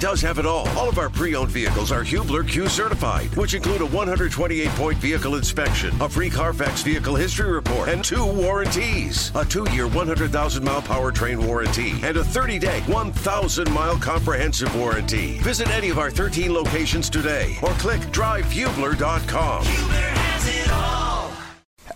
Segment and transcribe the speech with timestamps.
[0.00, 0.68] does have it all.
[0.70, 5.94] All of our pre-owned vehicles are Hubler Q certified, which include a 128-point vehicle inspection,
[6.00, 12.16] a free Carfax vehicle history report, and two warranties: a two-year 100,000-mile powertrain warranty and
[12.16, 15.38] a 30-day 1,000-mile comprehensive warranty.
[15.38, 19.64] Visit any of our 13 locations today, or click drivehubler.com.
[19.64, 21.32] Hubler has it all.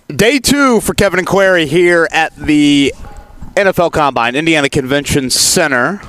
[0.08, 2.93] Day two for Kevin and Query here at the
[3.54, 6.00] NFL Combine, Indiana Convention Center.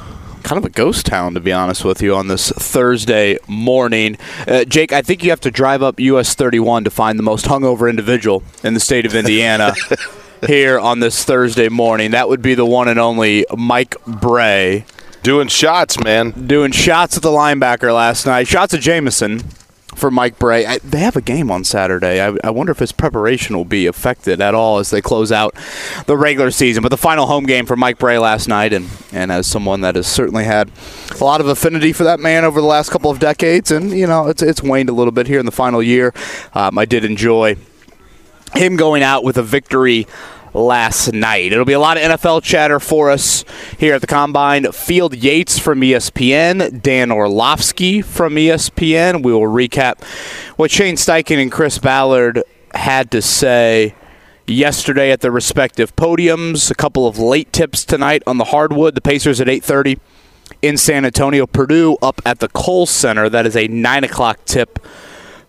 [0.43, 4.17] Kind of a ghost town, to be honest with you, on this Thursday morning.
[4.47, 7.45] Uh, Jake, I think you have to drive up US 31 to find the most
[7.45, 9.73] hungover individual in the state of Indiana
[10.47, 12.11] here on this Thursday morning.
[12.11, 14.85] That would be the one and only Mike Brey.
[15.23, 16.31] Doing shots, man.
[16.47, 18.47] Doing shots at the linebacker last night.
[18.47, 19.43] Shots at Jameson
[19.95, 20.65] for Mike Brey.
[20.65, 22.21] I, they have a game on Saturday.
[22.21, 25.55] I, I, wonder if his preparation will be affected at all as they close out
[26.05, 26.83] the regular season.
[26.83, 29.95] But the final home game for Mike Brey last night, and, and as someone that
[29.95, 30.71] has certainly had
[31.19, 34.07] a lot of affinity for that man over the last couple of decades, and you
[34.07, 36.13] know it's it's waned a little bit here in the final year.
[36.53, 37.57] Um, I did enjoy
[38.55, 40.07] him going out with a victory
[40.53, 41.51] last night.
[41.51, 43.43] It'll be a lot of NFL chatter for us
[43.77, 44.71] here at the Combine.
[44.71, 49.23] Field Yates from ESPN, Dan Orlovsky from ESPN.
[49.23, 50.03] We will recap
[50.57, 52.43] what Shane Steichen and Chris Ballard
[52.73, 53.95] had to say
[54.47, 56.69] yesterday at their respective podiums.
[56.71, 58.95] A couple of late tips tonight on the hardwood.
[58.95, 59.99] The Pacers at 8:30
[60.61, 61.47] in San Antonio.
[61.47, 63.29] Purdue up at the Kohl Center.
[63.29, 64.79] That is a nine o'clock tip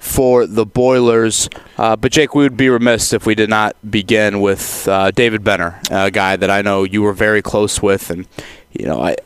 [0.05, 1.49] for the Boilers.
[1.79, 5.43] Uh, but Jake, we would be remiss if we did not begin with uh, David
[5.43, 8.29] Benner, a guy that I know you were very close with, and
[8.73, 9.17] you know, I,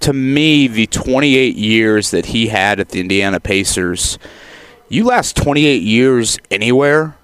[0.00, 4.18] to me, the 28 years that he had at the Indiana Pacers,
[4.88, 7.16] you last 28 years anywhere.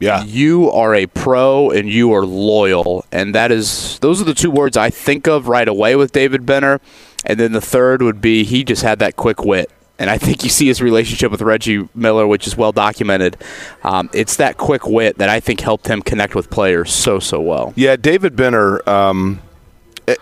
[0.00, 0.24] Yeah.
[0.24, 3.04] You are a pro and you are loyal.
[3.12, 6.44] And that is those are the two words I think of right away with David
[6.44, 6.80] Benner.
[7.24, 9.70] And then the third would be he just had that quick wit
[10.02, 13.36] and I think you see his relationship with Reggie Miller, which is well documented.
[13.84, 17.40] Um, it's that quick wit that I think helped him connect with players so so
[17.40, 17.72] well.
[17.76, 18.86] Yeah, David Benner.
[18.88, 19.40] Um,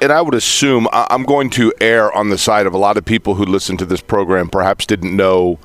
[0.03, 3.07] and I would assume I'm going to err on the side of a lot of
[3.07, 5.59] people who listen to this program perhaps didn't know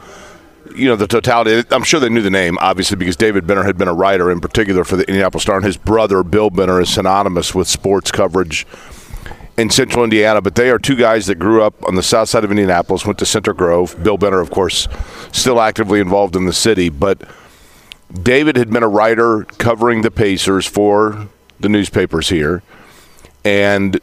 [0.73, 1.67] you know the totality.
[1.69, 4.39] I'm sure they knew the name, obviously, because David Benner had been a writer in
[4.39, 8.65] particular for the Indianapolis Star, and his brother Bill Benner is synonymous with sports coverage
[9.57, 12.43] in central Indiana, but they are two guys that grew up on the south side
[12.43, 14.01] of Indianapolis, went to Center Grove.
[14.03, 14.87] Bill Benner, of course,
[15.31, 17.21] still actively involved in the city, but
[18.11, 21.29] David had been a writer covering the Pacers for
[21.59, 22.63] the newspapers here.
[23.43, 23.99] And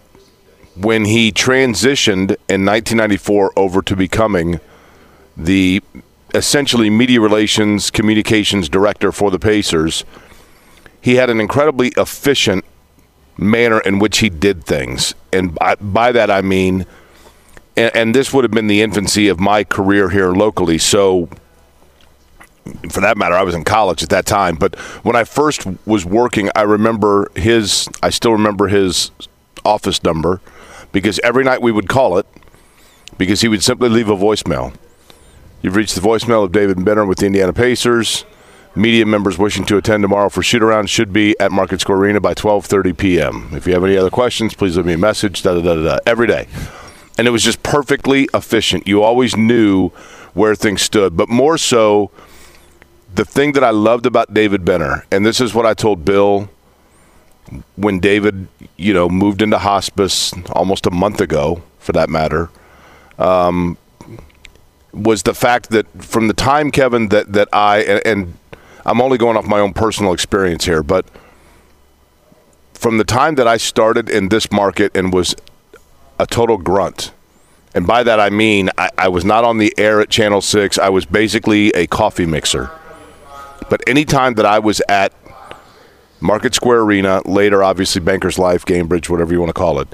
[0.74, 4.60] when he transitioned in 1994 over to becoming
[5.36, 5.82] the
[6.34, 10.04] essentially media relations communications director for the Pacers,
[11.00, 12.64] he had an incredibly efficient
[13.36, 15.14] manner in which he did things.
[15.32, 16.86] And by, by that I mean,
[17.76, 20.76] and, and, this would have been the infancy of my career here locally.
[20.76, 21.28] So,
[22.90, 24.56] for that matter, I was in college at that time.
[24.56, 29.10] But when I first was working, I remember his, I still remember his
[29.64, 30.40] office number
[30.92, 32.26] because every night we would call it
[33.18, 34.74] because he would simply leave a voicemail.
[35.62, 38.24] You've reached the voicemail of David Benner with the Indiana Pacers.
[38.74, 42.20] Media members wishing to attend tomorrow for shoot around should be at Market Square Arena
[42.20, 43.50] by 12:30 p.m.
[43.52, 45.42] If you have any other questions, please leave me a message.
[45.42, 46.48] Da, da, da, da, every day,
[47.18, 48.88] and it was just perfectly efficient.
[48.88, 49.90] You always knew
[50.32, 52.10] where things stood, but more so,
[53.14, 56.48] the thing that I loved about David Benner, and this is what I told Bill
[57.76, 62.48] when David, you know, moved into hospice almost a month ago, for that matter.
[63.18, 63.76] Um,
[64.94, 68.38] was the fact that from the time Kevin that that I and, and
[68.84, 71.06] I'm only going off my own personal experience here, but
[72.74, 75.36] from the time that I started in this market and was
[76.18, 77.12] a total grunt,
[77.74, 80.78] and by that I mean I, I, was not on the air at Channel 6,
[80.78, 82.70] I was basically a coffee mixer.
[83.70, 85.12] But anytime that I was at
[86.20, 89.88] Market Square Arena, later obviously Bankers Life, Gainbridge, whatever you want to call it,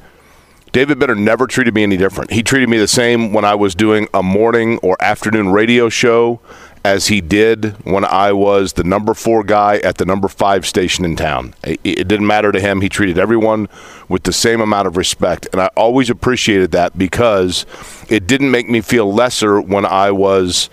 [0.72, 2.30] David Benner never treated me any different.
[2.30, 6.40] He treated me the same when I was doing a morning or afternoon radio show
[6.84, 11.04] as he did when I was the number four guy at the number five station
[11.04, 11.54] in town.
[11.62, 12.80] It, didn't matter to him.
[12.80, 13.68] He treated everyone
[14.08, 15.48] with the same amount of respect.
[15.52, 17.66] And I always appreciated that because
[18.08, 20.70] it didn't make me feel lesser when I was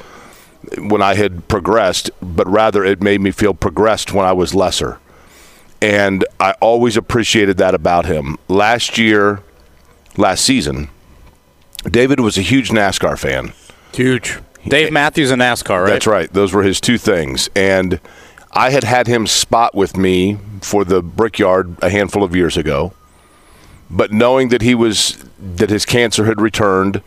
[0.79, 4.99] when I had progressed, but rather it made me feel progressed when I was lesser.
[5.81, 8.37] And I always appreciated that about him.
[8.47, 9.43] Last year,
[10.17, 10.89] last season,
[11.83, 13.53] David was a huge NASCAR fan.
[13.93, 14.39] Huge.
[14.67, 15.89] Dave Matthews and NASCAR, right?
[15.91, 16.31] That's right.
[16.31, 17.49] Those were his two things.
[17.55, 17.99] And
[18.51, 22.93] I had had him spot with me for the Brickyard a handful of years ago.
[23.89, 27.01] But knowing that he was that his cancer had returned,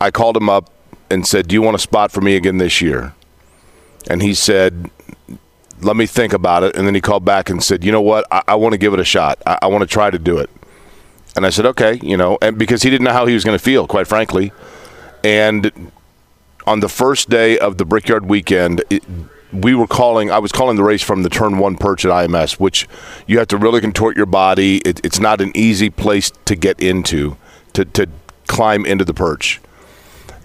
[0.00, 0.70] I called him up
[1.10, 3.12] and said, "Do you want a spot for me again this year?"
[4.08, 4.90] And he said,
[5.80, 8.26] "Let me think about it." And then he called back and said, "You know what?
[8.30, 9.40] I, I want to give it a shot.
[9.44, 10.48] I, I want to try to do it."
[11.36, 13.58] And I said, "Okay," you know, and because he didn't know how he was going
[13.58, 14.52] to feel, quite frankly.
[15.22, 15.90] And
[16.66, 19.04] on the first day of the Brickyard weekend, it,
[19.52, 20.30] we were calling.
[20.30, 22.88] I was calling the race from the turn one perch at IMS, which
[23.26, 24.78] you have to really contort your body.
[24.78, 27.36] It, it's not an easy place to get into
[27.74, 28.08] to to
[28.46, 29.60] climb into the perch,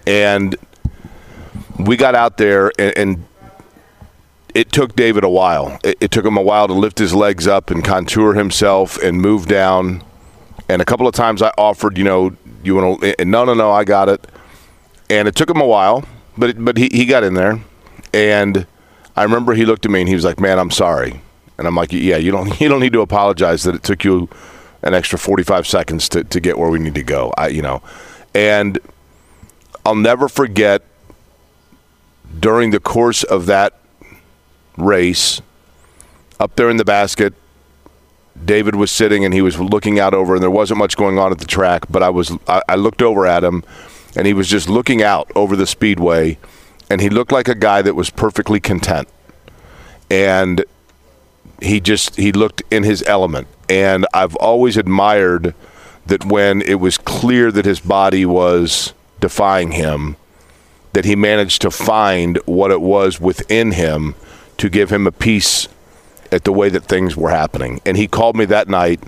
[0.06, 0.56] and
[1.80, 2.98] we got out there and.
[2.98, 3.26] and
[4.56, 5.80] it took David a while.
[5.84, 9.22] It, it, took him a while to lift his legs up and contour himself and
[9.22, 10.04] move down.
[10.68, 13.46] And a couple of times I offered, you know, you want to, eh, eh, no,
[13.46, 14.28] no, no, I got it.
[15.10, 16.06] And it took him a while,
[16.38, 17.60] but but he, he got in there.
[18.14, 18.68] And
[19.16, 21.22] I remember he looked at me and he was like, "Man, I'm sorry."
[21.58, 24.30] And I'm like, "Yeah, you don't you don't need to apologize that it took you
[24.82, 27.82] an extra 45 seconds to, to get where we need to go." I you know,
[28.34, 28.80] and
[29.86, 30.84] I'll never forget
[32.40, 33.80] during the course of that
[34.78, 35.42] race
[36.40, 37.34] up there in the basket
[38.46, 41.32] David was sitting and he was looking out over and there wasn't much going on
[41.32, 43.64] at the track but I was I, I looked over at him
[44.20, 46.38] and he was just looking out over the speedway
[46.90, 49.08] and he looked like a guy that was perfectly content.
[50.12, 50.66] And
[51.62, 53.48] he just he looked in his element.
[53.70, 55.56] And I've always admired
[56.06, 60.18] that when it was clear that his body was defying him,
[60.92, 64.16] that he managed to find what it was within him
[64.58, 65.70] to give him a peace
[66.30, 67.80] at the way that things were happening.
[67.86, 69.02] And he called me that night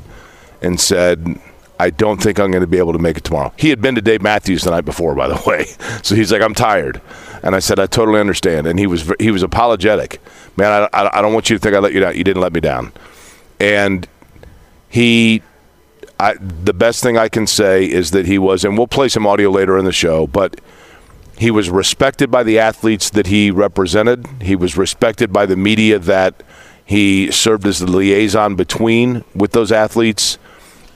[0.62, 1.38] and said,
[1.82, 3.52] I don't think I'm going to be able to make it tomorrow.
[3.58, 5.66] He had been to Dave Matthews the night before, by the way.
[6.04, 7.02] So he's like, I'm tired.
[7.42, 8.68] And I said, I totally understand.
[8.68, 10.22] And he was he was apologetic.
[10.58, 12.16] Man, I, I, I don't want you to think I let you down.
[12.16, 12.94] You didn't let me down.
[13.60, 14.08] And
[14.90, 15.42] he,
[16.20, 19.26] I, the best thing I can say is that he was, and we'll play some
[19.26, 20.62] audio later in the show, but
[21.36, 24.28] he was respected by the athletes that he represented.
[24.40, 26.44] He was respected by the media that
[26.86, 30.38] he served as the liaison between with those athletes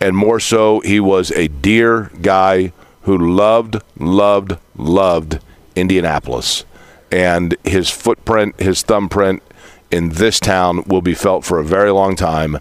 [0.06, 5.40] and more so, he was a dear guy who loved, loved, loved
[5.76, 6.64] Indianapolis.
[7.12, 9.42] And his footprint, his thumbprint
[9.90, 12.60] in this town will be felt for a very long time.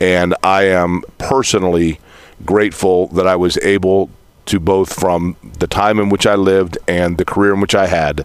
[0.00, 1.98] And I am personally
[2.46, 4.08] grateful that I was able
[4.46, 7.88] to both from the time in which I lived and the career in which I
[7.88, 8.24] had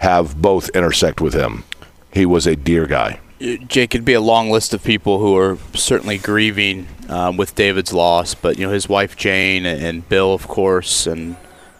[0.00, 1.64] have both intersect with him.
[2.12, 3.18] He was a dear guy.
[3.40, 7.90] Jake, it'd be a long list of people who are certainly grieving um, with David's
[7.90, 11.36] loss, but you know his wife Jane and Bill, of course, and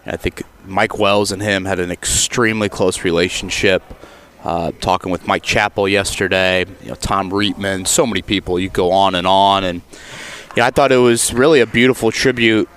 [0.06, 3.82] I think Mike Wells and him had an extremely close relationship.
[4.42, 8.58] Uh, talking with Mike Chappell yesterday, you know Tom Reitman, so many people.
[8.58, 9.82] You go on and on, and
[10.56, 12.70] yeah, I thought it was really a beautiful tribute.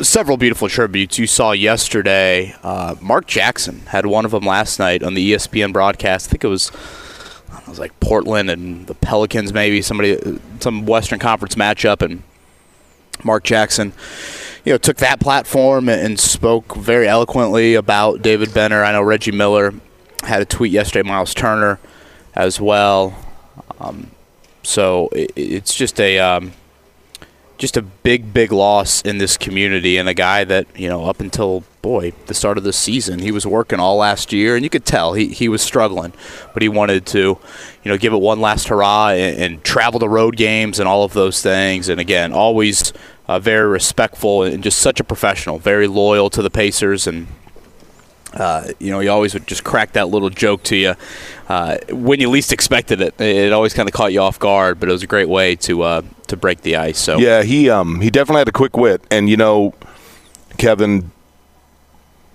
[0.00, 2.54] Several beautiful tributes you saw yesterday.
[2.62, 6.28] Uh, Mark Jackson had one of them last night on the ESPN broadcast.
[6.28, 6.70] I think it was
[7.74, 12.22] was like Portland and the Pelicans, maybe somebody, some Western Conference matchup, and
[13.24, 13.92] Mark Jackson,
[14.64, 18.84] you know, took that platform and spoke very eloquently about David Benner.
[18.84, 19.74] I know Reggie Miller
[20.22, 21.80] had a tweet yesterday, Miles Turner
[22.34, 23.16] as well.
[23.80, 24.10] Um,
[24.62, 26.52] so it, it's just a um,
[27.64, 31.18] just a big, big loss in this community, and a guy that you know up
[31.18, 34.68] until boy the start of the season he was working all last year, and you
[34.68, 36.12] could tell he he was struggling,
[36.52, 40.06] but he wanted to you know give it one last hurrah and, and travel to
[40.06, 42.92] road games and all of those things, and again always
[43.28, 47.26] uh, very respectful and just such a professional, very loyal to the Pacers and
[48.34, 50.94] uh, you know, he always would just crack that little joke to you
[51.48, 53.20] uh, when you least expected it.
[53.20, 55.82] It always kind of caught you off guard, but it was a great way to
[55.82, 56.98] uh, to break the ice.
[56.98, 59.74] So yeah, he um, he definitely had a quick wit, and you know,
[60.58, 61.12] Kevin,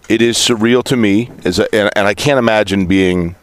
[0.08, 3.36] it is surreal to me, as a, and, and I can't imagine being,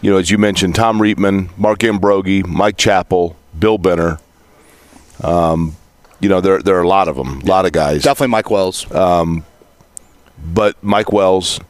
[0.00, 4.18] you know, as you mentioned, Tom Reitman, Mark Ambrogi, Mike Chappell, Bill Benner.
[5.22, 5.76] Um,
[6.18, 8.02] you know, there there are a lot of them, a lot of guys.
[8.02, 8.90] Definitely Mike Wells.
[8.92, 9.44] Um,
[10.44, 11.60] but Mike Wells,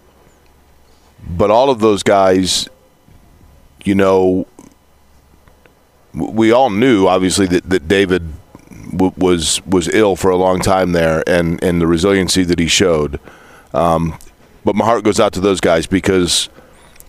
[1.29, 2.69] but all of those guys,
[3.85, 4.47] you know,
[6.15, 8.33] we all knew obviously that, that David
[8.91, 12.67] w- was was ill for a long time there, and and the resiliency that he
[12.67, 13.21] showed.
[13.73, 14.19] Um,
[14.65, 16.49] but my heart goes out to those guys because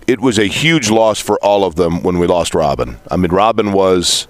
[0.08, 2.98] it was a huge loss for all of them when we lost Robin.
[3.12, 4.28] I mean, Robin was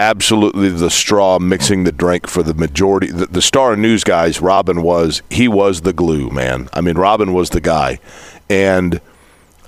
[0.00, 3.08] absolutely the straw mixing the drink for the majority.
[3.08, 6.70] The, the, Star News guys, Robin was he was the glue, man.
[6.72, 8.00] I mean, Robin was the guy,
[8.48, 9.00] and.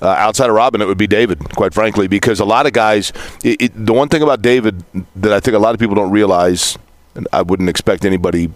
[0.00, 3.12] Uh, outside of Robin, it would be David, quite frankly, because a lot of guys.
[3.44, 4.82] It, it, the one thing about David
[5.14, 6.76] that I think a lot of people don't realize,
[7.14, 8.50] and I wouldn't expect anybody,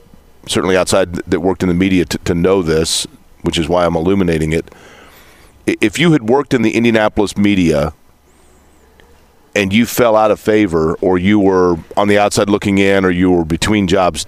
[0.48, 3.06] certainly outside that worked in the media, to, to know this,
[3.42, 4.74] which is why I'm illuminating it.
[5.68, 7.94] If you had worked in the Indianapolis media
[9.56, 13.10] and you fell out of favor, or you were on the outside looking in, or
[13.10, 14.26] you were between jobs,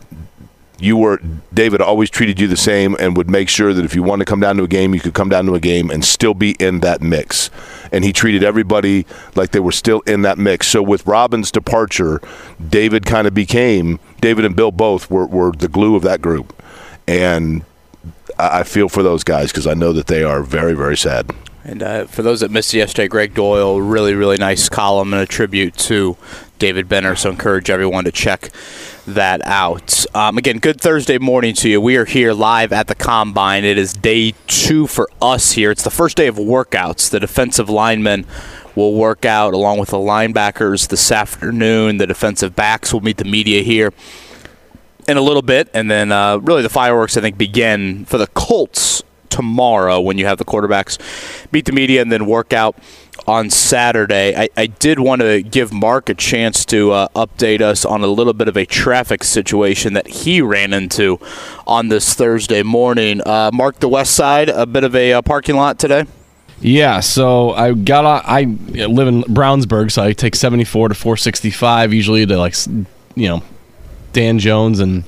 [0.81, 1.21] you were
[1.53, 4.31] David always treated you the same and would make sure that if you wanted to
[4.31, 6.53] come down to a game, you could come down to a game and still be
[6.53, 7.51] in that mix.
[7.93, 9.05] And he treated everybody
[9.35, 10.69] like they were still in that mix.
[10.69, 12.23] So with Robin's departure,
[12.67, 16.55] David kind of became David and Bill both were, were the glue of that group.
[17.07, 17.65] And
[18.39, 21.31] I feel for those guys because I know that they are very, very sad.
[21.69, 25.27] And uh, for those that missed yesterday, Gregg Doyel, really, really nice column and a
[25.27, 26.17] tribute to
[26.59, 27.15] David Benner.
[27.15, 28.49] So encourage everyone to check
[29.07, 30.07] that out.
[30.15, 31.79] Um, again, good Thursday morning to you.
[31.79, 33.67] We are here live at the Combine.
[33.67, 35.71] It is day two for us here.
[35.71, 37.11] It's the first day of workouts.
[37.11, 38.25] The defensive linemen
[38.75, 41.99] will work out along with the linebackers this afternoon.
[41.99, 43.93] The defensive backs will meet the media here
[45.07, 45.69] in a little bit.
[45.75, 50.27] And then uh, really the fireworks, I think, begin for the Colts tomorrow when you
[50.27, 50.99] have the quarterbacks
[51.53, 52.77] meet the media and then work out
[53.27, 54.35] on Saturday.
[54.37, 58.07] I, I did want to give Mark a chance to uh, update us on a
[58.07, 61.19] little bit of a traffic situation that he ran into
[61.67, 63.21] on this Thursday morning.
[63.27, 66.05] Uh, Mark, the west side, a bit of a uh, parking lot today?
[66.61, 68.45] Yeah, so I got on, I
[68.87, 72.55] live in Brownsburg, so I take 74 to 465 usually to like
[73.15, 73.43] you know
[74.13, 75.05] Dan Jones and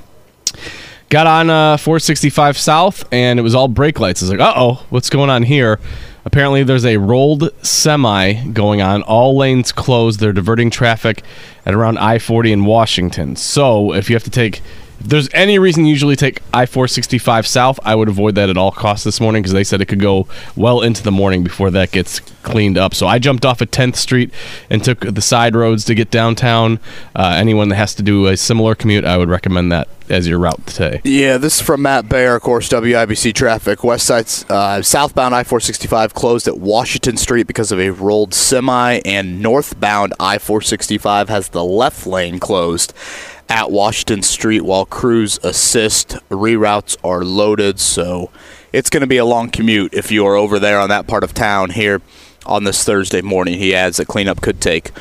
[1.10, 4.22] got on uh, 465 South and it was all brake lights.
[4.22, 5.78] I was like, "Uh oh, what's going on here?"
[6.24, 9.02] Apparently, there's a rolled semi going on.
[9.02, 10.20] All lanes closed.
[10.20, 11.22] They're diverting traffic
[11.66, 13.36] at around I 40 in Washington.
[13.36, 14.62] So, if you have to take
[15.00, 18.70] there's any reason you usually take I 465 south, I would avoid that at all
[18.70, 21.90] costs this morning because they said it could go well into the morning before that
[21.90, 22.94] gets cleaned up.
[22.94, 24.32] So I jumped off at 10th Street
[24.68, 26.80] and took the side roads to get downtown.
[27.14, 30.38] Uh, anyone that has to do a similar commute, I would recommend that as your
[30.38, 31.00] route today.
[31.04, 33.84] Yeah, this is from Matt Bayer, of course, WIBC traffic.
[33.84, 39.00] West side, uh, southbound I 465 closed at Washington Street because of a rolled semi,
[39.04, 42.92] and northbound I 465 has the left lane closed
[43.50, 46.10] at Washington Street while crews assist.
[46.30, 48.30] Reroutes are loaded, so
[48.72, 51.24] it's going to be a long commute if you are over there on that part
[51.24, 52.00] of town here
[52.46, 53.58] on this Thursday morning.
[53.58, 54.92] He adds that cleanup could take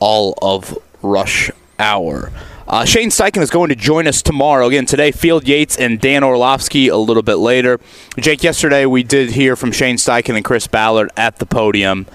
[0.00, 2.32] all of rush hour.
[2.66, 4.66] Uh, Shane Steichen is going to join us tomorrow.
[4.66, 7.80] Again, today, Field Yates and Dan Orlovsky a little bit later.
[8.18, 12.06] Jake, yesterday we did hear from Shane Steichen and Chris Ballard at the podium.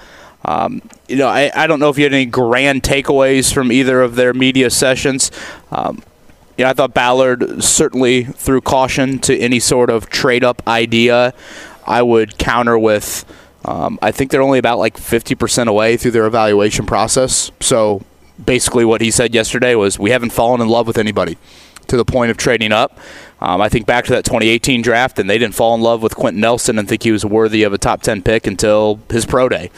[0.45, 4.01] Um, you know, I, I don't know if you had any grand takeaways from either
[4.01, 5.31] of their media sessions.
[5.71, 6.03] Um,
[6.57, 11.33] you know, I thought Ballard certainly threw caution to any sort of trade up idea.
[11.87, 13.25] I would counter with,
[13.65, 17.51] um, I think they're only about like 50% away through their evaluation process.
[17.59, 18.03] So
[18.43, 21.37] basically, what he said yesterday was, we haven't fallen in love with anybody
[21.87, 22.97] to the point of trading up.
[23.41, 26.15] Um, I think back to that 2018 draft, and they didn't fall in love with
[26.15, 29.49] Quenton Nelson and think he was worthy of a top 10 pick until his pro
[29.49, 29.69] day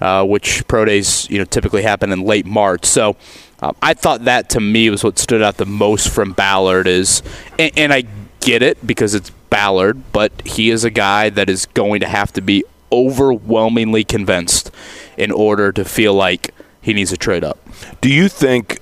[0.00, 2.84] uh, which pro days you know typically happen in late March.
[2.84, 3.16] So
[3.60, 7.22] uh, I thought that to me was what stood out the most from Ballard is,
[7.58, 8.04] and, and I
[8.40, 12.32] get it because it's Ballard, but he is a guy that is going to have
[12.34, 14.70] to be overwhelmingly convinced
[15.16, 17.58] in order to feel like he needs a trade up.
[18.00, 18.80] Do you think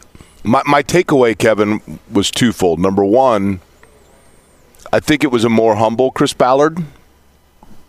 [0.48, 2.78] my, my takeaway, Kevin, was twofold.
[2.78, 3.60] Number one,
[4.92, 6.84] I think it was a more humble Chris Ballard.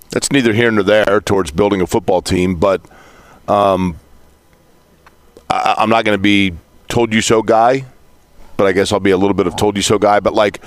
[0.09, 2.81] That's neither here nor there towards building a football team, but
[3.49, 3.99] um,
[5.49, 6.53] I, I'm not going to be
[6.87, 7.85] told you so guy,
[8.57, 10.19] but I guess I'll be a little bit of told you so guy.
[10.19, 10.63] But like,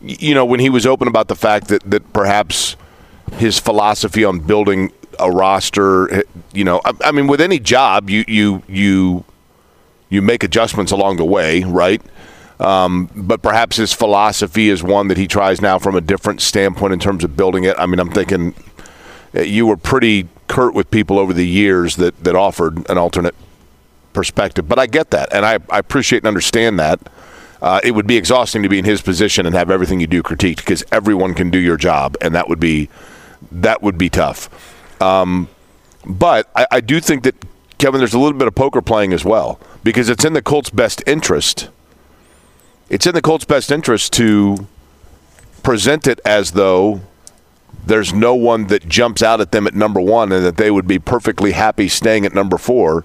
[0.00, 2.76] you know, when he was open about the fact that that perhaps
[3.34, 8.24] his philosophy on building a roster, you know, I, I mean, with any job, you
[8.26, 9.24] you you
[10.10, 12.02] you make adjustments along the way, right?
[12.60, 16.92] Um, but perhaps his philosophy is one that he tries now from a different standpoint
[16.92, 17.76] in terms of building it.
[17.78, 18.54] I mean, I'm thinking
[19.34, 23.34] eh, you were pretty curt with people over the years that, that offered an alternate
[24.12, 24.68] perspective.
[24.68, 27.00] But I get that, and I, I appreciate and understand that.
[27.60, 30.22] Uh, it would be exhausting to be in his position and have everything you do
[30.22, 32.88] critiqued because everyone can do your job, and that would be
[33.50, 34.48] that would be tough.
[35.02, 35.48] Um,
[36.06, 37.34] but I, I do think that
[37.78, 40.70] Kevin, there's a little bit of poker playing as well because it's in the Colts'
[40.70, 41.68] best interest.
[42.88, 44.68] It's in the Colts' best interest to
[45.64, 47.00] present it as though
[47.86, 50.86] there's no one that jumps out at them at number one and that they would
[50.86, 53.04] be perfectly happy staying at number four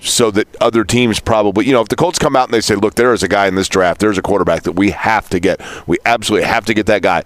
[0.00, 2.74] so that other teams probably, you know, if the Colts come out and they say,
[2.74, 5.40] look, there is a guy in this draft, there's a quarterback that we have to
[5.40, 5.60] get.
[5.86, 7.22] We absolutely have to get that guy.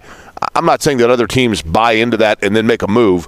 [0.53, 3.27] I'm not saying that other teams buy into that and then make a move.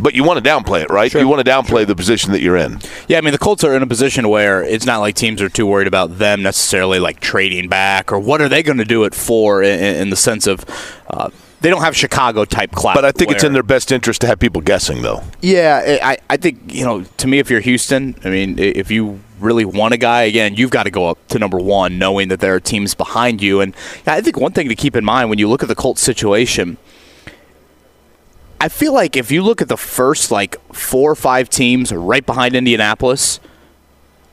[0.00, 1.10] But you want to downplay it, right?
[1.10, 1.20] Sure.
[1.20, 1.84] You want to downplay sure.
[1.86, 2.80] the position that you're in.
[3.08, 5.48] Yeah, I mean the Colts are in a position where it's not like teams are
[5.48, 9.04] too worried about them necessarily like trading back or what are they going to do
[9.04, 10.64] it for in, in the sense of
[11.08, 11.30] uh,
[11.66, 12.94] they don't have Chicago type class.
[12.94, 15.24] But I think it's in their best interest to have people guessing, though.
[15.42, 17.02] Yeah, I, I think you know.
[17.02, 20.70] To me, if you're Houston, I mean, if you really want a guy, again, you've
[20.70, 23.60] got to go up to number one, knowing that there are teams behind you.
[23.60, 23.74] And
[24.06, 26.76] I think one thing to keep in mind when you look at the Colts situation,
[28.60, 32.24] I feel like if you look at the first like four or five teams right
[32.24, 33.40] behind Indianapolis,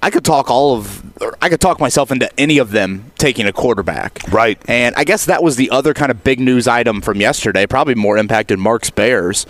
[0.04, 3.46] I could talk all of, or I could talk myself into any of them taking
[3.46, 4.20] a quarterback.
[4.30, 4.62] Right.
[4.68, 7.96] And I guess that was the other kind of big news item from yesterday, probably
[7.96, 9.46] more impacted Mark's Bears,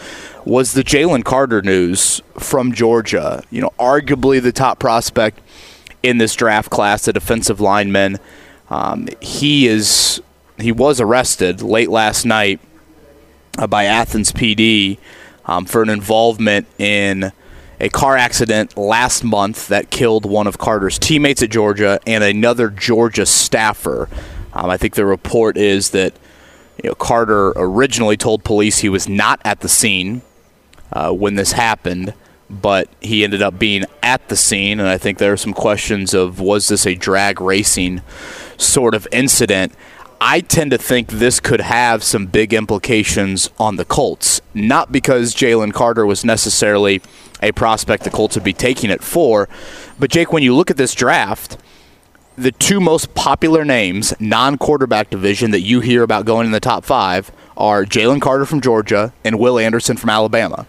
[0.46, 3.42] was the Jalen Carter news from Georgia.
[3.50, 5.40] You know, arguably the top prospect
[6.04, 8.20] in this draft class, a defensive lineman.
[8.70, 10.22] Um, he is
[10.60, 12.60] he was arrested late last night
[13.58, 15.00] uh, by Athens PD
[15.46, 17.32] um, for an involvement in
[17.80, 22.70] a car accident last month that killed one of Carter's teammates at Georgia and another
[22.70, 24.10] Georgia staffer.
[24.54, 26.14] Um, I think the report is that
[26.82, 30.22] you know, Carter originally told police he was not at the scene
[30.92, 32.14] uh, when this happened,
[32.50, 34.80] but he ended up being at the scene.
[34.80, 38.02] And I think there are some questions of was this a drag racing
[38.58, 39.74] sort of incident?
[40.22, 44.42] I tend to think this could have some big implications on the Colts.
[44.54, 47.02] Not because Jalen Carter was necessarily
[47.44, 49.48] a prospect the Colts would be taking it for,
[50.00, 51.58] but Jake, when you look at this draft,
[52.36, 56.60] the two most popular names, non quarterback division, that you hear about going in the
[56.60, 60.68] top five are Jalen Carter from Georgia and Will Anderson from Alabama.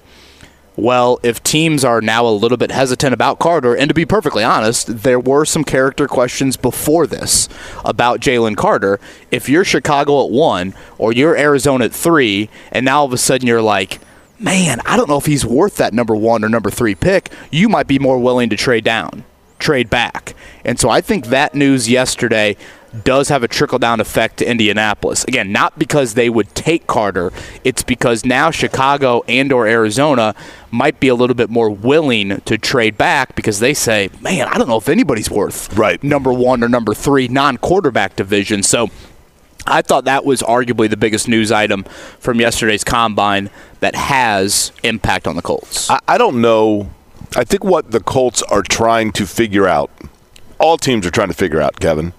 [0.77, 4.43] Well, if teams are now a little bit hesitant about Carter, and to be perfectly
[4.43, 7.49] honest, there were some character questions before this
[7.85, 8.99] about Jalen Carter.
[9.31, 13.19] If you're Chicago at one or you're Arizona at three, and now all of a
[13.19, 14.01] sudden you're like,
[14.45, 17.69] man, I don't know if he's worth that number one or number three pick, you
[17.69, 19.25] might be more willing to trade down,
[19.59, 20.35] trade back.
[20.65, 22.57] And so I think that news yesterday
[23.03, 25.25] does have a trickle down effect to Indianapolis.
[25.25, 27.33] Again, not because they would take Carter,
[27.65, 30.35] it's because now Chicago and or Arizona
[30.71, 34.59] might be a little bit more willing to trade back because they say, "Man, I
[34.59, 36.03] don't know if anybody's worth Right.
[36.05, 38.91] number 1 or number 3 non-quarterback division." So
[39.67, 41.85] I thought that was arguably the biggest news item
[42.19, 43.51] from yesterday's combine
[43.81, 45.91] that has impact on the Colts.
[45.91, 46.91] I, I don't know.
[47.37, 49.91] I think what the Colts are trying to figure out,
[50.59, 52.13] all teams are trying to figure out, Kevin,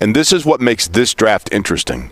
[0.00, 2.10] and this is what makes this draft interesting.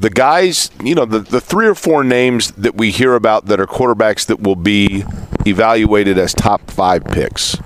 [0.00, 3.60] The guys, you know, the, the three or four names that we hear about that
[3.60, 5.04] are quarterbacks that will be
[5.46, 7.56] evaluated as top five picks.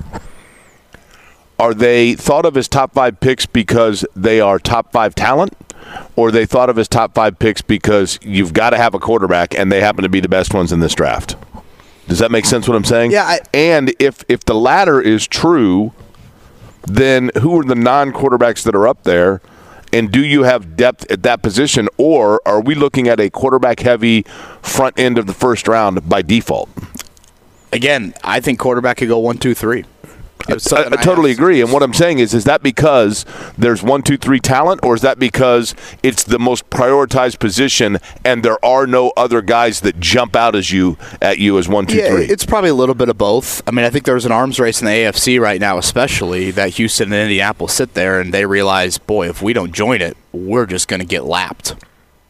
[1.58, 5.54] Are they thought of as top five picks because they are top five talent?
[6.16, 8.98] Or are they thought of as top five picks because you've got to have a
[8.98, 11.36] quarterback and they happen to be the best ones in this draft?
[12.06, 13.10] Does that make sense what I'm saying?
[13.10, 15.92] Yeah, I- and if if the latter is true,
[16.86, 19.40] then who are the non quarterbacks that are up there?
[19.92, 23.80] And do you have depth at that position, or are we looking at a quarterback
[23.80, 24.22] heavy
[24.62, 26.68] front end of the first round by default?
[27.72, 29.84] Again, I think quarterback could go one, two, three.
[30.48, 31.60] I, I totally agree.
[31.60, 33.24] And what I'm saying is, is that because
[33.56, 38.42] there's one, two, three talent, or is that because it's the most prioritized position and
[38.42, 41.98] there are no other guys that jump out as you at you as one, two,
[41.98, 42.24] yeah, three?
[42.24, 43.62] it's probably a little bit of both.
[43.68, 46.70] I mean, I think there's an arms race in the AFC right now, especially that
[46.70, 50.66] Houston and Indianapolis sit there and they realize, boy, if we don't join it, we're
[50.66, 51.74] just going to get lapped.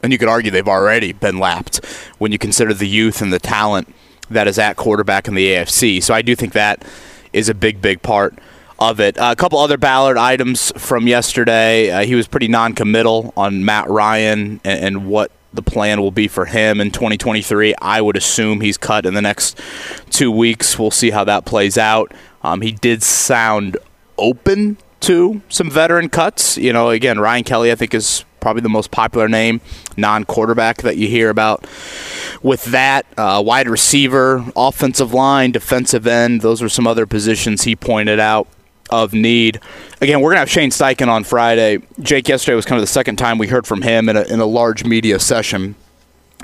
[0.03, 1.85] And you could argue they've already been lapped
[2.19, 3.95] when you consider the youth and the talent
[4.31, 6.03] that is at quarterback in the AFC.
[6.03, 6.85] So I do think that
[7.33, 8.39] is a big, big part
[8.79, 9.19] of it.
[9.19, 11.91] Uh, a couple other Ballard items from yesterday.
[11.91, 16.29] Uh, he was pretty non-committal on Matt Ryan and, and what the plan will be
[16.29, 17.75] for him in 2023.
[17.81, 19.59] I would assume he's cut in the next
[20.11, 20.79] two weeks.
[20.79, 22.13] We'll see how that plays out.
[22.43, 23.77] Um, he did sound
[24.17, 26.59] open to some veteran cuts.
[26.59, 29.61] You know, again, Ryan Kelly, I think, is probably the most popular name,
[29.97, 31.67] non quarterback that you hear about.
[32.43, 37.75] With that, uh, wide receiver, offensive line, defensive end, those are some other positions he
[37.77, 38.49] pointed out
[38.91, 39.61] of need.
[40.01, 41.79] Again, we're going to have Shane Steichen on Friday.
[42.01, 44.41] Jake, yesterday was kind of the second time we heard from him in a, in
[44.41, 45.75] a large media session.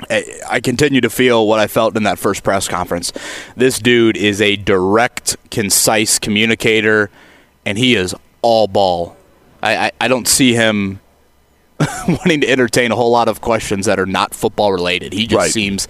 [0.09, 3.13] I continue to feel what I felt in that first press conference.
[3.55, 7.09] This dude is a direct, concise communicator,
[7.65, 9.15] and he is all ball.
[9.63, 10.99] I, I, I don't see him
[12.07, 15.13] wanting to entertain a whole lot of questions that are not football related.
[15.13, 15.51] He just Right.
[15.51, 15.87] seems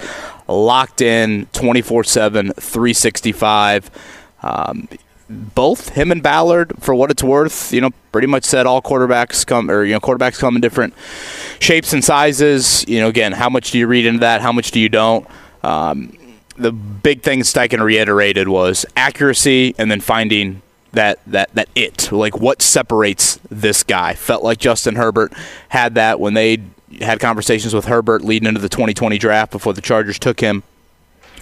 [0.47, 3.91] locked in 24 7, 365.
[4.43, 4.87] Um,
[5.29, 9.45] both him and Ballard, for what it's worth, you know, pretty much said all quarterbacks
[9.45, 10.93] come, or you know, quarterbacks come in different
[11.59, 12.85] shapes and sizes.
[12.87, 14.41] You know, again, how much do you read into that?
[14.41, 15.27] How much do you don't?
[15.63, 16.15] Um,
[16.57, 20.61] the big thing Steichen reiterated was accuracy, and then finding
[20.95, 24.13] that that that it, like what separates this guy.
[24.13, 25.33] Felt like Justin Herbert
[25.69, 26.61] had that when they
[27.01, 30.63] had conversations with Herbert leading into the 2020 draft before the Chargers took him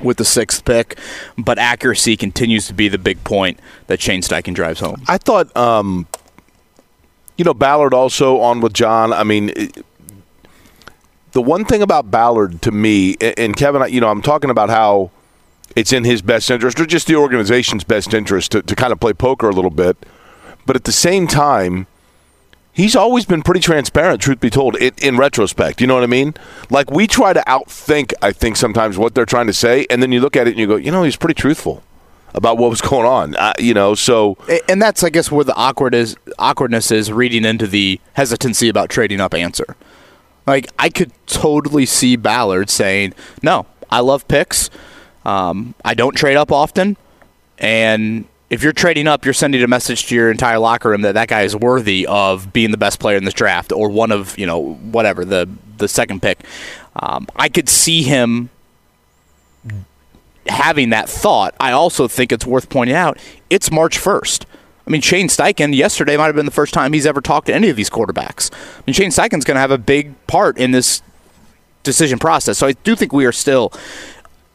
[0.02, 0.98] with the sixth pick.
[1.38, 5.04] But accuracy continues to be the big point that Shane Steichen drives home.
[5.08, 6.08] I thought, um,
[7.38, 9.14] you know, Ballard also on with John.
[9.14, 9.86] I mean, it,
[11.32, 14.70] the one thing about Ballard to me, and, and Kevin, you know, I'm talking about
[14.70, 15.12] how
[15.76, 19.00] it's in his best interest or just the organization's best interest to, to kind of
[19.00, 19.98] play poker a little bit.
[20.66, 21.88] But at the same time,
[22.72, 25.82] he's always been pretty transparent, truth be told, in, in, retrospect.
[25.82, 26.34] You know what I mean?
[26.70, 30.12] Like, we try to outthink, I think, sometimes what they're trying to say, and then
[30.12, 31.84] you look at it and you go, you know, he's pretty truthful
[32.34, 33.36] about what was going on.
[33.36, 34.38] Uh, you know, so.
[34.68, 38.90] And that's, I guess, where the awkward is, awkwardness is reading into the hesitancy about
[38.90, 39.76] trading up answer.
[40.46, 44.70] Like, I could totally see Ballard saying, no, I love picks.
[45.26, 46.98] Um, I don't trade up often.
[47.58, 51.14] And if you're trading up, you're sending a message to your entire locker room that
[51.14, 54.38] that guy is worthy of being the best player in this draft or one of,
[54.38, 56.40] you know, whatever, the, the second pick.
[56.96, 58.50] Um, I could see him
[60.48, 61.56] having that thought.
[61.60, 63.18] I also think it's worth pointing out
[63.50, 64.46] it's March 1st.
[64.86, 67.54] I mean, Shane Steichen yesterday might have been the first time he's ever talked to
[67.54, 68.54] any of these quarterbacks.
[68.54, 71.02] I mean, Shane Steichen's going to have a big part in this
[71.84, 72.58] decision process.
[72.58, 73.72] So I do think we are still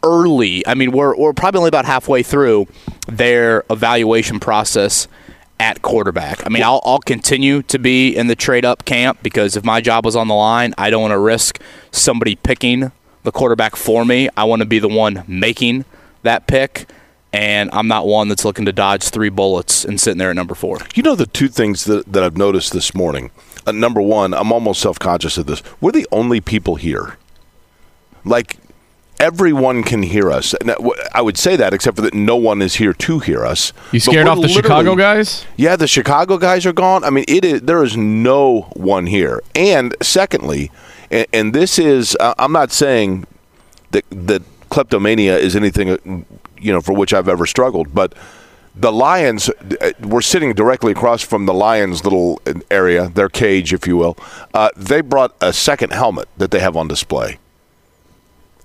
[0.02, 0.66] early.
[0.66, 2.66] I mean, we're, we're probably only about halfway through
[3.06, 5.08] their evaluation process
[5.60, 6.46] at quarterback.
[6.46, 9.80] I mean, I'll, I'll continue to be in the trade up camp because if my
[9.80, 12.92] job was on the line, I don't want to risk somebody picking
[13.24, 14.28] the quarterback for me.
[14.36, 15.84] I want to be the one making
[16.22, 16.86] that pick
[17.32, 20.54] and I'm not one that's looking to dodge three bullets and sitting there at number
[20.54, 20.78] four.
[20.94, 23.30] You know the two things that, that I've noticed this morning.
[23.66, 25.62] Uh, number one, I'm almost self conscious of this.
[25.80, 27.18] We're the only people here.
[28.24, 28.56] Like
[29.20, 30.54] everyone can hear us.
[31.12, 33.72] I would say that, except for that no one is here to hear us.
[33.92, 35.44] You scared off the Chicago guys?
[35.56, 37.04] Yeah, the Chicago guys are gone.
[37.04, 39.42] I mean, it is there is no one here.
[39.54, 40.70] And secondly,
[41.10, 43.26] and, and this is uh, I'm not saying
[43.90, 45.96] that that kleptomania is anything uh,
[46.58, 48.14] you know for which I've ever struggled, but
[48.74, 53.86] the Lions uh, we're sitting directly across from the Lions little area, their cage, if
[53.86, 54.16] you will.
[54.54, 57.38] Uh, they brought a second helmet that they have on display.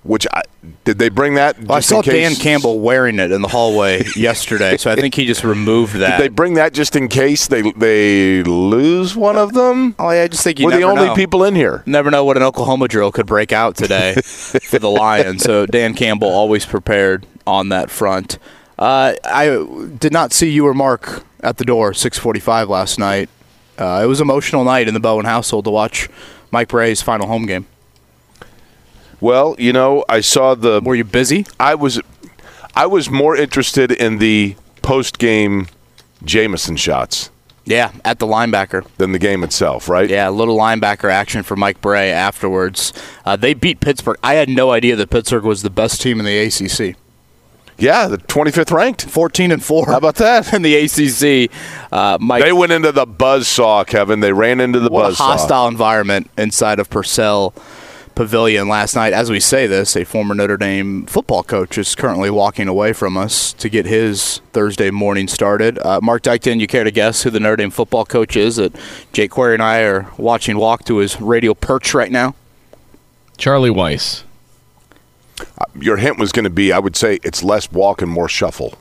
[0.04, 0.42] Which I,
[0.84, 1.58] did they bring that?
[1.62, 5.26] Well, I saw Dan Campbell wearing it in the hallway yesterday, so I think he
[5.26, 6.18] just removed that.
[6.18, 9.96] Did they bring that just in case they they lose one of them?
[9.98, 11.16] Oh yeah, I just think you we're the only know.
[11.16, 11.84] people in here.
[11.86, 15.44] Never know what an Oklahoma drill could break out today for the Lions.
[15.44, 18.38] So Dan Campbell always prepared on that front.
[18.78, 19.66] Uh, I
[19.98, 23.30] did not see you or Mark at the door 6:45 last night.
[23.78, 26.10] Uh, it was an emotional night in the Bowen household to watch
[26.52, 27.68] Mike Brey's final home game.
[29.24, 30.82] Well, you know, I saw the.
[30.84, 31.46] Were you busy?
[31.58, 32.02] I was.
[32.76, 35.68] I was more interested in the post game
[36.26, 37.30] Jameson shots.
[37.64, 38.86] Yeah, at the linebacker.
[38.98, 40.10] Than the game itself, right?
[40.10, 42.92] Yeah, a little linebacker action for Mike Brey afterwards.
[43.24, 44.18] Uh, they beat Pittsburgh.
[44.22, 46.98] I had no idea that Pittsburgh was the best team in the ACC.
[47.78, 49.04] Yeah, the 25th ranked.
[49.04, 49.86] 14 and 4.
[49.86, 50.54] How about that?
[50.54, 51.50] In the ACC.
[51.92, 54.20] Uh, Mike, they went into the buzz saw, Kevin.
[54.20, 55.38] They ran into the buzz saw.
[55.38, 57.52] hostile environment inside of Purcell
[58.16, 59.14] Pavilion last night.
[59.14, 63.18] As we say this, a former Notre Dame football coach is currently walking away from
[63.18, 65.80] us to get his Thursday morning started.
[65.80, 68.76] Uh, Mark Dykton, you care to guess who the Notre Dame football coach is that
[69.14, 72.36] Jake Query and I are watching walk to his radio perch right now?
[73.38, 74.24] Charlie Weis.
[75.40, 78.30] Uh, your hint was going to be, I would say, it's less walk and more
[78.30, 78.78] shuffle.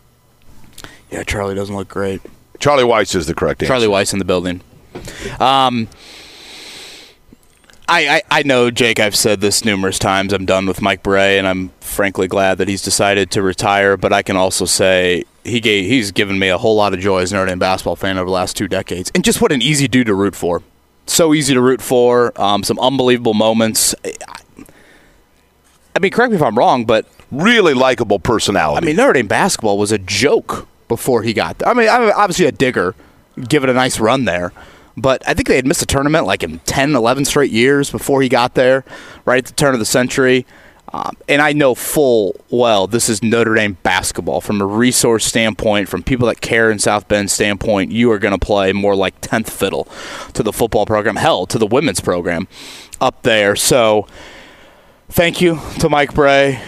[1.10, 2.20] Yeah, Charlie doesn't look great.
[2.58, 3.72] Charlie Weis is the correct answer.
[3.72, 4.60] Charlie Weis in the building.
[5.40, 5.88] Um,
[7.88, 10.32] I, I, I, know, Jake, I've said this numerous times.
[10.32, 13.96] I'm done with Mike Brey, and I'm frankly glad that he's decided to retire.
[13.96, 17.20] But I can also say he gave, he's given me a whole lot of joy
[17.22, 19.10] as an Notre Dame basketball fan over the last two decades.
[19.14, 20.62] And just what an easy dude to root for.
[21.06, 22.32] So easy to root for.
[22.40, 23.94] Um, some unbelievable moments.
[25.94, 27.06] I mean, correct me if I'm wrong, but.
[27.30, 28.84] Really likable personality.
[28.84, 31.68] I mean, Notre Dame basketball was a joke before he got there.
[31.68, 32.94] I mean, obviously a Digger.
[33.48, 34.52] Give it a nice run there.
[34.96, 38.22] But I think they had missed a tournament like in 10, 11 straight years before
[38.22, 38.84] he got there,
[39.24, 40.46] right at the turn of the century.
[40.94, 45.88] Um, and I know full well this is Notre Dame basketball from a resource standpoint,
[45.88, 47.92] from people that care in South Bend standpoint.
[47.92, 49.88] You are going to play more like tenth fiddle
[50.34, 52.46] to the football program, hell, to the women's program
[53.00, 53.56] up there.
[53.56, 54.06] So,
[55.08, 56.60] thank you to Mike Brey.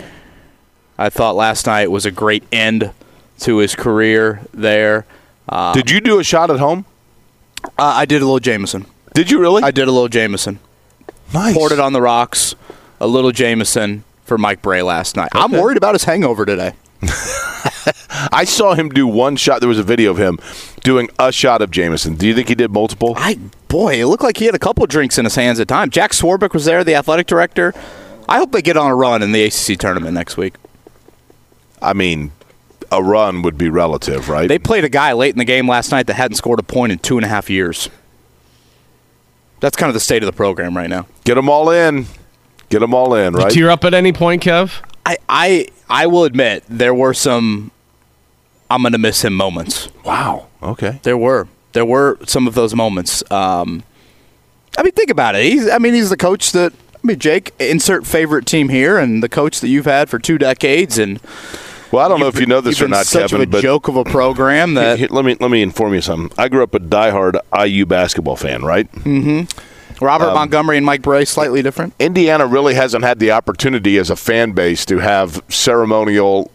[0.96, 2.92] I thought last night was a great end
[3.40, 5.04] to his career there.
[5.48, 6.87] Uh, Did you do a shot at home?
[7.64, 8.87] Uh, I did a little Jameson.
[9.14, 9.62] Did you really?
[9.62, 10.59] I did a little Jameson.
[11.33, 11.55] Nice.
[11.55, 12.55] Poured it on the rocks.
[13.00, 15.31] A little Jameson for Mike Brey last night.
[15.35, 15.42] Okay.
[15.42, 16.72] I'm worried about his hangover today.
[18.33, 19.61] I saw him do one shot.
[19.61, 20.38] There was a video of him
[20.83, 22.14] doing a shot of Jameson.
[22.14, 23.14] Do you think he did multiple?
[23.16, 25.90] I boy, it looked like he had a couple drinks in his hands at time.
[25.90, 27.74] Jack Swarbrick was there, the athletic director.
[28.29, 30.55] I hope they get on a run in the ACC tournament next week.
[31.83, 32.33] I mean,
[32.92, 34.49] a run would be relative, right?
[34.49, 36.92] They played a guy late in the game last night that hadn't scored a point
[36.92, 37.88] in two and a half years.
[39.61, 41.07] That's kind of the state of the program right now.
[41.25, 42.07] Get them all in.
[42.68, 43.53] Get them all in, You right?
[43.53, 44.83] tear up at any point, Kev?
[45.07, 47.70] I I, I will admit there were some
[48.70, 49.88] I'm going to miss him moments.
[50.05, 50.49] wow.
[50.62, 50.99] Okay.
[51.03, 51.47] There were.
[51.73, 53.23] There were some of those moments.
[53.31, 53.83] Um,
[54.79, 55.44] I mean, think about it.
[55.44, 56.73] He's, I mean, he's the coach that.
[56.94, 60.38] I mean, Jake, insert favorite team here, and the coach that you've had for two
[60.38, 61.20] decades, and
[61.94, 63.87] Well, I don't know if you know this or not, such Kevin, of a joke
[63.87, 66.37] of a program that Here, let me let me inform you something.
[66.37, 68.90] I grew up a diehard IU basketball fan, right?
[68.90, 70.04] Mm-hmm.
[70.04, 71.94] Robert Um, Montgomery and Mike Brey slightly different.
[72.00, 76.50] Indiana really hasn't had the opportunity as a fan base to have ceremonial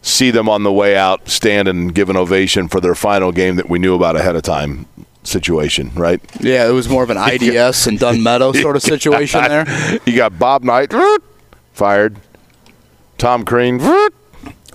[0.00, 3.56] see them on the way out stand and give an ovation for their final game
[3.56, 4.86] that we knew about ahead of time
[5.22, 6.18] situation, right?
[6.40, 9.66] Yeah, it was more of an IDS and Dunn Meadow sort of situation there.
[10.06, 10.94] You got Bob Knight
[11.74, 12.16] fired,
[13.18, 13.80] Tom Crean,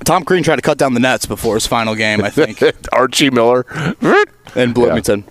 [0.06, 2.62] Tom Crean tried to cut down the nets before his final game, I think,
[2.92, 3.66] Archie Miller.
[4.56, 5.24] in Bloomington.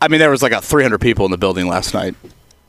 [0.00, 2.14] I mean, there was like a 300 people in the building last night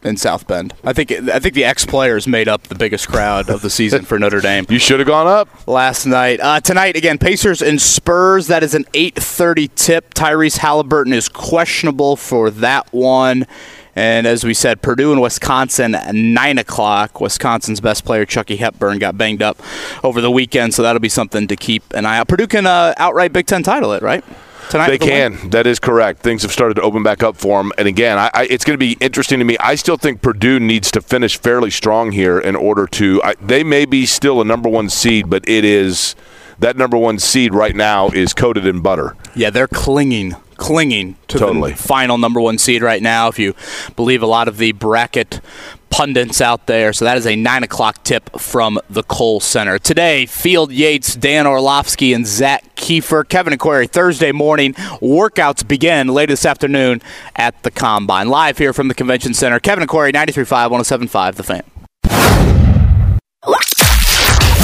[0.04, 0.74] in South Bend.
[0.84, 4.06] I think I think the ex players made up the biggest crowd of the season
[4.06, 4.66] for Notre Dame.
[4.70, 5.68] You should have gone up.
[5.68, 6.40] last night.
[6.40, 8.48] Uh, tonight, again, Pacers and Spurs.
[8.48, 10.14] That is an 8:30 tip.
[10.14, 13.48] Tyrese Halliburton is questionable for that one.
[13.96, 17.22] And as we said, Purdue and Wisconsin, at 9 o'clock.
[17.22, 19.62] Wisconsin's best player, Chucky Hepburn, got banged up
[20.04, 22.28] over the weekend, so that'll be something to keep an eye out.
[22.28, 24.24] Purdue can uh, outright Big Ten title it, right?
[24.70, 25.38] Tonight They a win?
[25.38, 25.50] can.
[25.52, 26.22] That is correct.
[26.22, 27.72] Things have started to open back up for them.
[27.78, 29.58] And again, I, I, it's going to be interesting to me.
[29.60, 33.22] I still think Purdue needs to finish fairly strong here in order to.
[33.24, 36.16] I, they may be still a number one seed, but it is
[36.60, 39.16] that number one seed right now is coated in butter.
[39.36, 41.72] Yeah, they're clinging, clinging to Totally.
[41.72, 43.54] the final number one seed right now, if you
[43.96, 45.42] believe a lot of the bracket
[45.90, 46.92] pundits out there.
[46.92, 50.26] So that is a nine o'clock tip from the Kohl Center today.
[50.26, 53.88] Field Yates, Dan Orlovsky, and Zak Keefer, Kevin and Query.
[53.88, 57.02] Thursday morning workouts begin late this afternoon
[57.36, 58.28] at the Combine.
[58.28, 59.60] Live here from the Convention Center.
[59.60, 60.70] Kevin and Query, 93.5,
[61.10, 61.64] 107.5, The Fan.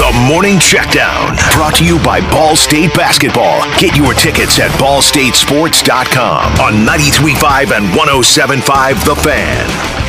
[0.02, 3.62] The Morning Checkdown, brought to you by Ball State Basketball.
[3.78, 10.01] Get your tickets at ballstatesports.com on 93.5 and 107.5 The Fan.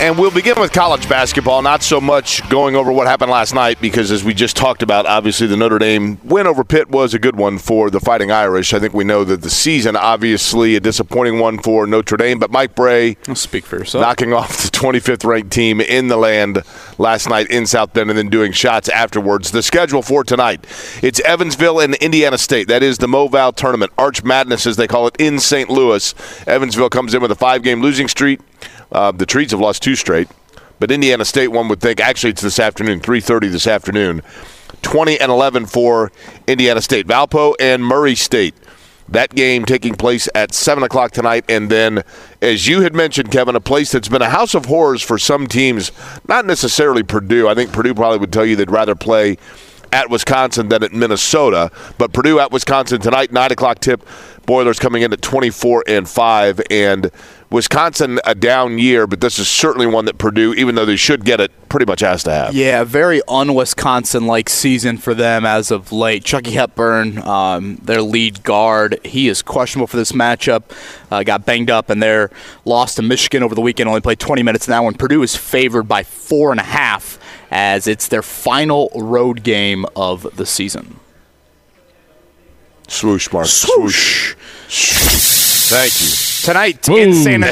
[0.00, 3.82] And we'll begin with college basketball, not so much going over what happened last night,
[3.82, 7.18] because as we just talked about, obviously the Notre Dame win over Pitt was a
[7.18, 8.72] good one for the Fighting Irish.
[8.72, 12.50] I think we know that the season, obviously, a disappointing one for Notre Dame, but
[12.50, 14.00] Mike Brey I'll speak for yourself.
[14.00, 16.62] knocking off the 25th ranked team in the land
[16.96, 19.50] last night in South Bend and then doing shots afterwards.
[19.50, 20.64] The schedule for tonight
[21.02, 22.68] it's Evansville and Indiana State.
[22.68, 25.68] That is the Moval tournament, Arch Madness as they call it, in St.
[25.68, 26.14] Louis.
[26.46, 28.40] Evansville comes in with a five game losing streak.
[28.92, 30.28] Uh, the Trees have lost two straight,
[30.78, 34.22] but Indiana State, one would think, actually it's this afternoon, 3.30 this afternoon.
[34.82, 36.10] 20 and 11 for
[36.46, 37.06] Indiana State.
[37.06, 38.54] Valpo and Murray State.
[39.08, 41.44] That game taking place at 7 o'clock tonight.
[41.48, 42.04] And then,
[42.40, 45.48] as you had mentioned, Kevin, a place that's been a house of horrors for some
[45.48, 45.90] teams,
[46.28, 47.48] not necessarily Purdue.
[47.48, 49.36] I think Purdue probably would tell you they'd rather play
[49.92, 51.72] at Wisconsin than at Minnesota.
[51.98, 54.06] But Purdue at Wisconsin tonight, 9 o'clock tip.
[54.46, 56.60] Boilers coming in at 24 and 5.
[56.70, 57.10] And
[57.50, 61.24] Wisconsin, a down year, but this is certainly one that Purdue, even though they should
[61.24, 62.54] get it, pretty much has to have.
[62.54, 66.24] Yeah, very un-Wisconsin like season for them as of late.
[66.24, 70.62] Chucky Hepburn, um, their lead guard, he is questionable for this matchup.
[71.10, 72.30] Uh, got banged up, and they're
[72.64, 73.88] lost to Michigan over the weekend.
[73.88, 74.94] Only played 20 minutes in that one.
[74.94, 77.18] Purdue is favored by four and a half
[77.50, 81.00] as it's their final road game of the season.
[82.86, 83.46] Swoosh, Mark.
[83.46, 84.34] Swoosh.
[85.68, 86.29] Thank you.
[86.44, 87.44] Tonight in San,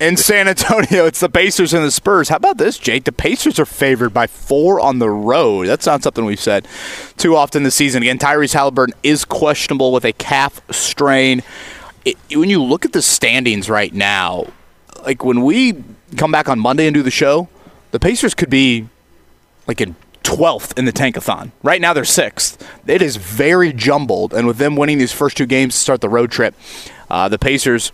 [0.00, 2.28] in San Antonio, it's the Pacers and the Spurs.
[2.28, 3.04] How about this, Jake?
[3.04, 5.66] The Pacers are favored by four on the road.
[5.68, 6.68] That's not something we've said
[7.16, 8.02] too often this season.
[8.02, 11.42] Again, Tyrese Halliburton is questionable with a calf strain.
[12.04, 14.52] It, when you look at the standings right now,
[15.04, 15.82] like when we
[16.16, 17.48] come back on Monday and do the show,
[17.90, 18.88] the Pacers could be
[19.66, 21.52] like in 12th in the tankathon.
[21.62, 22.60] Right now they're 6th.
[22.86, 26.08] It is very jumbled, and with them winning these first two games to start the
[26.08, 26.54] road trip,
[27.08, 27.92] uh, the Pacers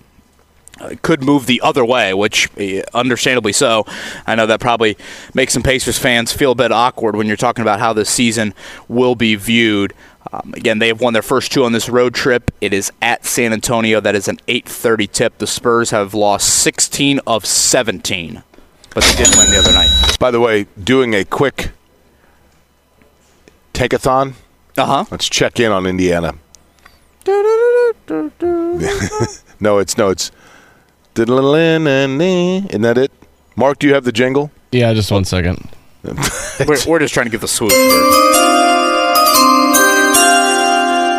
[1.02, 3.84] could move the other way, which uh, understandably so.
[4.26, 4.96] I know that probably
[5.34, 8.54] makes some Pacers fans feel a bit awkward when you're talking about how this season
[8.88, 9.94] will be viewed.
[10.32, 12.50] Um, again, they have won their first two on this road trip.
[12.60, 14.00] It is at San Antonio.
[14.00, 15.38] That is an 8:30 tip.
[15.38, 18.42] The Spurs have lost 16 of 17,
[18.94, 19.90] but they did win the other night.
[20.18, 21.72] By the way, doing a quick
[23.74, 24.34] tankathon
[24.76, 25.04] Uh huh.
[25.10, 26.34] Let's check in on Indiana.
[29.60, 30.30] no, it's no, it's.
[31.14, 33.12] Isn't that it?
[33.56, 34.50] Mark, do you have the jingle?
[34.70, 35.68] Yeah, just one second.
[36.04, 37.72] we're, we're just trying to get the swoop.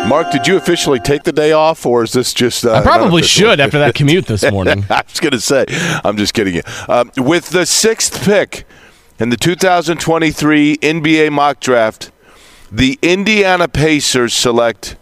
[0.08, 2.66] Mark, did you officially take the day off, or is this just?
[2.66, 4.84] Uh, I probably should after that commute this morning.
[4.90, 5.64] I was going to say,
[6.04, 6.62] I'm just kidding you.
[6.88, 8.66] Um, with the sixth pick
[9.18, 12.10] in the 2023 NBA mock draft,
[12.70, 14.96] the Indiana Pacers select.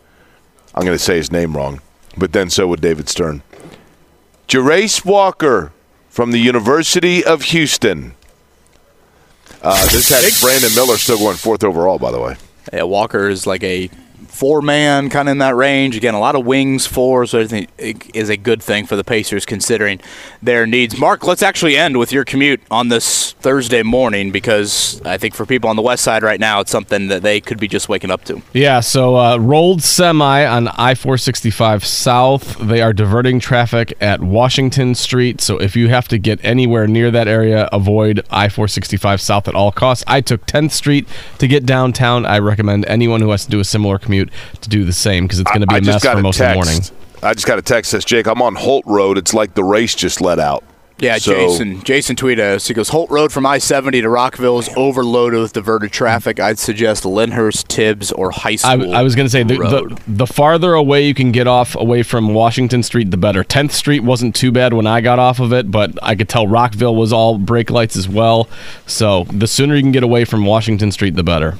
[0.74, 1.80] I'm going to say his name wrong,
[2.16, 3.42] but then so would David Stern.
[4.52, 5.72] Jarace Walker
[6.10, 8.14] from the University of Houston.
[9.62, 12.36] Uh, this had Brandon Miller still going fourth overall, by the way.
[12.70, 13.88] Yeah, Walker is like a
[14.42, 15.96] four man, kind of in that range.
[15.96, 17.68] Again, a lot of wings, four, so it
[18.12, 20.00] is a good thing for the Pacers considering
[20.42, 20.98] their needs.
[20.98, 25.46] Mark, let's actually end with your commute on this Thursday morning because I think for
[25.46, 28.10] people on the west side right now, it's something that they could be just waking
[28.10, 28.42] up to.
[28.52, 32.58] Yeah, so uh, rolled semi on I 465 South.
[32.58, 35.40] They are diverting traffic at Washington Street.
[35.40, 39.54] So if you have to get anywhere near that area, avoid I 465 South at
[39.54, 40.02] all costs.
[40.08, 41.06] I took 10th Street
[41.38, 42.26] to get downtown.
[42.26, 45.40] I recommend anyone who has to do a similar commute to do the same because
[45.40, 46.58] it's going to be I a mess for a most text.
[46.58, 46.82] of the morning.
[47.24, 49.16] I just got a text says, Jake, I'm on Holt Road.
[49.18, 50.64] It's like the race just let out.
[50.98, 51.82] Yeah, So- Jason.
[51.82, 52.68] Jason tweeted us.
[52.68, 56.38] He goes, Holt Road from I 70 to Rockville is overloaded with diverted traffic.
[56.38, 58.94] I'd suggest Lyndhurst, Tibbs, or High School.
[58.94, 62.04] I was going to say the, the the farther away you can get off away
[62.04, 63.42] from Washington Street, the better.
[63.42, 66.46] 10th Street wasn't too bad when I got off of it, but I could tell
[66.46, 68.48] Rockville was all brake lights as well.
[68.86, 71.56] So the sooner you can get away from Washington Street, the better.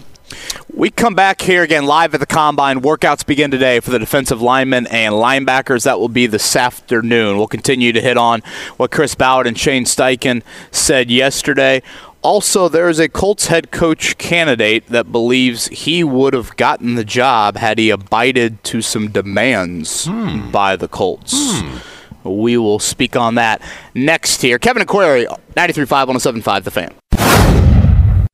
[0.74, 2.80] We come back here again live at the combine.
[2.80, 5.84] Workouts begin today for the defensive linemen and linebackers.
[5.84, 7.36] That will be this afternoon.
[7.36, 8.40] We'll continue to hit on
[8.78, 11.82] what Chris Ballard and Shane Steichen said yesterday.
[12.22, 17.04] Also, there is a Colts head coach candidate that believes he would have gotten the
[17.04, 20.50] job had he abided to some demands hmm.
[20.50, 21.34] by the Colts.
[21.36, 21.76] Hmm.
[22.24, 23.60] We will speak on that
[23.94, 24.58] next here.
[24.58, 26.94] Kevin Aquari, 93.5, 107.5, The Fan.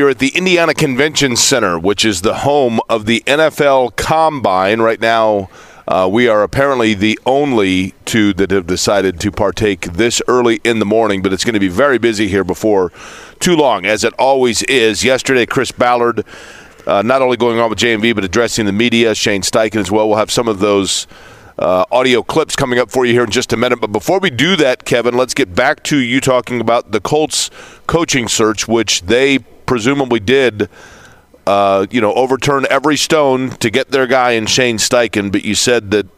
[0.00, 4.80] You're at the Indiana Convention Center, which is the home of the NFL Combine.
[4.80, 5.50] Right now,
[5.86, 10.78] uh, we are apparently the only two that have decided to partake this early in
[10.78, 12.92] the morning, but it's going to be very busy here before
[13.40, 15.04] too long, as it always is.
[15.04, 16.24] Yesterday, Chris Ballard,
[16.86, 20.08] uh, not only going on with JMV, but addressing the media, Shane Steichen as well.
[20.08, 21.06] We'll have some of those
[21.58, 23.82] uh, audio clips coming up for you here in just a minute.
[23.82, 27.50] But before we do that, Kevin, let's get back to you talking about the Colts
[27.86, 29.40] coaching search, which they
[29.70, 30.68] presumably did,
[31.46, 35.30] uh, you know, overturn every stone to get their guy in Shane Steichen.
[35.30, 36.08] But you said that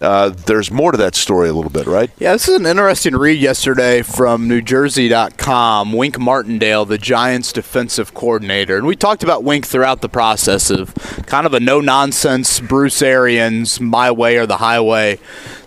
[0.00, 2.10] uh, there's more to that story a little bit, right?
[2.18, 5.92] Yeah, this is an interesting read yesterday from NewJersey.com.
[5.92, 8.76] Wink Martindale, the Giants' defensive coordinator.
[8.76, 10.92] And we talked about Wink throughout the process of
[11.26, 15.20] kind of a no nonsense Bruce Arians, my way or the highway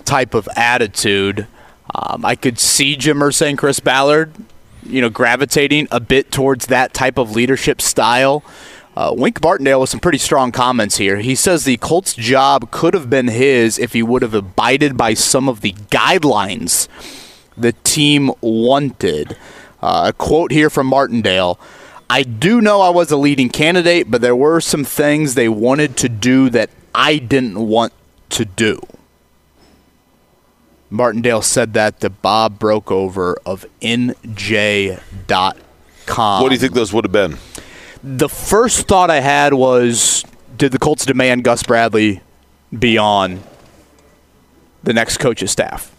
[0.04, 1.48] type of attitude.
[1.96, 4.34] Um, I could see Jim saying Chris Ballard,
[4.84, 8.44] you know, gravitating a bit towards that type of leadership style.
[8.96, 11.18] Uh, Wink Martindale with some pretty strong comments here.
[11.18, 15.14] He says the Colts' job could have been his if he would have abided by
[15.14, 16.88] some of the guidelines
[17.56, 19.38] the team wanted.
[19.82, 21.60] Uh, a quote here from Martindale.
[22.10, 25.96] I do know I was a leading candidate, but there were some things they wanted
[25.98, 27.94] to do that I didn't want
[28.30, 28.82] to do.
[30.90, 34.98] Martindale said that to Bob Brokover of NJ.com.
[36.42, 37.38] What do you think those would have been?
[38.04, 40.24] The first thought I had was
[40.58, 42.22] did the Colts demand Gus Bradley
[42.78, 43.42] be on
[44.84, 45.96] the next coach's staff?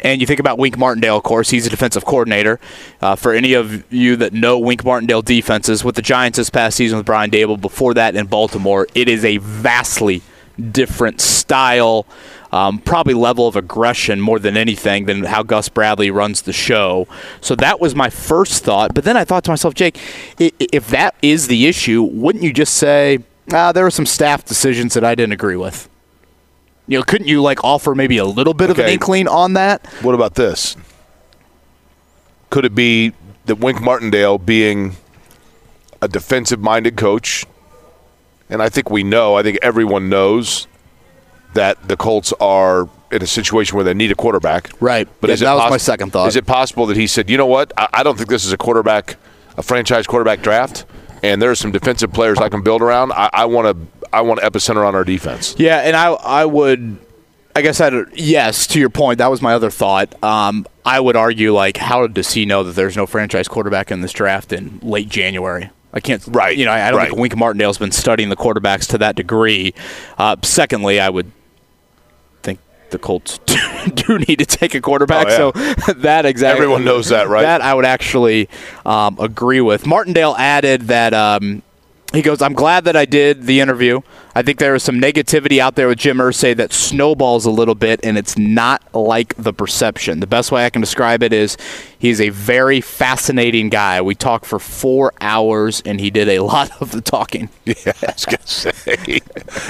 [0.00, 2.60] And you think about Wink Martindale, of course, he's a defensive coordinator.
[3.00, 6.76] Uh, for any of you that know Wink Martindale defenses, with the Giants this past
[6.76, 10.22] season with Brian Daboll, before that in Baltimore, it is a vastly
[10.70, 12.06] different style,
[12.52, 17.06] um, probably level of aggression more than anything than how Gus Bradley runs the show.
[17.40, 18.94] So that was my first thought.
[18.94, 19.98] But then I thought to myself, Jake,
[20.38, 23.18] if that is the issue, wouldn't you just say,
[23.52, 25.88] ah, there were some staff decisions that I didn't agree with?
[26.86, 29.86] You know, couldn't you like offer maybe a little bit of an inkling on that?
[30.02, 30.76] What about this?
[32.48, 33.12] Could it be
[33.44, 34.96] that Wink Martindale being
[36.00, 37.44] a defensive minded coach?
[38.48, 40.66] And I think we know, I think everyone knows
[41.58, 44.70] that the Colts are in a situation where they need a quarterback.
[44.80, 45.08] Right.
[45.20, 46.28] But Yeah, is it that was my second thought.
[46.28, 47.72] Is it possible that he said, you know what?
[47.76, 49.16] I, I don't think this is a quarterback,
[49.56, 50.86] a franchise quarterback draft,
[51.22, 53.12] and there are some defensive players I can build around.
[53.12, 54.06] I, I want to.
[54.10, 55.54] I want epicenter on our defense.
[55.58, 56.96] Yeah, and I I would
[57.54, 59.18] I guess I yes to your point.
[59.18, 60.22] That was my other thought.
[60.22, 64.00] Um, I would argue like how does he know that there's no franchise quarterback in
[64.00, 65.70] this draft in late January?
[65.92, 66.22] I can't.
[66.28, 67.08] Right, You know, I, I don't right.
[67.08, 69.74] think Wink Martindale's been studying the quarterbacks to that degree.
[70.18, 71.32] Uh, secondly, I would
[72.90, 73.38] the Colts
[73.94, 75.26] do need to take a quarterback.
[75.30, 77.42] Oh, So that exactly Everyone knows that, right?
[77.42, 78.48] That I would actually
[78.84, 79.86] um, agree with.
[79.86, 81.62] Martindale added that um,
[82.12, 84.00] he goes, "I'm glad that I did the interview.
[84.34, 87.74] I think there is some negativity out there with Jim Irsay that snowballs a little
[87.74, 90.20] bit, and it's not like the perception.
[90.20, 91.58] The best way I can describe it is
[91.98, 94.00] he's a very fascinating guy.
[94.00, 97.50] We talked for four hours, and he did a lot of the talking.
[97.64, 99.20] Yeah, I was gonna say.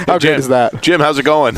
[0.07, 0.81] How Jim, good is that?
[0.81, 1.01] Jim?
[1.01, 1.57] How's it going?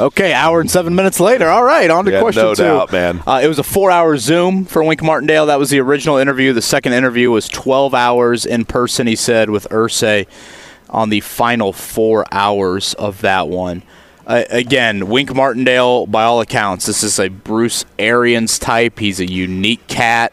[0.00, 1.48] Okay, hour and seven minutes later.
[1.48, 2.62] All right, on to Yeah, question no two.
[2.64, 3.22] doubt, man.
[3.26, 5.46] Uh, it was a four-hour Zoom for Wink Martindale.
[5.46, 6.52] That was the original interview.
[6.52, 9.06] The second interview was 12 hours in person.
[9.06, 10.26] He said with Irsay
[10.90, 13.82] on the final four hours of that one.
[14.26, 18.98] Uh, again, Wink Martindale, by all accounts, this is a Bruce Arians type.
[18.98, 20.32] He's a unique cat.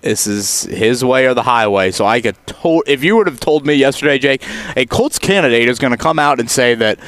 [0.00, 1.90] This is his way or the highway.
[1.90, 4.42] So I could to- if you would have told me yesterday, Jake,
[4.76, 6.98] a Colts candidate is going to come out and say that,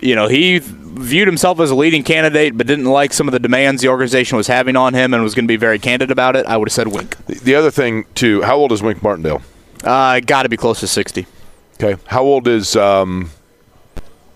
[0.00, 0.60] you know, he
[0.94, 4.36] viewed himself as a leading candidate, but didn't like some of the demands the organization
[4.36, 6.46] was having on him, and was going to be very candid about it.
[6.46, 7.16] I would have said Wink.
[7.26, 8.42] the other thing, too.
[8.42, 9.42] How old is Wink Martindale?
[9.82, 11.26] Uh, Got to be close to sixty.
[11.74, 12.00] Okay.
[12.06, 12.76] How old is?
[12.76, 13.30] Um,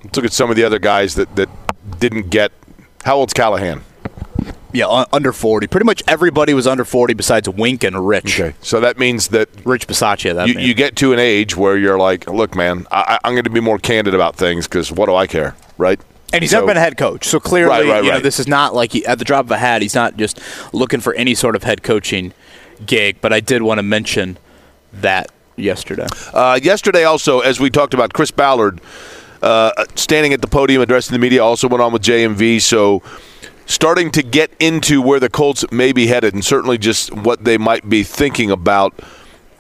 [0.05, 1.49] let's look at some of the other guys that that
[1.99, 2.53] didn't get.
[3.05, 3.83] How old's Callahan?
[4.73, 5.67] Yeah, under forty.
[5.67, 8.39] Pretty much everybody was under forty besides Wink and Rich.
[8.39, 8.57] Okay.
[8.61, 10.35] So that means that Rich Bisaccia.
[10.35, 10.69] That you, means.
[10.69, 13.61] you get to an age where you're like, look, man, I, I'm going to be
[13.61, 15.99] more candid about things because what do I care, right?
[16.33, 18.39] And he's So- never been a head coach, so clearly, Right, right, you know, this
[18.39, 19.81] is not like he, at the drop of a hat.
[19.83, 20.39] He's not just
[20.73, 22.33] looking for any sort of head coaching
[22.87, 23.17] gig.
[23.21, 24.39] But I did want to mention
[24.93, 26.07] that yesterday.
[26.33, 28.81] Uh, yesterday, also, as we talked about, Chris Ballard
[29.43, 32.61] uh, standing at the podium addressing the media also went on with JMV.
[32.61, 33.03] So,
[33.67, 37.57] starting to get into where the Colts may be headed, and certainly just what they
[37.59, 38.95] might be thinking about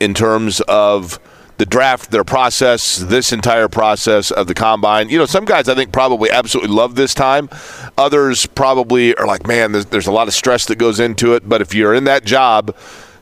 [0.00, 1.18] in terms of
[1.58, 5.08] the draft, their process, this entire process of the combine.
[5.08, 7.50] You know, some guys I think probably absolutely love this time.
[7.98, 11.48] Others probably are like, man, there's, there's a lot of stress that goes into it.
[11.48, 12.74] But if you're in that job,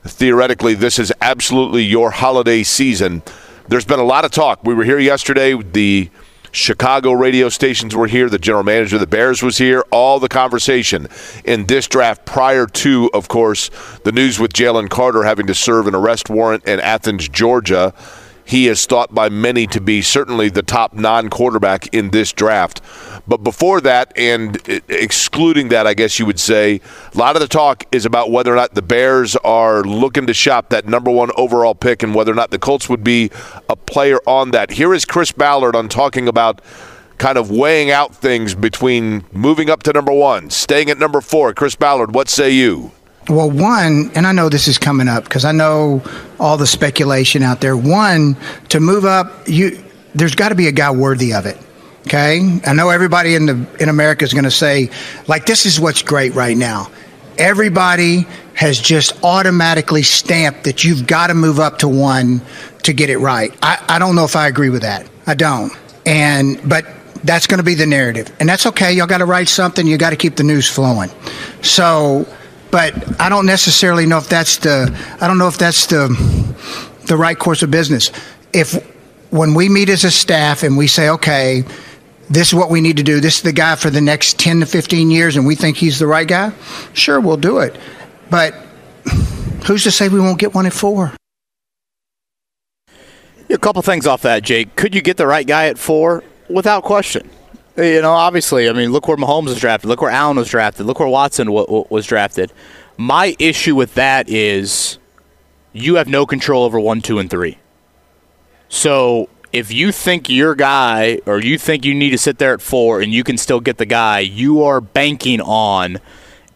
[0.04, 3.22] theoretically, this is absolutely your holiday season.
[3.68, 4.62] There's been a lot of talk.
[4.62, 5.54] We were here yesterday.
[5.54, 6.10] The
[6.52, 8.28] Chicago radio stations were here.
[8.28, 9.82] The general manager of the Bears was here.
[9.90, 11.08] All the conversation
[11.44, 13.70] in this draft prior to, of course,
[14.04, 17.94] the news with Jalen Carter having to serve an arrest warrant in Athens, Georgia.
[18.46, 22.80] He is thought by many to be certainly the top non quarterback in this draft.
[23.26, 24.56] But before that, and
[24.88, 26.80] excluding that, I guess you would say,
[27.12, 30.34] a lot of the talk is about whether or not the Bears are looking to
[30.34, 33.32] shop that number one overall pick and whether or not the Colts would be
[33.68, 34.70] a player on that.
[34.70, 36.62] Here is Chris Ballard on talking about
[37.18, 41.52] kind of weighing out things between moving up to number one, staying at number four.
[41.52, 42.92] Chris Ballard, what say you?
[43.28, 46.02] Well, one, and I know this is coming up because I know
[46.38, 47.76] all the speculation out there.
[47.76, 48.36] One,
[48.68, 49.82] to move up, you
[50.14, 51.58] there's got to be a guy worthy of it.
[52.02, 54.90] Okay, I know everybody in the in America is going to say,
[55.26, 56.88] like, this is what's great right now.
[57.36, 62.40] Everybody has just automatically stamped that you've got to move up to one
[62.84, 63.54] to get it right.
[63.60, 65.06] I, I don't know if I agree with that.
[65.26, 65.72] I don't.
[66.06, 66.86] And but
[67.24, 68.92] that's going to be the narrative, and that's okay.
[68.92, 69.84] Y'all got to write something.
[69.84, 71.10] You got to keep the news flowing.
[71.62, 72.24] So,
[72.70, 74.96] but I don't necessarily know if that's the.
[75.20, 76.08] I don't know if that's the
[77.06, 78.10] the right course of business.
[78.52, 78.74] If
[79.30, 81.64] when we meet as a staff and we say, okay,
[82.28, 83.20] this is what we need to do.
[83.20, 85.98] This is the guy for the next 10 to 15 years, and we think he's
[85.98, 86.52] the right guy.
[86.92, 87.76] Sure, we'll do it.
[88.30, 88.54] But
[89.66, 91.12] who's to say we won't get one at four?
[93.48, 94.74] A couple things off that, Jake.
[94.74, 96.24] Could you get the right guy at four?
[96.48, 97.30] Without question.
[97.76, 99.88] You know, obviously, I mean, look where Mahomes was drafted.
[99.88, 100.86] Look where Allen was drafted.
[100.86, 102.52] Look where Watson w- w- was drafted.
[102.96, 104.98] My issue with that is
[105.72, 107.58] you have no control over one, two, and three.
[108.68, 112.62] So if you think your guy or you think you need to sit there at
[112.62, 115.98] four and you can still get the guy, you are banking on–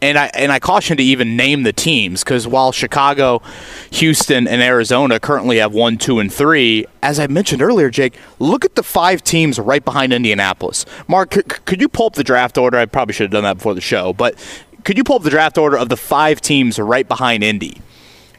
[0.03, 3.43] and I and I caution to even name the teams because while Chicago,
[3.91, 8.65] Houston, and Arizona currently have one, two, and three, as I mentioned earlier, Jake, look
[8.65, 10.87] at the five teams right behind Indianapolis.
[11.09, 12.79] Mark, c- could you pull up the draft order?
[12.79, 14.37] I probably should have done that before the show, but
[14.85, 17.83] could you pull up the draft order of the five teams right behind Indy?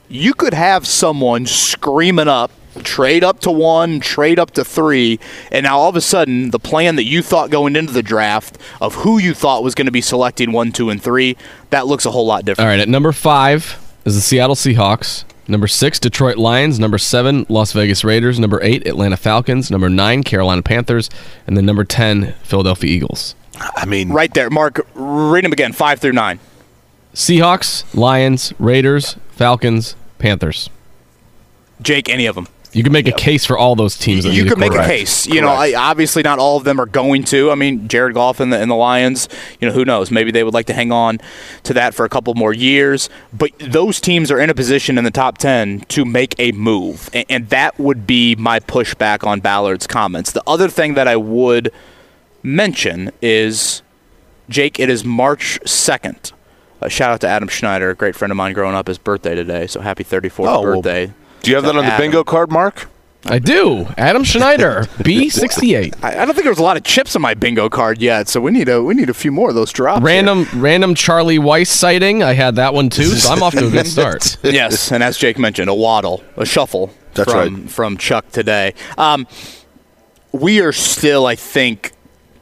[0.10, 2.52] You could have someone screaming up
[2.84, 5.20] trade up to one, trade up to three,
[5.52, 8.58] and now all of a sudden, the plan that you thought going into the draft
[8.80, 11.38] of who you thought was going to be selecting one, two, and three,
[11.70, 12.66] that looks a whole lot different.
[12.66, 15.24] All right, at number five is the Seattle Seahawks.
[15.48, 16.80] Number six, Detroit Lions.
[16.80, 18.40] Number seven, Las Vegas Raiders.
[18.40, 19.70] Number eight, Atlanta Falcons.
[19.70, 21.10] Number nine, Carolina Panthers.
[21.46, 23.36] And then number 10, Philadelphia Eagles.
[23.60, 26.40] I mean, right there, Mark, read them again, five through nine.
[27.14, 30.70] Seahawks, Lions, Raiders, Falcons, Panthers.
[31.82, 32.48] Jake, any of them.
[32.74, 34.26] You can make a case for all those teams.
[34.26, 35.28] You could make a case.
[35.28, 37.52] You know, I, obviously not all of them are going to.
[37.52, 39.28] I mean, Jared Goff and the, and the Lions.
[39.60, 40.10] You know, who knows?
[40.10, 41.20] Maybe they would like to hang on
[41.64, 43.10] to that for a couple more years.
[43.34, 47.10] But those teams are in a position in the top ten to make a move,
[47.14, 50.32] and, and that would be my pushback on Ballard's comments.
[50.32, 51.72] The other thing that I would
[52.42, 53.82] mention is,
[54.50, 56.32] Jake, it is March second.
[56.82, 58.88] Uh, shout out to Adam Schneider, a great friend of mine growing up.
[58.88, 61.14] His birthday today, so happy 34th Oh, well, birthday.
[61.42, 62.88] Do you have that on the bingo card, Mark?
[63.26, 63.88] I do.
[63.98, 66.04] Adam Schneider, B68.
[66.04, 68.42] I, I don't think there's a lot of chips on my bingo card yet, so
[68.42, 70.02] we need a we need a few more of those drops.
[70.02, 72.24] Random, random Charlie Weis sighting.
[72.24, 74.38] I had that one too, so I'm off to a good start.
[74.44, 78.74] yes, and as Jake mentioned, a waddle, a shuffle That's from, from Chuck today.
[78.98, 79.28] Um,
[80.32, 81.92] we are still, I think,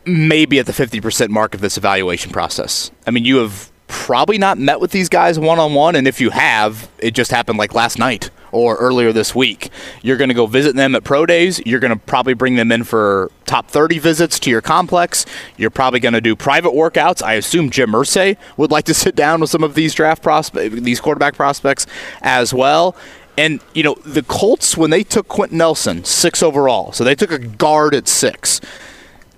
[0.06, 2.91] maybe at the 50% mark of this evaluation process.
[3.06, 6.22] I mean, you have probably not met with these guys one on one, and if
[6.22, 9.70] you have, it just happened like last night or earlier this week.
[10.02, 11.62] You're going to go visit them at pro days.
[11.66, 15.26] You're going to probably bring them in for top 30 visits to your complex.
[15.58, 17.24] You're probably going to do private workouts.
[17.24, 20.76] I assume Jim Irsay would like to sit down with some of these draft prospects,
[20.82, 21.86] these quarterback prospects
[22.22, 22.95] as well.
[23.38, 27.32] And, you know, the Colts, when they took Quenton Nelson, six overall, so they took
[27.32, 28.60] a guard at six.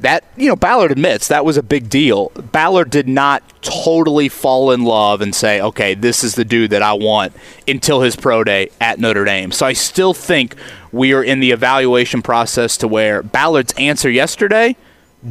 [0.02, 2.30] That, you know, Ballard admits that was a big deal.
[2.52, 6.82] Ballard did not totally fall in love and say, okay, this is the dude that
[6.82, 7.34] I want
[7.68, 9.52] until his pro day at Notre Dame.
[9.52, 10.56] So I still think
[10.92, 14.76] we are in the evaluation process to where Ballard's answer yesterday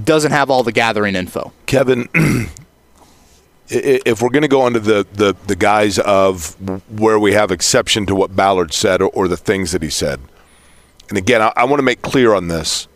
[0.04, 1.52] doesn't have all the gathering info.
[1.66, 2.08] Kevin,
[3.68, 6.54] if we're going to go under the, the, the guise of
[6.88, 10.20] where we have exception to what Ballard said or, or the things that he said,
[11.08, 12.86] and again, I, I want to make clear on this.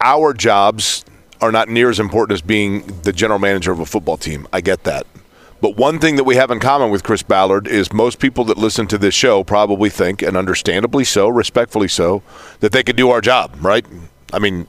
[0.00, 1.04] Our jobs
[1.40, 4.46] are not near as important as being the general manager of a football team.
[4.52, 5.06] I get that.
[5.60, 8.58] But one thing that we have in common with Chris Ballard is most people that
[8.58, 12.22] listen to this show probably think, and understandably so, respectfully so,
[12.60, 13.84] that they could do our job, right?
[14.32, 14.68] I mean,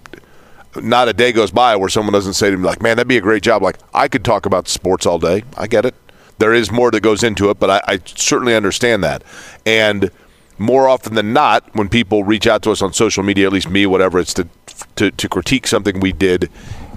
[0.75, 3.17] not a day goes by where someone doesn't say to me like, "Man, that'd be
[3.17, 5.43] a great job." Like I could talk about sports all day.
[5.57, 5.95] I get it.
[6.39, 9.23] There is more that goes into it, but I, I certainly understand that.
[9.65, 10.09] And
[10.57, 13.69] more often than not, when people reach out to us on social media, at least
[13.69, 14.47] me, whatever, it's to
[14.95, 16.49] to, to critique something we did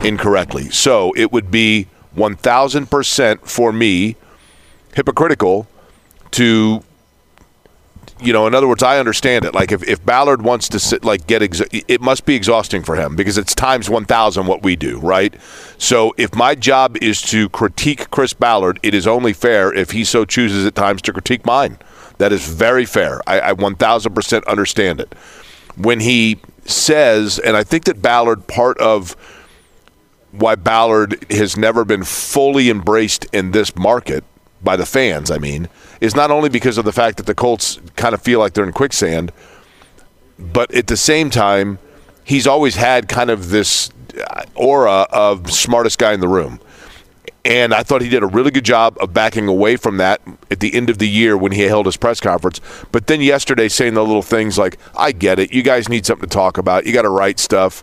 [0.02, 0.70] incorrectly.
[0.70, 4.16] So it would be one thousand percent for me
[4.94, 5.66] hypocritical
[6.32, 6.82] to
[8.22, 9.52] you know, in other words, I understand it.
[9.54, 13.16] Like if, if Ballard wants to sit, like get, it must be exhausting for him
[13.16, 15.34] because it's times 1,000 what we do, right?
[15.78, 20.04] So if my job is to critique Chris Ballard, it is only fair if he
[20.04, 21.78] so chooses at times to critique mine.
[22.18, 23.20] That is very fair.
[23.26, 25.12] I, I 1,000% understand it.
[25.76, 29.16] When he says, and I think that Ballard, part of
[30.32, 34.24] why Ballard has never been fully embraced in this market
[34.62, 35.68] by the fans, I mean,
[36.00, 38.64] is not only because of the fact that the Colts kind of feel like they're
[38.64, 39.32] in quicksand,
[40.38, 41.78] but at the same time,
[42.24, 43.90] he's always had kind of this
[44.26, 46.60] uh, aura of smartest guy in the room.
[47.44, 50.20] And I thought he did a really good job of backing away from that
[50.50, 52.60] at the end of the year when he held his press conference.
[52.92, 55.52] But then yesterday, saying the little things like, I get it.
[55.52, 56.86] You guys need something to talk about.
[56.86, 57.82] You got to write stuff.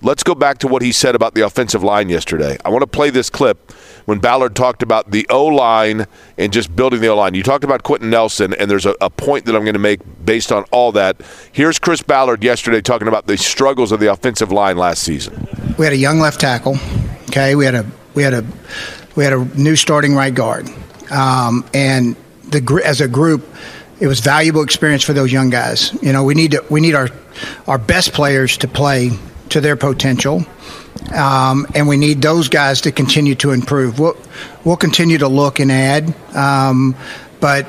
[0.00, 2.56] Let's go back to what he said about the offensive line yesterday.
[2.64, 3.72] I want to play this clip
[4.04, 6.06] when Ballard talked about the O line
[6.36, 7.34] and just building the O line.
[7.34, 9.98] You talked about Quenton Nelson, and there's a, a point that I'm going to make
[10.24, 11.20] based on all that.
[11.50, 15.48] Here's Chris Ballard yesterday talking about the struggles of the offensive line last season.
[15.76, 16.76] We had a young left tackle.
[17.30, 17.84] Okay, we had a
[18.14, 18.44] we had a
[19.14, 20.68] we had a new starting right guard,
[21.10, 22.16] um, and
[22.50, 23.46] the as a group,
[24.00, 25.92] it was valuable experience for those young guys.
[26.02, 27.08] You know, we need to we need our
[27.66, 29.10] our best players to play
[29.50, 30.44] to their potential.
[31.14, 33.98] Um, and we need those guys to continue to improve.
[33.98, 34.16] We'll,
[34.64, 36.96] we'll continue to look and add, um,
[37.40, 37.66] but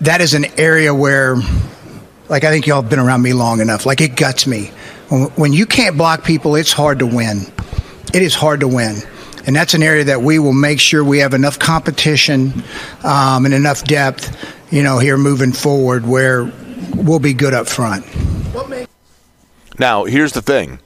[0.00, 1.36] that is an area where,
[2.28, 3.86] like, I think y'all have been around me long enough.
[3.86, 4.70] Like, it guts me.
[5.08, 7.46] When, when you can't block people, it's hard to win.
[8.14, 8.96] It is hard to win.
[9.46, 12.62] And that's an area that we will make sure we have enough competition
[13.02, 14.34] um, and enough depth,
[14.70, 16.50] you know, here moving forward where
[16.94, 18.06] we'll be good up front.
[19.78, 20.78] Now, here's the thing.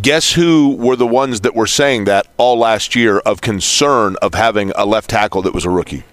[0.00, 4.34] Guess who were the ones that were saying that all last year of concern of
[4.34, 6.04] having a left tackle that was a rookie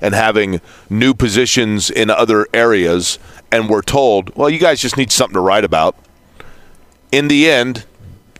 [0.00, 3.18] and having new positions in other areas
[3.52, 5.94] and were told, well, you guys just need something to write about.
[7.12, 7.84] In the end,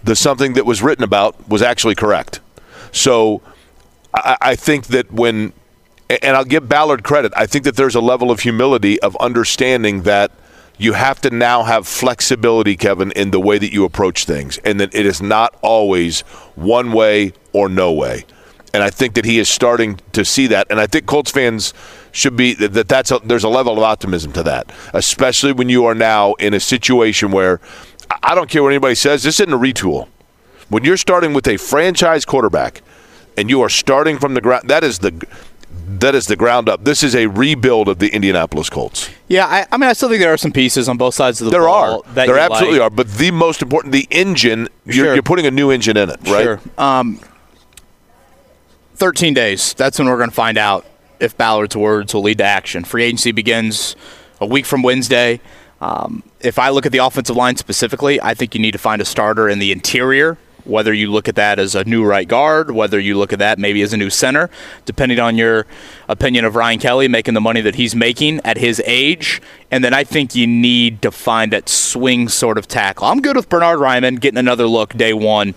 [0.04, 2.40] the something that was written about was actually correct.
[2.92, 3.42] So
[4.14, 5.52] I, I think that when,
[6.08, 10.02] and I'll give Ballard credit, I think that there's a level of humility of understanding
[10.02, 10.30] that–
[10.78, 14.80] you have to now have flexibility, Kevin, in the way that you approach things, and
[14.80, 16.20] that it is not always
[16.56, 18.24] one way or no way.
[18.72, 21.72] And I think that he is starting to see that, and I think Colts fans
[22.10, 25.84] should be that that's a, there's a level of optimism to that, especially when you
[25.84, 27.60] are now in a situation where
[28.22, 30.08] I don't care what anybody says, this isn't a retool.
[30.68, 32.82] When you're starting with a franchise quarterback
[33.36, 35.26] and you are starting from the ground, that is the
[35.86, 36.84] that is the ground up.
[36.84, 39.10] This is a rebuild of the Indianapolis Colts.
[39.28, 41.46] Yeah, I, I mean, I still think there are some pieces on both sides of
[41.46, 42.02] the there ball.
[42.06, 42.14] Are.
[42.14, 42.92] That there absolutely like.
[42.92, 42.94] are.
[42.94, 45.14] But the most important, the engine, you're, Sure.
[45.14, 46.42] you're putting a new engine in it, right?
[46.42, 46.60] Sure.
[46.78, 47.20] Um,
[48.96, 49.74] 13 days.
[49.74, 50.86] That's when we're going to find out
[51.20, 52.84] if Ballard's words will lead to action.
[52.84, 53.96] Free agency begins
[54.40, 55.40] a week from Wednesday.
[55.80, 59.02] Um, if I look at the offensive line specifically, I think you need to find
[59.02, 60.38] a starter in the interior.
[60.64, 63.58] Whether you look at that as a new right guard, whether you look at that
[63.58, 64.48] maybe as a new center,
[64.86, 65.66] depending on your
[66.08, 69.42] opinion of Ryan Kelly making the money that he's making at his age.
[69.70, 73.06] And then I think you need to find that swing sort of tackle.
[73.06, 75.52] I'm good with Bernhard Raimann getting another look day one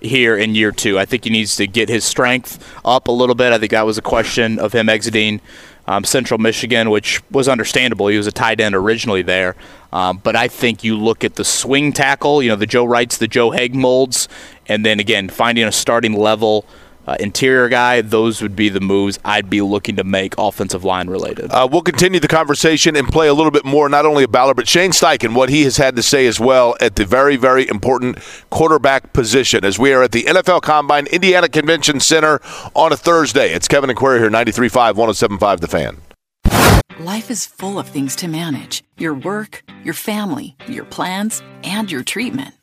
[0.00, 0.98] here in year two.
[0.98, 3.54] I think he needs to get his strength up a little bit.
[3.54, 5.40] I think that was a question of him exiting
[5.86, 8.08] um, Central Michigan, which was understandable.
[8.08, 9.54] He was a tight end originally there.
[9.92, 13.18] Um, but I think you look at the swing tackle, you know, the Joe Wrights,
[13.18, 14.28] the Joe Haeg molds,
[14.66, 16.66] and then again, finding a starting level
[17.06, 21.08] uh, interior guy, those would be the moves I'd be looking to make offensive line
[21.08, 21.50] related.
[21.50, 24.56] Uh, we'll continue the conversation and play a little bit more, not only of Ballard,
[24.56, 27.68] but Shane Steichen, what he has had to say as well at the very, very
[27.68, 28.18] important
[28.50, 32.40] quarterback position as we are at the NFL Combine Indiana Convention Center
[32.74, 33.52] on a Thursday.
[33.52, 35.96] It's Kevin and Query here, 93.5, 107.5 The Fan.
[37.00, 42.04] Life is full of things to manage your work, your family, your plans, and your
[42.04, 42.54] treatment.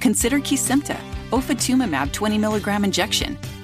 [0.00, 0.98] Consider Kesimpta,
[1.30, 3.38] ofatumumab 20 milligram injection.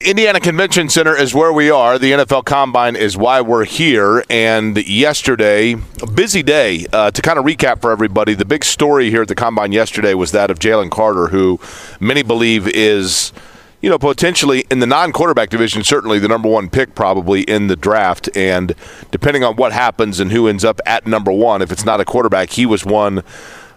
[0.00, 1.98] Indiana Convention Center is where we are.
[1.98, 4.22] The NFL Combine is why we're here.
[4.28, 6.86] And yesterday, a busy day.
[6.92, 10.12] Uh, to kind of recap for everybody, the big story here at the Combine yesterday
[10.12, 11.58] was that of Jalen Carter, who
[11.98, 13.32] many believe is,
[13.80, 17.76] you know, potentially in the non-quarterback division, certainly the number one pick probably in the
[17.76, 18.28] draft.
[18.36, 18.74] And
[19.10, 22.04] depending on what happens and who ends up at number one, if it's not a
[22.04, 23.22] quarterback, he was one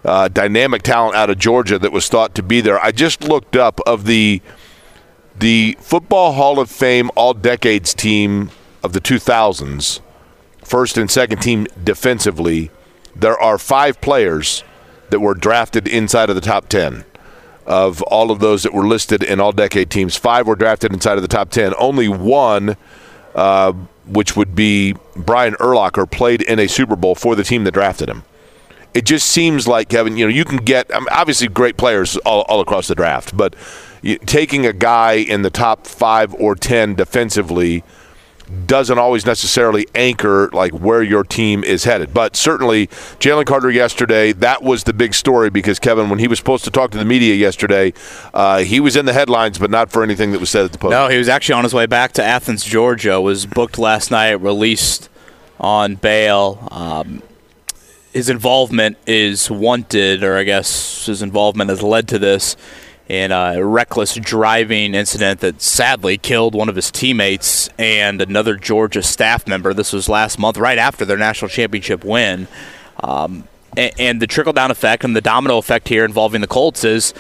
[0.04, 2.78] uh, dynamic talent out of Georgia that was thought to be there.
[2.84, 4.42] I just looked up of the
[5.40, 8.52] the Football Hall of Fame All Decades team
[8.84, 10.02] of the 2000s,
[10.64, 12.72] first and second team defensively,
[13.16, 14.64] there are five players
[15.10, 17.06] that were drafted inside of the top 10.
[17.66, 21.18] of all of those that were listed in all decade teams, five were drafted inside
[21.18, 21.76] of the top 10.
[21.78, 22.76] Only one,
[23.36, 23.74] uh,
[24.08, 28.10] which would be Brian Urlacher, played in a Super Bowl for the team that drafted
[28.10, 28.24] him.
[28.96, 32.18] It just seems like, Kevin, you know, you can get I mean, obviously great players
[32.18, 33.54] all, all across the draft, but
[34.26, 37.84] taking a guy in the top five or 10 defensively–
[38.66, 42.14] doesn't always necessarily anchor like where your team is headed.
[42.14, 42.88] But certainly,
[43.20, 46.72] Jalen Carter yesterday, that was the big story because Kevin, when he was supposed to
[46.72, 47.94] talk to the media yesterday,
[48.34, 50.78] uh, he was in the headlines, but not for anything that was said at the
[50.78, 50.92] post.
[50.92, 53.22] No, he was actually on his way back to Athens, Georgia.
[53.22, 55.10] Was booked last night, released
[55.60, 56.68] on bail.
[56.72, 57.22] Um,
[58.14, 62.56] his involvement is wanted, or I guess his involvement has led to this
[63.10, 69.02] in a reckless driving incident that sadly killed one of his teammates and another Georgia
[69.02, 69.74] staff member.
[69.74, 72.48] This was last month, right after their national championship win.
[73.04, 76.84] Um, and, and the trickle down effect and the domino effect here involving the Colts
[76.84, 77.16] is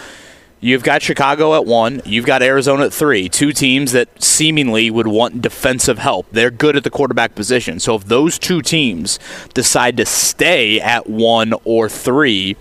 [0.59, 5.07] you've got Chicago at one, you've got Arizona at three, two teams that seemingly would
[5.07, 6.27] want defensive help.
[6.31, 7.79] They're good at the quarterback position.
[7.79, 9.17] So if those two teams
[9.55, 12.57] decide to stay at one or three,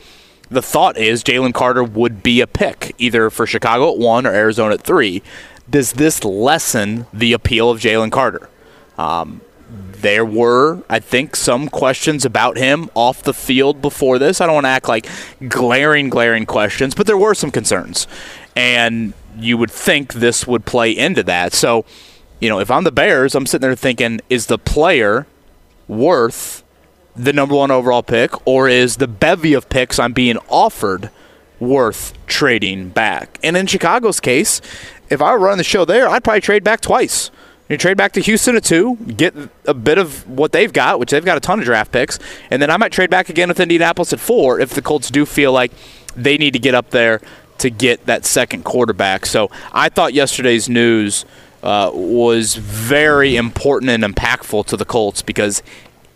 [0.51, 4.33] the thought is Jalen Carter would be a pick, either for Chicago at one or
[4.35, 5.23] Arizona at three.
[5.69, 8.49] Does this lessen the appeal of Jalen Carter?
[8.97, 14.41] Um, there were, I think, some questions about him off the field before this.
[14.41, 15.07] I don't want to act like
[15.49, 18.07] glaring, glaring questions, but there were some concerns.
[18.57, 21.53] And you would think this would play into that.
[21.53, 21.85] So,
[22.41, 25.27] you know, if I'm the Bears, I'm sitting there thinking, is the player
[25.87, 26.63] worth
[27.19, 31.11] the number one overall pick, or is the bevy of picks I'm being offered
[31.59, 33.39] worth trading back?
[33.43, 34.61] And in Chicago's case,
[35.11, 37.31] if I were running the show there, I'd probably trade back twice.
[37.69, 39.35] You trade back to Houston at two, get
[39.67, 42.19] a bit of what they've got, which they've got a ton of draft picks,
[42.51, 45.27] and then I might trade back again with Indianapolis at four if the Colts do
[45.27, 45.73] feel like
[46.17, 47.21] they need to get up there
[47.59, 49.27] to get that second quarterback.
[49.27, 51.27] So I thought yesterday's news
[51.63, 55.63] uh, was very important and impactful to the Colts because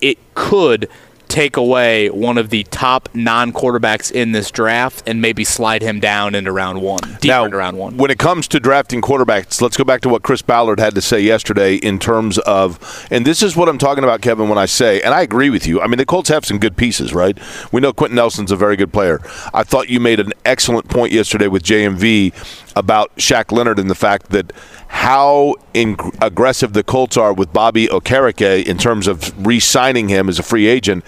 [0.02, 0.90] it could
[1.32, 5.98] take away one of the top non quarterbacks in this draft and maybe slide him
[5.98, 7.96] down into round one, deeper now, into round one.
[7.96, 11.00] When it comes to drafting quarterbacks, let's go back to what Chris Ballard had to
[11.00, 14.66] say yesterday in terms of, and this is what I'm talking about, Kevin, when I
[14.66, 15.80] say, and I agree with you.
[15.80, 17.38] I mean, the Colts have some good pieces, right?
[17.72, 19.22] We know Quenton Nelson's a very good player.
[19.54, 22.34] I thought you made an excellent point yesterday with JMV
[22.76, 24.52] about Shaq Leonard and the fact that
[24.92, 30.38] how in- aggressive the Colts are with Bobby Okereke in terms of re-signing him as
[30.38, 31.02] a free agent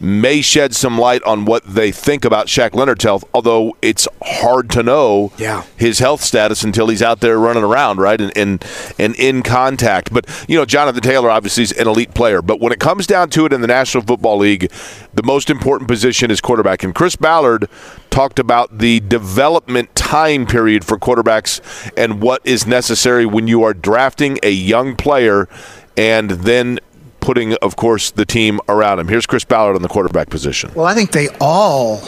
[0.00, 4.70] may shed some light on what they think about Shaq Leonard's health, although it's hard
[4.70, 5.64] to know yeah.
[5.76, 8.20] his health status until he's out there running around, right?
[8.20, 8.64] And, and
[8.98, 10.12] and in contact.
[10.12, 12.42] But you know, Jonathan Taylor obviously is an elite player.
[12.42, 14.70] But when it comes down to it in the National Football League,
[15.14, 16.82] the most important position is quarterback.
[16.82, 17.68] And Chris Ballard
[18.10, 21.60] talked about the development time period for quarterbacks
[21.96, 25.48] and what is necessary when you are drafting a young player
[25.96, 26.78] and then
[27.20, 29.08] putting, of course, the team around him.
[29.08, 30.70] Here's Chris Ballard on the quarterback position.
[30.74, 32.00] Well, I think they all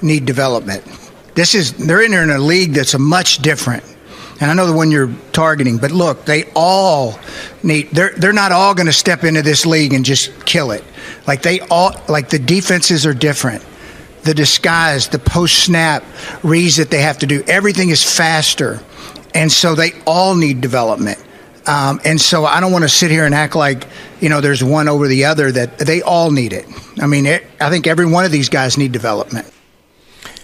[0.00, 0.84] need development.
[1.34, 3.84] This is they're in a league that's a much different.
[4.40, 7.18] And I know the one you're targeting, but look, they all
[7.62, 10.82] need they're they're not all going to step into this league and just kill it.
[11.26, 13.64] Like they all like the defenses are different.
[14.24, 16.04] The disguise, the post snap
[16.42, 18.80] reads that they have to do, everything is faster.
[19.34, 21.18] And so they all need development.
[21.66, 23.86] Um, and so I don't want to sit here and act like
[24.20, 25.52] you know there's one over the other.
[25.52, 26.66] That they all need it.
[27.00, 29.48] I mean, it, I think every one of these guys need development.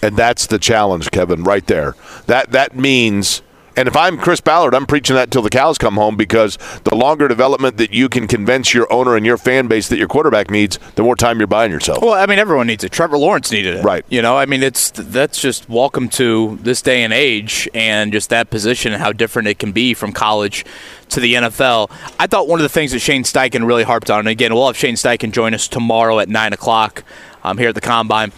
[0.01, 1.95] And that's the challenge, Kevin, right there.
[2.27, 3.41] That that means
[3.75, 6.95] and if I'm Chris Ballard, I'm preaching that till the cows come home because the
[6.95, 10.49] longer development that you can convince your owner and your fan base that your quarterback
[10.49, 12.01] needs, the more time you're buying yourself.
[12.01, 12.91] Well, I mean, everyone needs it.
[12.91, 14.05] Trevor Lawrence needed it, right?
[14.09, 18.29] You know, I mean, it's that's just welcome to this day and age, and just
[18.29, 20.65] that position and how different it can be from college
[21.09, 21.91] to the NFL.
[22.19, 24.67] I thought one of the things that Shane Steichen really harped on, and again, we'll
[24.67, 27.03] have Shane Steichen join us tomorrow at nine o'clock
[27.43, 28.31] um, here at the Combine.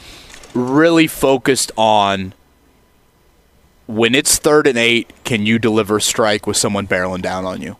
[0.53, 2.33] Really focused on
[3.91, 7.61] when it's third and eight, can you deliver a strike with someone barreling down on
[7.61, 7.75] you?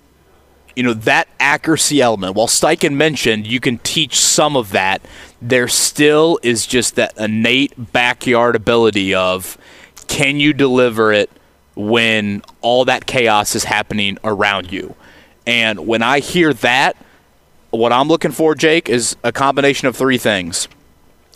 [0.76, 5.02] You know, that accuracy element, while Steichen mentioned you can teach some of that,
[5.42, 9.58] there still is just that innate backyard ability of
[10.08, 11.30] can you deliver it
[11.76, 14.96] when all that chaos is happening around you?
[15.48, 16.98] And when I hear that,
[17.70, 20.68] what I'm looking for, Jake, is a combination of three things.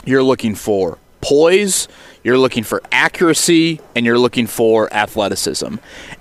[0.05, 1.87] You're looking for poise,
[2.25, 5.75] you're looking for accuracy, and you're looking for athleticism.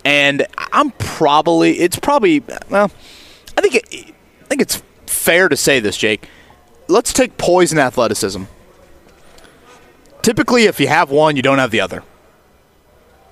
[0.04, 2.90] And I'm probably it's probably well,
[3.56, 3.86] I think it,
[4.42, 6.28] I think it's fair to say this, Jake.
[6.88, 8.44] Let's take poise and athleticism.
[10.20, 12.02] Typically, if you have one, you don't have the other.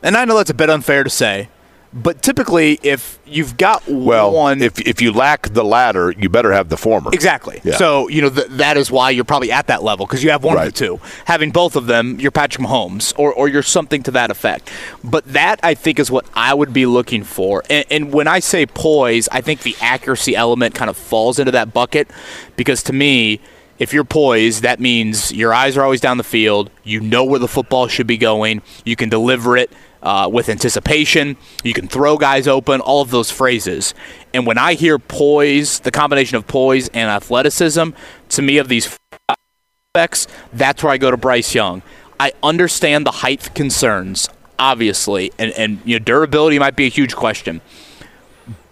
[0.03, 1.51] And I know that's a bit unfair to say,
[1.95, 6.53] but typically, if you've got Well, one, if if you lack the latter, you better
[6.53, 7.11] have the former.
[7.13, 7.61] Exactly.
[7.65, 7.77] Yeah.
[7.77, 10.43] So you know th- that is why you're probably at that level because you have
[10.43, 11.01] one of the two.
[11.27, 14.71] Having both of them, you're Patrick Mahomes, or or you're something to that effect.
[15.05, 17.63] But that I think is what I would be looking for.
[17.69, 21.53] And, and when I say poise, I think the accuracy element kind of falls into
[21.53, 22.11] that bucket
[22.57, 23.41] because to me.
[23.79, 26.71] If you're poised, that means your eyes are always down the field.
[26.85, 28.63] You know where the football should be going.
[28.85, 29.73] You can deliver it
[30.03, 31.37] uh, with anticipation.
[31.63, 33.95] You can throw guys open, all of those phrases.
[34.35, 37.91] And when I hear poise, the combination of poise and athleticism,
[38.31, 38.99] to me, of these
[39.95, 41.83] aspects, that's where I go to Bryce Young.
[42.19, 44.29] I understand the height concerns,
[44.59, 47.61] obviously, and, and you know, durability might be a huge question.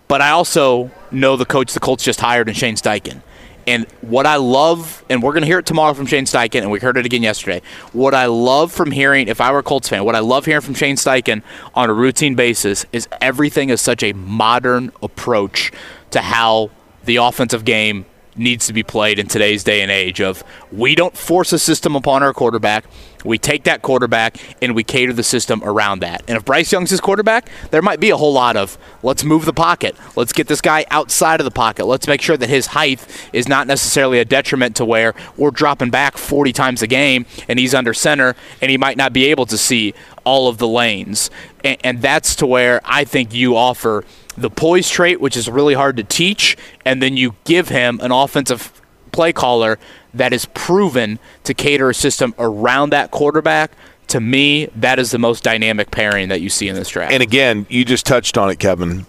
[0.09, 3.23] But I also know the coach the Colts just hired in Shane Steichen.
[3.67, 6.71] And what I love, and we're going to hear it tomorrow from Shane Steichen, and
[6.71, 7.63] we heard it again yesterday.
[7.93, 10.63] What I love from hearing, if I were a Colts fan, what I love hearing
[10.63, 11.43] from Shane Steichen
[11.75, 15.73] on a routine basis is everything is such a modern approach
[16.11, 16.71] to how
[17.05, 18.07] the offensive game
[18.41, 21.95] needs to be played in today's day and age of we don't force a system
[21.95, 22.85] upon our quarterback.
[23.23, 26.23] We take that quarterback and we cater the system around that.
[26.27, 29.45] And if bryce young's his quarterback there might be a whole lot of let's move
[29.45, 29.95] the pocket.
[30.17, 31.85] Let's get this guy outside of the pocket.
[31.85, 35.91] Let's make sure that his height is not necessarily a detriment to where we're dropping
[35.91, 39.47] back 40 times a game and he's under center and he might not be able
[39.47, 41.31] to see all of the lanes.
[41.63, 44.05] And, and that's to where i think you offer
[44.37, 48.13] the poise trait, which is really hard to teach, and then you give him an
[48.13, 48.81] offensive
[49.13, 49.79] play caller
[50.15, 53.73] that is proven to cater a system around that quarterback.
[54.09, 57.13] To me, that is the most dynamic pairing that you see in this draft.
[57.13, 59.07] And again, you just touched on it, Kevin.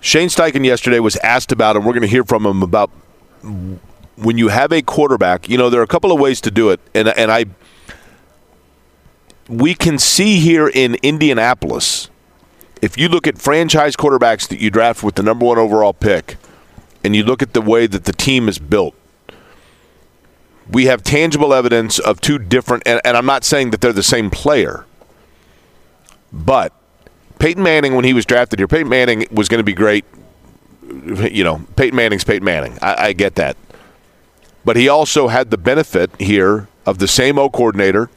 [0.00, 2.90] Shane Steichen yesterday was asked about, and we're going to hear from him about
[4.16, 5.48] when you have a quarterback.
[5.48, 7.46] You know, there are a couple of ways to do it, and and I
[9.48, 12.10] we can see here in Indianapolis
[12.82, 16.36] if you look at franchise quarterbacks that you draft with the number one overall pick,
[17.04, 18.94] and you look at the way that the team is built,
[20.70, 24.02] we have tangible evidence of two different, and, and I'm not saying that they're the
[24.02, 24.84] same player,
[26.32, 26.72] but
[27.38, 30.04] Peyton Manning, when he was drafted here, Peyton Manning was going to be great.
[30.82, 32.78] You know, Peyton Manning's Peyton Manning.
[32.82, 33.56] I, I get that.
[34.64, 38.10] But he also had the benefit here of the same O coordinator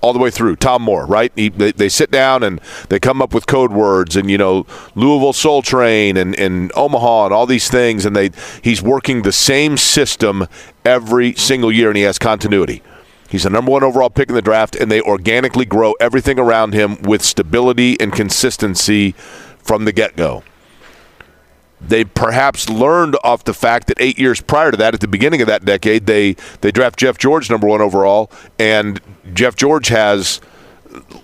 [0.00, 0.56] all the way through.
[0.56, 1.32] Tom Moore, right?
[1.34, 4.66] He, they, they, sit down and they come up with code words and you know
[4.94, 8.30] Louisville Soul Train and, and Omaha and all these things, and they
[8.62, 10.46] he's working the same system
[10.84, 12.82] every single year, and he has continuity.
[13.28, 16.72] He's the number one overall pick in the draft, and they organically grow everything around
[16.72, 19.12] him with stability and consistency
[19.62, 20.42] from the get go.
[21.80, 25.40] They perhaps learned off the fact that eight years prior to that, at the beginning
[25.40, 29.00] of that decade, they they draft Jeff George number one overall, and
[29.32, 30.40] Jeff George has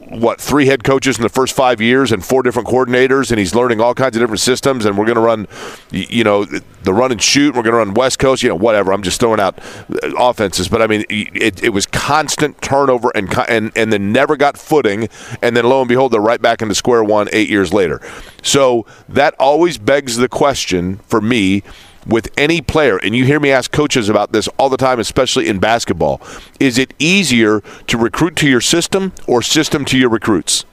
[0.08, 3.54] what three head coaches in the first five years and four different coordinators, and he's
[3.54, 4.84] learning all kinds of different systems.
[4.84, 5.46] And we're going to run,
[5.90, 7.54] you know, the run and shoot.
[7.54, 8.92] We're going to run West Coast, you know, whatever.
[8.92, 13.32] I'm just throwing out uh, offenses, but I mean, it, it was constant turnover and
[13.48, 15.08] and and then never got footing,
[15.42, 18.00] and then lo and behold, they're right back into square one eight years later.
[18.42, 21.62] So that always begs the question for me
[22.06, 25.48] with any player, and you hear me ask coaches about this all the time, especially
[25.48, 26.20] in basketball,
[26.60, 30.64] is it easier to recruit to your system or system to your recruits?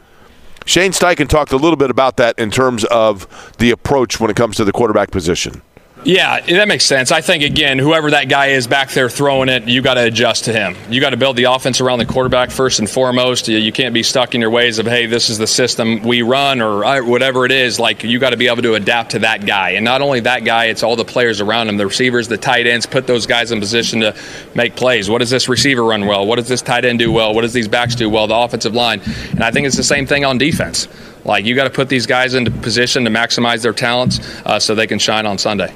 [0.65, 4.36] Shane Steichen talked a little bit about that in terms of the approach when it
[4.36, 5.61] comes to the quarterback position.
[6.03, 7.11] Yeah, that makes sense.
[7.11, 10.45] I think again, whoever that guy is back there throwing it, you got to adjust
[10.45, 10.75] to him.
[10.89, 13.47] You got to build the offense around the quarterback first and foremost.
[13.47, 16.59] You can't be stuck in your ways of hey, this is the system we run
[16.59, 17.79] or uh, whatever it is.
[17.79, 20.43] Like you got to be able to adapt to that guy, and not only that
[20.43, 22.87] guy, it's all the players around him, the receivers, the tight ends.
[22.87, 24.15] Put those guys in position to
[24.55, 25.07] make plays.
[25.07, 26.25] What does this receiver run well?
[26.25, 27.35] What does this tight end do well?
[27.35, 28.25] What does these backs do well?
[28.25, 30.87] The offensive line, and I think it's the same thing on defense.
[31.25, 34.73] Like you got to put these guys into position to maximize their talents uh, so
[34.73, 35.71] they can shine on Sunday.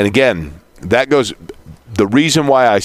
[0.00, 1.34] And again, that goes.
[1.92, 2.80] The reason why I,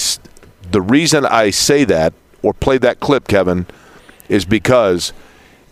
[0.70, 2.14] the reason I say that
[2.44, 3.68] or play that clip, Kevin,
[4.28, 5.14] is because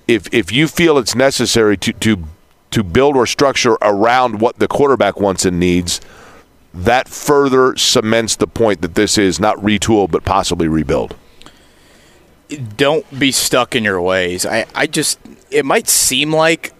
[0.07, 2.23] if if you feel it's necessary to to
[2.71, 5.99] to build or structure around what the quarterback wants and needs,
[6.73, 11.13] that further cements the point that this is not retool but possibly rebuild.
[12.77, 14.45] Don't be stuck in your ways.
[14.45, 15.19] I, I just
[15.51, 16.71] it might seem like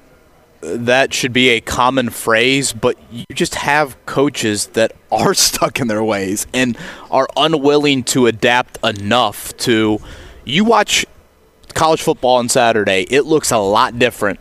[0.64, 5.88] that should be a common phrase, but you just have coaches that are stuck in
[5.88, 6.78] their ways and
[7.11, 9.99] are unwilling to adapt enough to.
[10.45, 11.05] You watch
[11.74, 14.39] college football on Saturday, it looks a lot different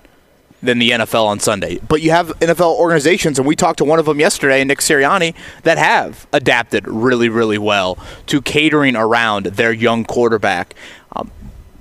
[0.62, 1.78] than the NFL on Sunday.
[1.88, 5.34] But you have NFL organizations, and we talked to one of them yesterday, Nick Sirianni,
[5.64, 10.74] that have adapted really, really well to catering around their young quarterback.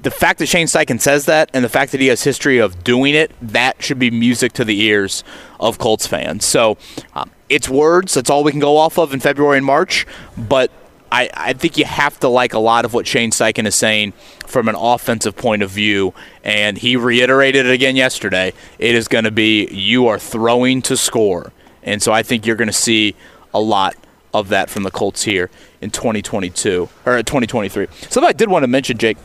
[0.02, 2.84] The fact that Shane Steichen says that and the fact that he has history of
[2.84, 5.24] doing it, that should be music to the ears
[5.60, 6.44] of Colts fans.
[6.44, 6.78] So
[7.14, 8.16] um, it's words.
[8.16, 10.08] That's all we can go off of in February and March.
[10.38, 10.72] But
[11.12, 14.14] I, I think you have to like a lot of what Shane Steichen is saying
[14.48, 16.14] from an offensive point of view.
[16.44, 18.54] And he reiterated it again yesterday.
[18.80, 21.52] It is going to be you are throwing to score.
[21.84, 23.16] And so I think you're going to see
[23.54, 23.96] a lot
[24.34, 25.50] of that from the Colts here
[25.82, 27.88] in 2022 or 2023.
[28.10, 29.18] Something I did want to mention, Jake.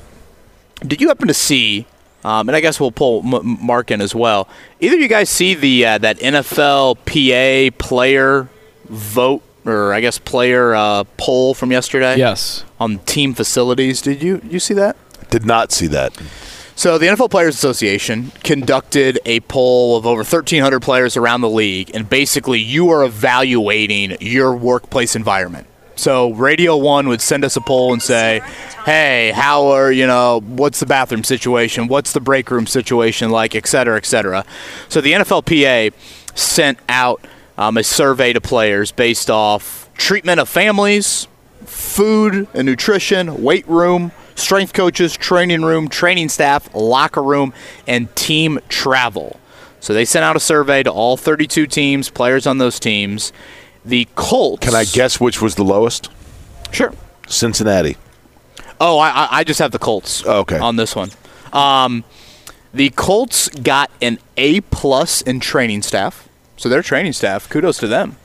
[0.81, 1.87] Did you happen to see?
[2.25, 4.49] Um, and I guess we'll pull M- Mark in as well.
[4.81, 8.49] Either you guys see the uh, that NFL PA player
[8.87, 12.17] vote or I guess player uh, poll from yesterday?
[12.17, 12.65] Yes.
[12.81, 14.01] On team facilities.
[14.01, 14.97] Did you you see that?
[15.31, 16.17] Did not see that.
[16.77, 21.91] So the NFL Players Association conducted a poll of over 1,300 players around the league,
[21.95, 25.67] and basically you are evaluating your workplace environment.
[25.97, 28.41] So Radio One would send us a poll and say,
[28.85, 30.41] "Hey, how are you know?
[30.41, 31.89] What's the bathroom situation?
[31.89, 33.55] What's the break room situation like?
[33.55, 34.45] Et cetera, et cetera."
[34.89, 35.93] So the NFLPA
[36.35, 37.25] sent out
[37.59, 41.27] um, a survey to players based off treatment of families,
[41.65, 47.53] food and nutrition, weight room, strength coaches, training room, training staff, locker room,
[47.87, 49.41] and team travel.
[49.81, 53.33] So they sent out a survey to all 32 teams, players on those teams.
[53.87, 54.67] The Colts.
[54.67, 56.11] Can I guess which was the lowest?
[56.73, 56.93] Sure.
[57.29, 57.97] Cincinnati.
[58.81, 60.27] Oh, I, I just have the Colts.
[60.27, 60.59] Okay.
[60.59, 61.11] On this one,
[61.53, 62.05] um,
[62.75, 66.29] the Colts got an A plus in training staff.
[66.57, 68.17] So their training staff, kudos to them.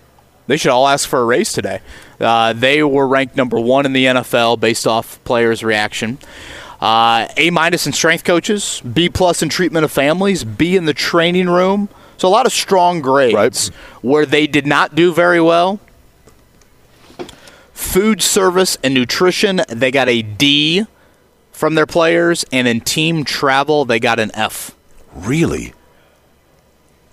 [0.47, 1.79] They should all ask for a raise today.
[2.19, 6.17] Uh, they were ranked number one in the NFL based off players' reaction.
[6.81, 10.93] Uh, a minus in strength coaches, B plus in treatment of families, B in the
[10.93, 11.87] training room.
[12.21, 13.33] So a lot of strong grades.
[13.33, 13.65] Right.
[14.03, 15.79] Where they did not do very well,
[17.73, 20.85] food service and nutrition, they got a D
[21.51, 24.75] from their players, and in team travel, they got an F.
[25.15, 25.73] Really?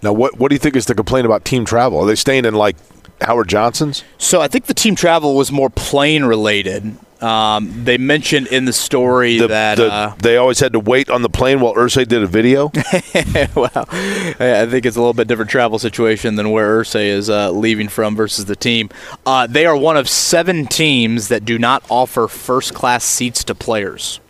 [0.03, 2.01] Now, what what do you think is the complaint about team travel?
[2.01, 2.77] Are they staying in like
[3.23, 4.05] Howard Johnson's?
[4.19, 6.99] So I think the team travel was more plane related.
[7.21, 11.11] Um, they mentioned in the story The- that the- uh, they always had to wait
[11.11, 12.71] on the plane while Irsay did a video.
[13.57, 17.51] well, I think it's a little bit different travel situation than where Irsay is uh,
[17.51, 18.89] leaving from versus the team.
[19.27, 23.55] Uh, they are one of seven teams that do not offer first class seats to
[23.55, 24.21] players.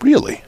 [0.00, 0.42] Really?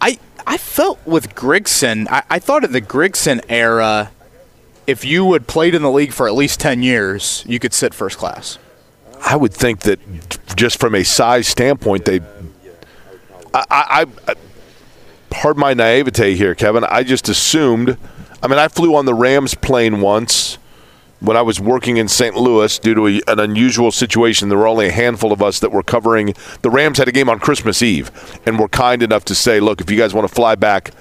[0.00, 0.18] I
[0.48, 2.08] I felt with Grigson.
[2.10, 4.10] I, I thought in the Grigson era,
[4.88, 7.94] if you had played in the league for at least ten years, you could sit
[7.94, 8.58] first class.
[9.22, 9.98] I would think that
[10.56, 12.20] just from a size standpoint, they.
[13.54, 14.34] I, I, I
[15.30, 16.84] pardon my naivete here, Kevin.
[16.84, 17.96] I just assumed.
[18.42, 20.58] I mean, I flew on the Rams plane once
[21.20, 22.36] when I was working in St.
[22.36, 24.48] Louis due to a, an unusual situation.
[24.48, 26.34] There were only a handful of us that were covering.
[26.62, 28.10] The Rams had a game on Christmas Eve,
[28.46, 30.92] and were kind enough to say, "Look, if you guys want to fly back,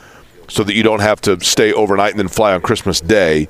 [0.47, 3.47] so that you don't have to stay overnight and then fly on Christmas Day."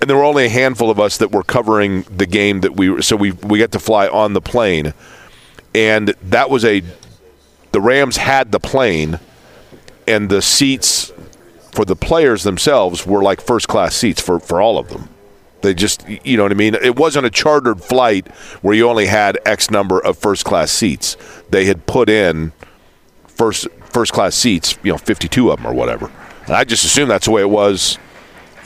[0.00, 2.90] And there were only a handful of us that were covering the game that we
[2.90, 4.94] were so we we got to fly on the plane.
[5.74, 6.82] And that was a
[7.72, 9.20] the Rams had the plane
[10.06, 11.12] and the seats
[11.72, 15.08] for the players themselves were like first class seats for for all of them.
[15.62, 16.74] They just you know what I mean?
[16.74, 18.28] It wasn't a chartered flight
[18.62, 21.16] where you only had x number of first class seats.
[21.50, 22.52] They had put in
[23.26, 26.10] first first class seats you know 52 of them or whatever.
[26.46, 27.98] And I just assumed that's the way it was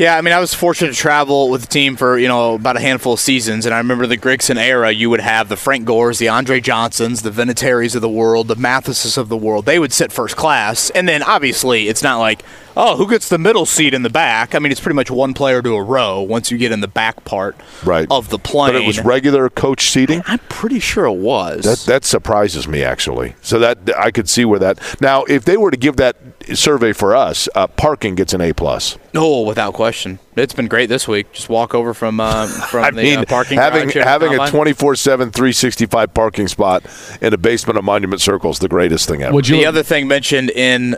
[0.01, 2.75] Yeah, I mean, I was fortunate to travel with the team for you know about
[2.75, 4.91] a handful of seasons, and I remember the Grigson era.
[4.91, 8.57] You would have the Frank Gores, the Andre Johnsons, the Vinatieri's of the world, the
[8.57, 9.67] Mathises of the world.
[9.67, 12.43] They would sit first class, and then obviously it's not like
[12.77, 14.55] oh who gets the middle seat in the back.
[14.55, 16.89] I mean, it's pretty much one player to a row once you get in the
[16.89, 18.73] back part right of the plane.
[18.73, 20.23] But it was regular coach seating.
[20.27, 21.65] I'm pretty sure it was.
[21.65, 23.35] That that surprises me actually.
[23.43, 25.01] So that I could see where that.
[25.01, 26.17] Now, if they were to give that
[26.55, 28.99] survey for us, uh, parking gets an A plus.
[29.15, 30.19] Oh, without question.
[30.37, 31.33] It's been great this week.
[31.33, 34.49] Just walk over from uh, from I the mean, uh, parking having garage having a
[34.49, 34.75] Combine.
[34.75, 36.85] 24/7 365 parking spot
[37.21, 39.35] in a basement of Monument Circle is the greatest thing ever.
[39.35, 40.97] Would you the other thing mentioned in.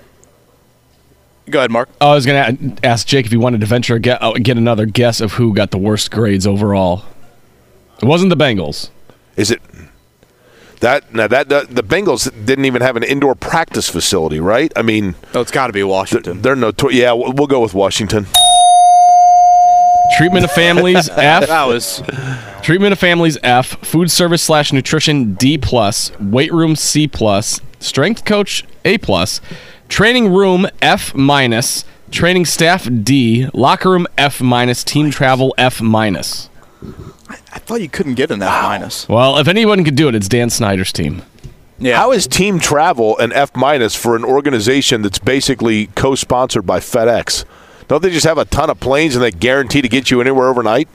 [1.51, 1.89] Go ahead, Mark.
[2.01, 4.87] I was going to ask Jake if he wanted to venture get, uh, get another
[4.87, 7.05] guess of who got the worst grades overall.
[8.01, 8.91] It wasn't the Bengals.
[9.37, 9.61] Is it
[10.81, 14.73] that now that the, the Bengals didn't even have an indoor practice facility, right?
[14.77, 16.43] I mean, oh, it's got to be Washington.
[16.43, 18.27] They're, no, yeah, we'll, we'll go with Washington.
[20.17, 21.47] Treatment of families F.
[21.47, 22.03] That was
[22.63, 23.79] treatment of families F.
[23.87, 26.11] Food service slash nutrition D plus.
[26.19, 27.61] Weight room C plus.
[27.79, 29.41] Strength coach A plus.
[29.89, 31.85] Training room F minus.
[32.11, 33.49] Training staff D.
[33.55, 34.85] Locker room F minus.
[34.85, 36.49] Team travel F minus.
[37.31, 39.09] I thought you couldn't get an F minus.
[39.09, 41.23] Well, if anyone could do it, it's Dan Snyder's team.
[41.79, 41.97] Yeah.
[41.97, 47.45] How is team travel an F minus for an organization that's basically co-sponsored by FedEx?
[47.89, 50.49] Don't they just have a ton of planes and they guarantee to get you anywhere
[50.49, 50.89] overnight?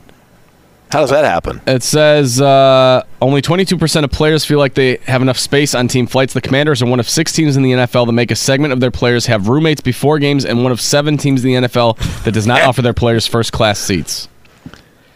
[0.92, 1.60] How does that happen?
[1.68, 6.08] It says uh, only 22% of players feel like they have enough space on team
[6.08, 6.34] flights.
[6.34, 8.80] The Commanders are one of six teams in the NFL that make a segment of
[8.80, 12.32] their players have roommates before games, and one of seven teams in the NFL that
[12.32, 14.30] does not offer their players first class seats.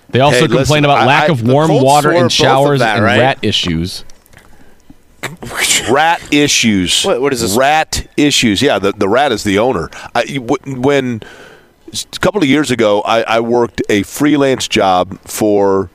[0.10, 2.22] They also Hey, complain listen, about I- lack I- of the warm water were in
[2.24, 3.20] both of showers that, and right?
[3.20, 4.04] rat issues.
[5.90, 7.04] rat issues.
[7.06, 7.56] What- what is this?
[7.56, 8.62] Rat issues.
[8.62, 9.90] Yeah, the, the rat is the owner.
[10.14, 11.22] I, you- when
[11.92, 15.90] a couple of years ago, I, I worked a freelance job for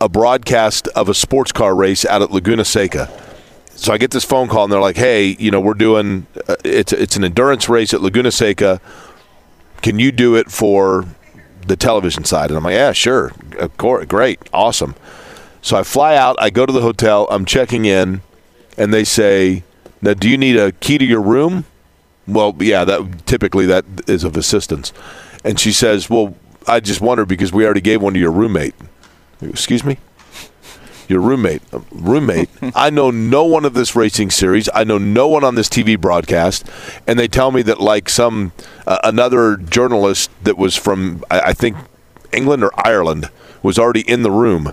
[0.00, 3.10] a broadcast of a sports car race out at Laguna Seca.
[3.76, 6.56] So I get this phone call and they're like, "Hey, you know, we're doing uh,
[6.64, 8.80] it's it's an endurance race at Laguna Seca.
[9.82, 11.04] Can you do it for
[11.66, 14.94] the television side?" And I'm like, "Yeah, sure, of course, great, awesome."
[15.60, 16.36] So I fly out.
[16.38, 17.26] I go to the hotel.
[17.30, 18.22] I'm checking in,
[18.78, 19.62] and they say,
[20.00, 21.66] "Now, do you need a key to your room?"
[22.28, 24.92] Well, yeah, that typically that is of assistance.
[25.44, 26.34] And she says, "Well,
[26.66, 28.74] I just wondered because we already gave one to your roommate."
[29.40, 29.98] Excuse me.
[31.08, 32.48] Your roommate, Uh, roommate.
[32.74, 34.68] I know no one of this racing series.
[34.74, 36.66] I know no one on this TV broadcast,
[37.06, 38.50] and they tell me that like some
[38.88, 41.76] uh, another journalist that was from I, I think
[42.32, 43.30] England or Ireland
[43.62, 44.72] was already in the room,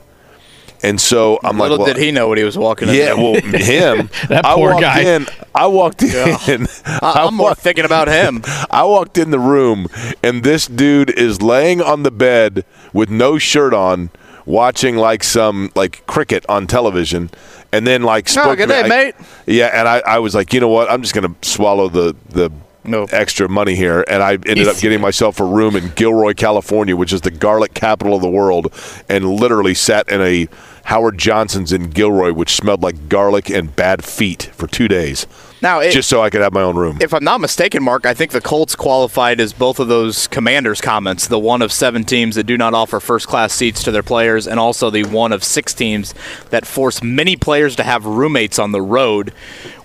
[0.84, 3.00] and so I'm Little like, well, did he know what he was walking into.
[3.00, 4.10] yeah, well, him.
[4.28, 5.00] That I poor walked guy.
[5.02, 5.26] In,
[5.56, 6.68] I walked in.
[6.86, 8.42] I, am more walked- thinking about him.
[8.70, 9.88] I walked in the room,
[10.22, 14.10] and this dude is laying on the bed with no shirt on,
[14.46, 17.30] watching like some like cricket on television,
[17.72, 18.82] and then like ah, spoke Oh, good to me.
[18.82, 19.16] day, I- mate.
[19.48, 20.90] Yeah, and I, I was like, you know what?
[20.92, 22.52] I'm just gonna swallow the the.
[22.86, 23.06] No.
[23.14, 27.14] Extra money here, and I ended up getting myself a room in Gilroy, California, which
[27.14, 28.74] is the garlic capital of the world,
[29.08, 30.50] and literally sat in a
[30.84, 35.26] Howard Johnson's in Gilroy, which smelled like garlic and bad feet for two days,
[35.62, 36.98] Now, it, just so I could have my own room.
[37.02, 40.82] if I'm not mistaken, Mark, I think the Colts qualified as both of those commanders'
[40.82, 44.04] comments the one of seven teams that do not offer first class seats to their
[44.04, 46.14] players, and also the one of six teams
[46.50, 49.30] that force many players to have roommates on the road,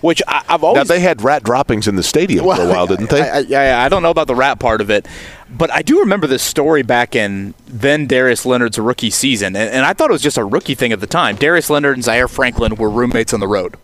[0.01, 0.87] which I, I've Now always.
[0.89, 3.21] they had rat droppings in the stadium for a while, didn't they?
[3.29, 5.07] I, I, I- I don't know about the rat part of it,
[5.51, 9.85] but I do remember this story back in then Darius Leonard's rookie season, and, and
[9.85, 11.35] I thought it was just a rookie thing at the time.
[11.35, 13.75] Darius Leonard and Zaire Franklin were roommates on the road,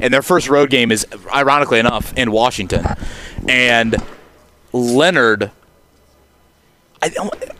[0.00, 2.84] and their first road game is, ironically enough, in Washington,
[3.48, 3.96] and
[4.72, 5.50] Leonard.
[7.02, 7.10] I,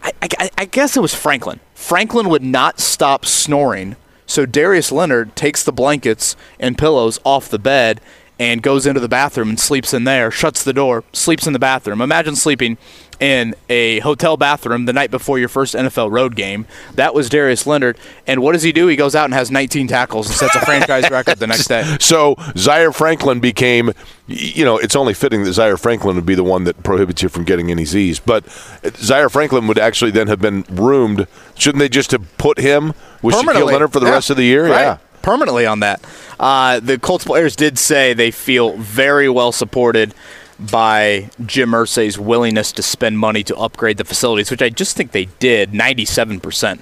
[0.02, 1.60] I, I, I guess it was Franklin.
[1.74, 3.96] Franklin would not stop snoring,
[4.26, 8.00] so Darius Leonard takes the blankets and pillows off the bed
[8.38, 11.58] and goes into the bathroom and sleeps in there, shuts the door, sleeps in the
[11.58, 12.00] bathroom.
[12.00, 12.78] Imagine sleeping
[13.20, 16.66] in a hotel bathroom the night before your first NFL road game.
[16.94, 17.98] That was Darius Leonard.
[18.26, 18.86] And what does he do?
[18.86, 21.96] He goes out and has 19 tackles and sets a franchise record the next day.
[22.00, 23.92] So Zaire Franklin became,
[24.28, 27.28] you know, it's only fitting that Zaire Franklin would be the one that prohibits you
[27.28, 28.20] from getting any Z's.
[28.20, 28.44] But
[28.96, 31.26] Zaire Franklin would actually then have been roomed.
[31.56, 34.12] Shouldn't they just have put him with Shaquille Leonard for the Yeah.
[34.12, 34.64] rest of the year?
[34.68, 34.80] Right.
[34.80, 34.98] Yeah.
[35.22, 36.00] Permanently on that.
[36.38, 40.14] Uh, the Colts players did say they feel very well supported
[40.58, 45.12] by Jim Irsay's willingness to spend money to upgrade the facilities, which I just think
[45.12, 46.80] they did 97%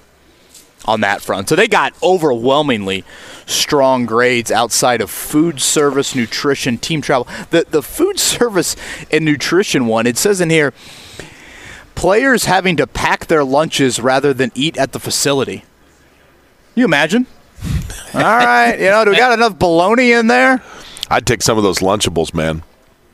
[0.86, 1.48] on that front.
[1.48, 3.04] So they got overwhelmingly
[3.44, 7.26] strong grades outside of food service, nutrition, team travel.
[7.50, 8.76] The the food service
[9.10, 10.72] and nutrition one, it says in here
[11.94, 15.64] players having to pack their lunches rather than eat at the facility.
[16.74, 17.26] You imagine?
[18.14, 20.62] All right, you know, do we got enough bologna in there?
[21.10, 22.62] I'd take some of those Lunchables, man.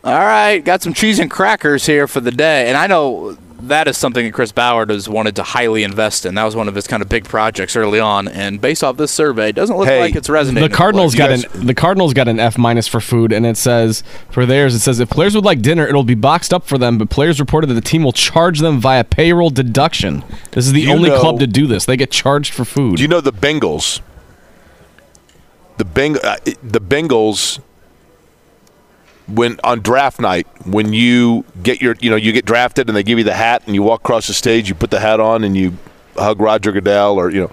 [0.04, 2.66] All right, got some cheese and crackers here for the day.
[2.68, 6.34] And I know that is something that Chris Ballard has wanted to highly invest in.
[6.34, 8.26] That was one of his kind of big projects early on.
[8.26, 10.68] And based off this survey, it doesn't look Hey, like it's resonating.
[10.68, 11.44] The Cardinals with got players.
[11.54, 14.80] an the Cardinals got an F minus for food, and it says for theirs it
[14.80, 16.98] says if players would like dinner, it'll be boxed up for them.
[16.98, 20.24] But players reported that the team will charge them via payroll deduction.
[20.50, 21.84] This is the You only know- club to do this.
[21.84, 22.96] They get charged for food.
[22.96, 24.00] Do you know the Bengals?
[25.76, 27.60] The Beng- uh, the Bengals
[29.28, 33.02] when on draft night when you get your you know you get drafted and they
[33.02, 35.44] give you the hat and you walk across the stage you put the hat on
[35.44, 35.76] and you
[36.16, 37.52] hug Roger Goodell or you know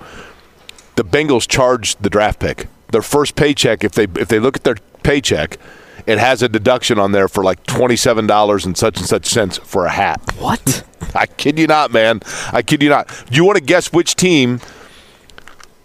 [0.96, 4.64] the Bengals charge the draft pick their first paycheck if they if they look at
[4.64, 5.58] their paycheck
[6.06, 9.86] it has a deduction on there for like $27 and such and such cents for
[9.86, 10.84] a hat What?
[11.16, 12.22] I kid you not, man.
[12.52, 13.08] I kid you not.
[13.30, 14.60] Do you want to guess which team,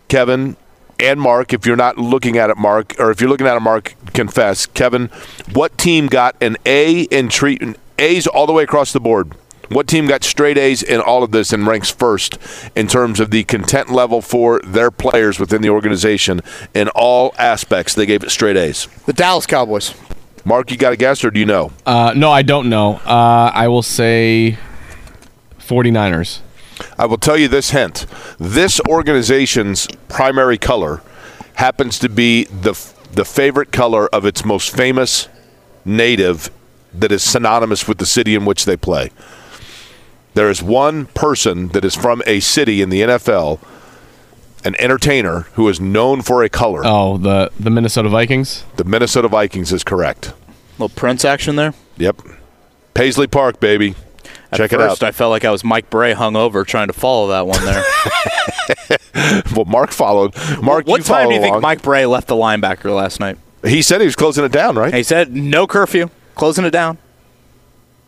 [0.08, 0.56] Kevin
[0.98, 3.60] and Mark, if you're not looking at it, Mark, or if you're looking at it,
[3.60, 5.08] Mark, confess, Kevin,
[5.52, 9.32] what team got an A in treatment, A's all the way across the board
[9.68, 12.38] What team got straight A's in all of this and ranks first
[12.76, 16.40] in terms of the content level for their players within the organization
[16.74, 17.94] in all aspects?
[17.94, 18.86] They gave it straight A's.
[19.06, 19.94] The Dallas Cowboys.
[20.44, 21.72] Mark, you got a guess or do you know?
[21.86, 22.96] Uh, no, I don't know.
[22.96, 24.58] Uh, I will say
[25.58, 26.40] 49ers.
[26.98, 28.06] I will tell you this hint.
[28.38, 31.02] This organization's primary color
[31.54, 32.72] happens to be the
[33.12, 35.28] the favorite color of its most famous
[35.84, 36.50] native
[36.92, 39.10] that is synonymous with the city in which they play.
[40.34, 43.60] There is one person that is from a city in the NFL,
[44.64, 46.82] an entertainer who is known for a color.
[46.84, 48.64] Oh, the the Minnesota Vikings.
[48.76, 50.32] The Minnesota Vikings is correct.
[50.78, 51.72] little Prince action there.
[51.98, 52.20] Yep.
[52.94, 53.94] Paisley Park, baby.
[54.54, 55.08] At Check first, it out.
[55.08, 57.82] I felt like I was Mike Brey hung over trying to follow that one there.
[59.56, 60.34] well, Mark followed.
[60.62, 61.62] Mark, what you time do you think along.
[61.62, 63.36] Mike Brey left the linebacker last night?
[63.64, 64.94] He said he was closing it down, right?
[64.94, 66.98] He said no curfew, closing it down.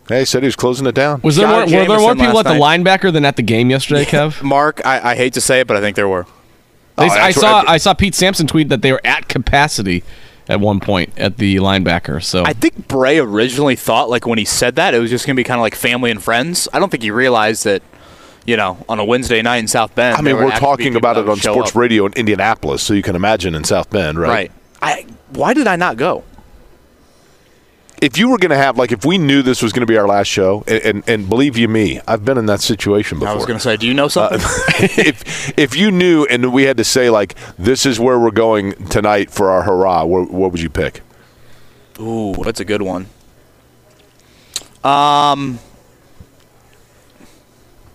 [0.08, 1.20] Hey, he said he was closing it down.
[1.22, 3.70] Was there more, were there more people at last the linebacker than at the game
[3.70, 4.40] yesterday, Kev?
[4.42, 6.24] Mark, I, I hate to say it, but I think there were.
[6.24, 6.30] They-
[6.98, 10.02] Oh, I saw what- I saw Pete Sampson tweet that they were at capacity
[10.48, 12.22] at one point at the linebacker.
[12.22, 15.34] So I think Brey originally thought, like when he said that, it was just going
[15.34, 16.68] to be kind of like family and friends.
[16.72, 17.82] I don't think he realized that,
[18.46, 20.16] you know, on a Wednesday night in South Bend.
[20.16, 21.76] I mean, we're talking about it on sports up.
[21.76, 24.28] radio in Indianapolis, so you can imagine in South Bend, right?
[24.28, 24.52] Right.
[24.82, 25.06] I.
[25.30, 26.22] Why did I not go?
[28.02, 29.96] If you were going to have, like, if we knew this was going to be
[29.96, 33.32] our last show, and, and, and believe you me, I've been in that situation before.
[33.32, 34.38] I was going to say, do you know something?
[34.78, 38.72] if if you knew and we had to say like this is where we're going
[38.88, 41.00] tonight for our hurrah, what, what would you pick?
[41.98, 43.06] Ooh, that's a good one.
[44.84, 45.58] Um,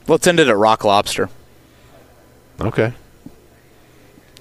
[0.08, 1.30] let's end it at Rock Lobster.
[2.60, 2.94] Okay.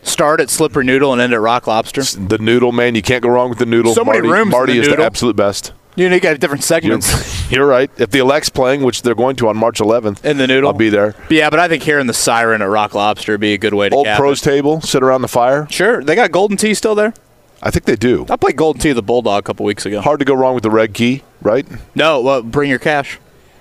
[0.02, 2.02] Start at Slippery Noodle and end at Rock Lobster.
[2.02, 3.94] The noodle, man, you can't go wrong with the noodle.
[3.94, 5.72] So many Marty, rooms in Marty the is the absolute best.
[5.97, 7.90] You know, you got different You're, segments you're right.
[7.98, 10.70] If the elect's playing, which they're going to on March 11th, in the noodle.
[10.70, 11.12] I'll be there.
[11.12, 13.74] But yeah, but I think hearing the siren at Rock Lobster would be a good
[13.74, 14.44] way to Old pros it.
[14.44, 15.66] table, sit around the fire.
[15.70, 17.12] Sure, they got Golden Tee still there.
[17.62, 18.24] I think they do.
[18.31, 20.01] I played Golden Tee with the Bulldog a couple weeks ago.
[20.01, 21.66] Hard to go wrong with the red key, right?
[21.94, 23.18] No, well, bring your cash.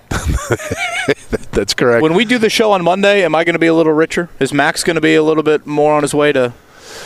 [1.52, 2.02] That's correct.
[2.02, 4.30] When we do the show on Monday, am I going to be a little richer?
[4.40, 6.54] Is Max going to be a little bit more on his way to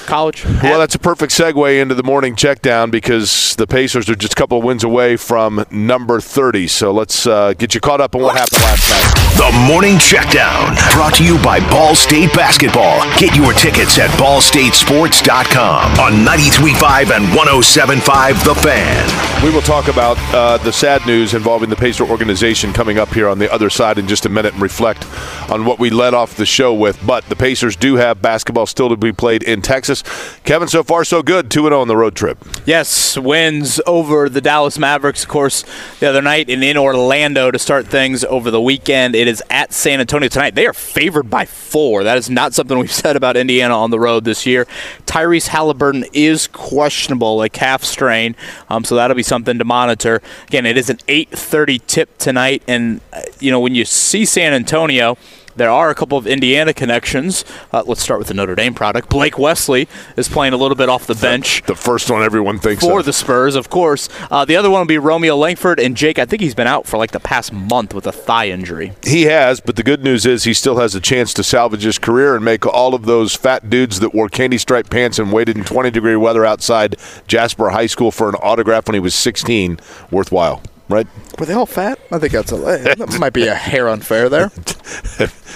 [0.05, 0.45] college?
[0.45, 4.33] Well, that's a perfect segue into the morning check down because the Pacers are just
[4.33, 6.67] a couple of wins away from number 30.
[6.67, 9.32] So let's uh, get you caught up on what happened last night.
[9.43, 13.01] The Morning Checkdown, brought to you by Ball State Basketball.
[13.17, 19.43] Get your tickets at ballstatesports.com on 93.5 and 107.5 The Fan.
[19.43, 23.27] We will talk about uh, the sad news involving the Pacer organization coming up here
[23.27, 25.05] on the other side in just a minute and reflect
[25.51, 27.05] on what we led off the show with.
[27.05, 30.03] But the Pacers do have basketball still to be played in Texas.
[30.45, 32.37] Kevin, so far so good, 2 0 on the road trip.
[32.65, 35.65] Yes, wins over the Dallas Mavericks, of course,
[35.99, 39.13] the other night, and in Orlando to start things over the weekend.
[39.13, 40.55] It is at San Antonio tonight.
[40.55, 42.03] They are favored by four.
[42.03, 44.67] That is not something we've said about Indiana on the road this year.
[45.05, 48.35] Tyrese Halliburton is questionable, a calf strain,
[48.69, 50.21] um, so that'll be something to monitor.
[50.47, 54.53] Again, it is an 8:30 tip tonight, and uh, you know when you see San
[54.53, 55.17] Antonio.
[55.55, 57.45] There are a couple of Indiana connections.
[57.71, 59.09] Uh, let's start with the Notre Dame product.
[59.09, 62.83] Blake Wesley is playing a little bit off the bench The first one everyone thinks
[62.83, 63.05] for of.
[63.05, 64.09] the Spurs, of course.
[64.31, 66.17] Uh, the other one will be Romeo Langford and Jake.
[66.17, 68.93] I think he's been out for like the past month with a thigh injury.
[69.03, 71.99] He has, but the good news is he still has a chance to salvage his
[71.99, 75.57] career and make all of those fat dudes that wore candy striped pants and waited
[75.57, 76.95] in 20 degree weather outside
[77.27, 79.79] Jasper High School for an autograph when he was 16
[80.11, 81.07] worthwhile, right?
[81.39, 81.99] Were they all fat?
[82.11, 84.49] I think that's a that might be a hair unfair there.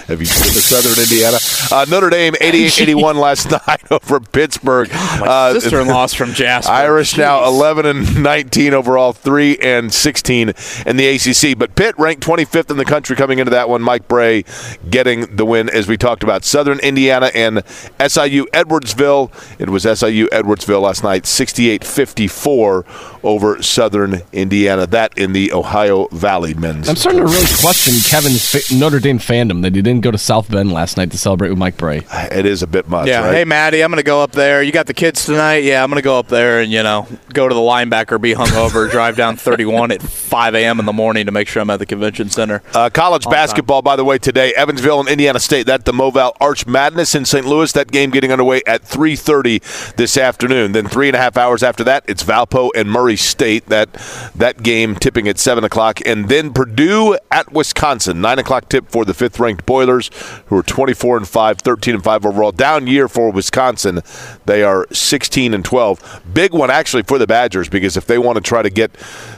[0.07, 1.37] Have you been to Southern Indiana?
[1.69, 4.87] Uh, Notre Dame 88-81 last night over Pittsburgh.
[4.91, 6.71] Uh, sister-in-law's from Jasper.
[6.71, 10.53] Irish now 11 and 19 overall, 3 and 16
[10.85, 11.57] in the ACC.
[11.57, 13.81] But Pitt ranked 25th in the country coming into that one.
[13.81, 14.45] Mike Brey
[14.89, 16.45] getting the win, as we talked about.
[16.45, 17.63] Southern Indiana and
[17.99, 19.31] SIU Edwardsville.
[19.59, 22.85] It was SIU Edwardsville last night, 68 54
[23.23, 24.87] over Southern Indiana.
[24.87, 26.88] That in the Ohio Valley men's.
[26.89, 30.18] I'm starting to really question Kevin's fa- Notre Dame fandom that he didn't go to
[30.18, 32.02] South Bend last night to celebrate with Mike Brey.
[32.31, 33.22] It is a bit much, Yeah.
[33.26, 33.34] right?
[33.35, 34.61] Hey, Maddie, I'm going to go up there.
[34.64, 35.64] You got the kids tonight?
[35.64, 38.34] Yeah, I'm going to go up there and, you know, go to the linebacker, be
[38.34, 40.80] hungover, drive down 31 at 5 a.m.
[40.80, 42.61] in the morning to make sure I'm at the convention center.
[42.73, 43.38] Uh, college On time.
[43.39, 45.65] basketball, by the way, today, Evansville and Indiana State.
[45.68, 47.45] That the Moval Arch Madness in St.
[47.45, 47.72] Louis.
[47.72, 50.72] That game getting underway at 3:30 this afternoon.
[50.72, 53.65] Then three and a half hours after that, it's Valpo and Murray State.
[53.68, 53.91] That
[54.35, 56.01] that game tipping at 7 o'clock.
[56.05, 58.19] And then Purdue at Wisconsin.
[58.19, 60.09] 9 o'clock tip for the fifth ranked Boilers,
[60.47, 62.51] who are 24 and 5, 13 and 5 overall.
[62.51, 64.01] Down year for Wisconsin.
[64.47, 66.23] They are 16 and 12.
[66.34, 68.91] Big one, actually, for the Badgers, because if they want to try to get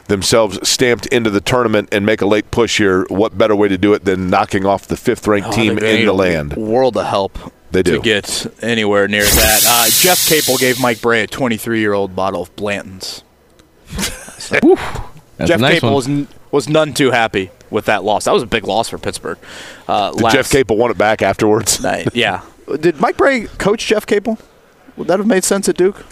[0.07, 3.77] themselves stamped into the tournament and make a late push here, what better way to
[3.77, 6.55] do it than knocking off the fifth ranked Oh, team in the land?
[6.55, 7.37] World of help.
[7.69, 7.97] They do.
[7.97, 9.63] to get anywhere near that.
[9.67, 13.23] Uh, Jeff Capel gave Mike Brey a 23 year old bottle of Blanton's.
[15.39, 16.07] That's Jeff a nice Capel was
[16.51, 18.25] was none too happy with that loss.
[18.25, 19.37] That was a big loss for Pittsburgh.
[19.87, 21.79] Uh, Did last Jeff Capel want it back afterwards?
[21.83, 22.09] night.
[22.13, 22.43] Yeah.
[22.79, 24.37] Did Mike Brey coach Jeff Capel?
[24.97, 26.05] Would that have made sense at Duke?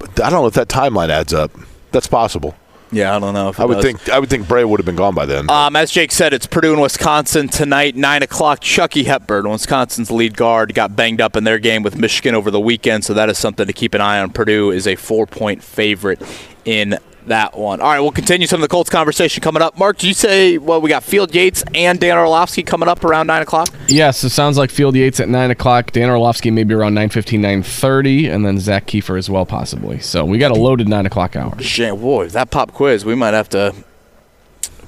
[0.00, 1.50] I don't know if that timeline adds up.
[1.90, 2.54] That's possible.
[2.92, 3.48] Yeah, I don't know.
[3.48, 3.84] If it I would does.
[3.84, 5.50] think I would think Brey would have been gone by then.
[5.50, 8.60] Um, as Jake said, it's Purdue and Wisconsin tonight, 9 o'clock.
[8.60, 12.60] Chucky Hepburn, Wisconsin's lead guard, got banged up in their game with Michigan over the
[12.60, 14.30] weekend, so that is something to keep an eye on.
[14.30, 16.20] Purdue is a four point favorite
[16.66, 17.80] in that one.
[17.80, 19.78] All right, we'll continue some of the Colts conversation coming up.
[19.78, 23.26] Mark, did you say, well, we got Field Yates and Dan Orlovsky coming up around
[23.26, 23.68] 9 o'clock?
[23.88, 25.92] Yes, it sounds like Field Yates at 9 o'clock.
[25.92, 29.98] Dan Orlovsky maybe around 9.15, 9.30, and then Zak Keefer as well, possibly.
[30.00, 31.58] So we got a loaded 9 o'clock hour.
[31.60, 33.74] Shit, boy, that pop quiz, we might have to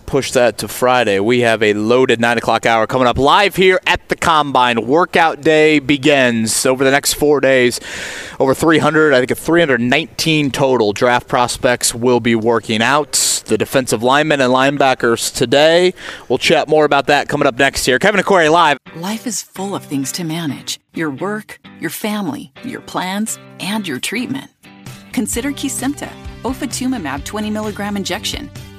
[0.06, 1.20] push that to Friday.
[1.20, 4.86] We have a loaded 9 o'clock hour coming up live here at the Combine.
[4.86, 7.81] Workout day begins over the next four days.
[8.39, 13.12] Over 300, I think 319 total draft prospects will be working out.
[13.47, 15.93] The defensive linemen and linebackers today.
[16.28, 17.98] We'll chat more about that coming up next here.
[17.98, 18.78] Kevin and live.
[18.97, 23.98] Life is full of things to manage your work, your family, your plans, and your
[23.98, 24.51] treatment.
[25.12, 26.10] Consider Kesimpta,
[26.43, 28.51] ofatumumab 20 milligram injection.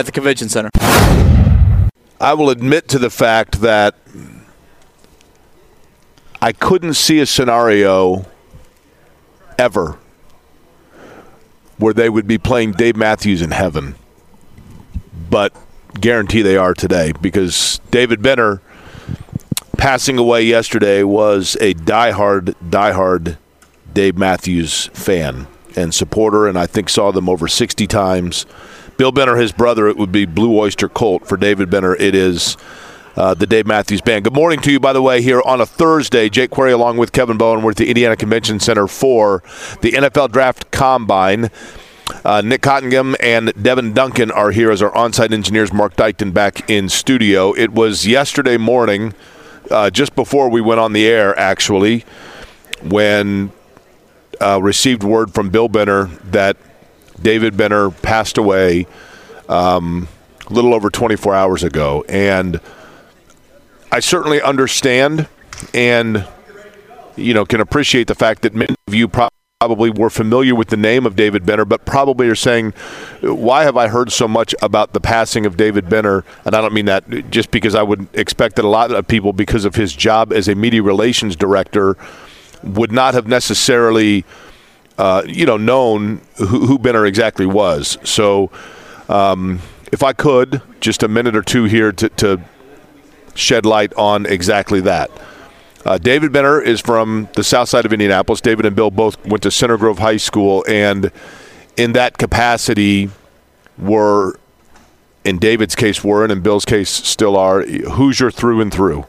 [0.00, 0.70] At the convention center.
[2.18, 3.94] I will admit to the fact that
[6.40, 8.24] I couldn't see a scenario
[9.58, 9.98] ever
[11.76, 13.94] where they would be playing Dave Matthews in heaven.
[15.28, 15.54] But
[16.00, 18.62] guarantee they are today because David Benner
[19.76, 23.36] passing away yesterday was a diehard, diehard
[23.92, 25.46] Dave Matthews fan
[25.76, 28.46] and supporter, and I think saw them over 60 times.
[29.00, 31.26] Bill Benner, his brother, it would be Blue Oyster Cult.
[31.26, 32.58] For David Benner, it is
[33.16, 34.24] uh, the Dave Matthews Band.
[34.24, 36.28] Good morning to you, by the way, here on a Thursday.
[36.28, 37.62] Jake Query along with Kevin Bowen.
[37.62, 39.42] We're at the Indiana Convention Center for
[39.80, 41.48] the NFL Draft Combine.
[42.26, 45.72] Uh, Nick Cottingham and Devin Duncan are here as our on-site engineers.
[45.72, 47.54] Mark Dykton back in studio.
[47.54, 49.14] It was yesterday morning,
[49.70, 52.04] uh, just before we went on the air, actually,
[52.82, 53.50] when
[54.42, 56.58] uh, received word from Bill Benner that
[57.22, 58.86] David Benner passed away
[59.48, 60.08] um,
[60.46, 62.04] a little over 24 hours ago.
[62.08, 62.60] And
[63.92, 65.28] I certainly understand
[65.74, 66.26] and,
[67.16, 70.76] you know, can appreciate the fact that many of you probably were familiar with the
[70.76, 72.72] name of David Benner, but probably are saying,
[73.20, 76.24] why have I heard so much about the passing of David Benner?
[76.44, 79.32] And I don't mean that just because I would expect that a lot of people,
[79.32, 81.96] because of his job as a media relations director,
[82.62, 84.24] would not have necessarily
[85.00, 87.96] uh, you know, known who, who Benner exactly was.
[88.04, 88.50] So,
[89.08, 89.60] um,
[89.90, 92.40] if I could, just a minute or two here to, to
[93.34, 95.10] shed light on exactly that.
[95.86, 98.42] Uh, David Benner is from the south side of Indianapolis.
[98.42, 101.10] David and Bill both went to Center Grove High School, and
[101.78, 103.08] in that capacity,
[103.78, 104.38] were,
[105.24, 109.06] in David's case, were, and in Bill's case, still are, Hoosier through and through.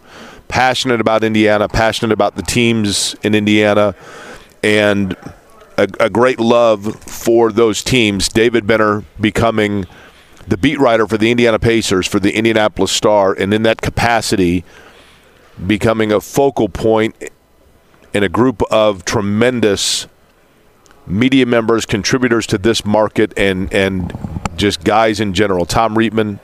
[0.47, 3.93] Passionate about Indiana, passionate about the teams in Indiana,
[4.63, 5.18] and
[5.81, 8.29] a, a, great love for those teams.
[8.29, 9.85] David Benner becoming
[10.47, 14.63] the beat writer for the Indiana Pacers for the Indianapolis Star, and in that capacity,
[15.65, 17.15] becoming a focal point
[18.13, 20.07] in a group of tremendous
[21.07, 24.13] media members, contributors to this market, and and
[24.55, 25.65] just guys in general.
[25.65, 26.39] Tom Reitman,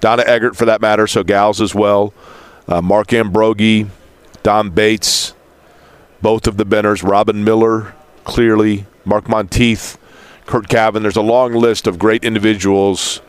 [0.00, 2.14] Donna Eggert, for that matter, so gals as well.
[2.68, 3.88] Uh, Mark Ambrogi,
[4.42, 5.34] Don Bates,
[6.20, 7.95] both of the Benners, Robin Miller
[8.26, 9.96] clearly, Mark Monteith,
[10.44, 11.02] Curt Cavin.
[11.02, 13.22] There's a long list of great individuals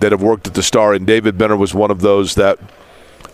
[0.00, 2.58] that have worked at the Star, and David Benner was one of those that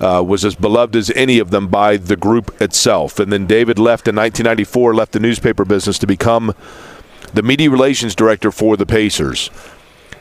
[0.01, 3.19] uh, was as beloved as any of them by the group itself.
[3.19, 6.55] And then David left in 1994, left the newspaper business to become
[7.35, 9.51] the media relations director for the Pacers.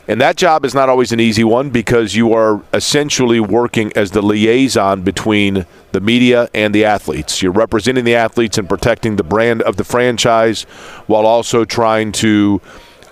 [0.08, 4.10] And that job is not always an easy one because you are essentially working as
[4.10, 7.42] the liaison between the media and the athletes.
[7.42, 10.62] You're representing the athletes and protecting the brand of the franchise
[11.06, 12.62] while also trying to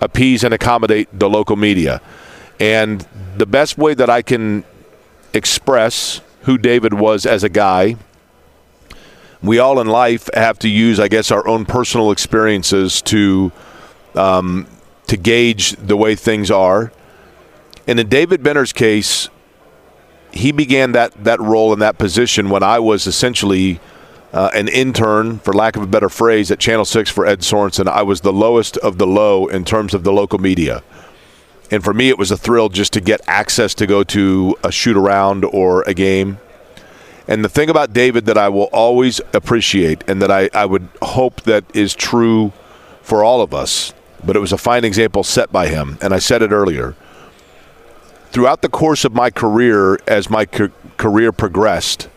[0.01, 2.01] appease and accommodate the local media.
[2.59, 3.06] And
[3.36, 4.64] the best way that I can
[5.35, 7.97] express who David was as a guy,
[9.43, 13.52] we all in life have to use, I guess, our own personal experiences to
[14.14, 14.66] um,
[15.07, 16.93] to gauge the way things are.
[17.87, 19.28] And in David Benner's case,
[20.33, 23.81] he began that that role in that position when I was essentially
[24.33, 27.89] uh, an intern, for lack of a better phrase, at Channel Six for Ed Sorensen.
[27.89, 30.83] I was the lowest of the low in terms of the local media.
[31.70, 34.70] And for me, it was a thrill just to get access to go to a
[34.70, 36.39] shoot around or a game.
[37.28, 40.89] And the thing about David that I will always appreciate and that I, I would
[41.03, 42.53] hope that is true
[43.03, 43.93] for all of us,
[44.24, 45.98] but it was a fine example set by him.
[46.01, 46.94] And I said it earlier.
[48.30, 52.09] Throughout the course of my career, as my career progressed,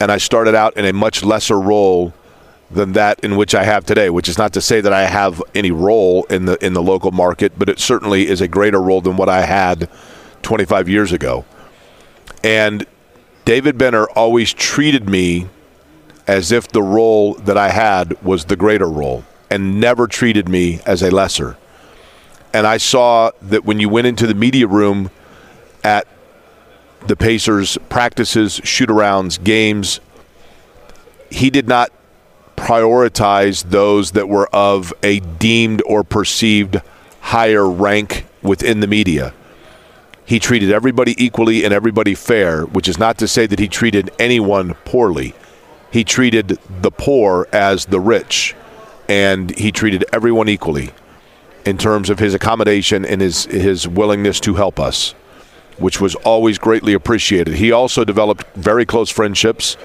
[0.00, 2.12] and I started out in a much lesser role
[2.70, 5.42] than that in which I have today, which is not to say that I have
[5.54, 9.00] any role in the in the local market, but it certainly is a greater role
[9.00, 9.88] than what I had
[10.42, 11.44] 25 years ago.
[12.44, 12.86] And
[13.44, 15.48] David Benner always treated me
[16.26, 20.80] as if the role that I had was the greater role and never treated me
[20.86, 21.56] as a lesser.
[22.52, 25.10] And I saw that when you went into the media room
[25.84, 26.06] at
[27.06, 30.00] the Pacers practices, shoot arounds, games,
[31.30, 31.92] he did not
[32.56, 36.80] prioritize those that were of a deemed or perceived
[37.20, 39.32] higher rank within the media.
[40.24, 44.10] He treated everybody equally and everybody fair, which is not to say that he treated
[44.18, 45.34] anyone poorly.
[45.90, 48.54] He treated the poor as the rich,
[49.08, 50.90] and he treated everyone equally
[51.64, 55.12] in terms of his accommodation and his, his willingness to help us,
[55.78, 57.54] which was always greatly appreciated.
[57.54, 59.76] He also developed very close friendships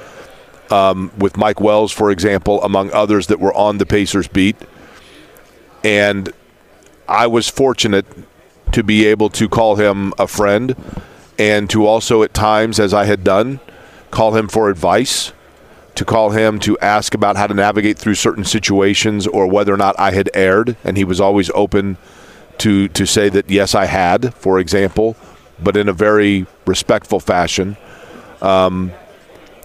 [0.70, 4.56] um, with Mike Wells, for example, among others that were on the Pacers beat.
[5.84, 6.32] And
[7.08, 8.06] I was fortunate
[8.72, 10.76] to be able to call him a friend
[11.38, 13.60] and to also, at times, as I had done,
[14.12, 15.34] call him for advice,
[15.96, 19.78] to call him to ask about how to navigate through certain situations or whether or
[19.78, 20.76] not I had erred.
[20.84, 21.98] And he was always open
[22.60, 25.16] to, to say that, yes, I had, for example,
[25.62, 27.78] but in a very respectful fashion.
[28.42, 28.92] Um,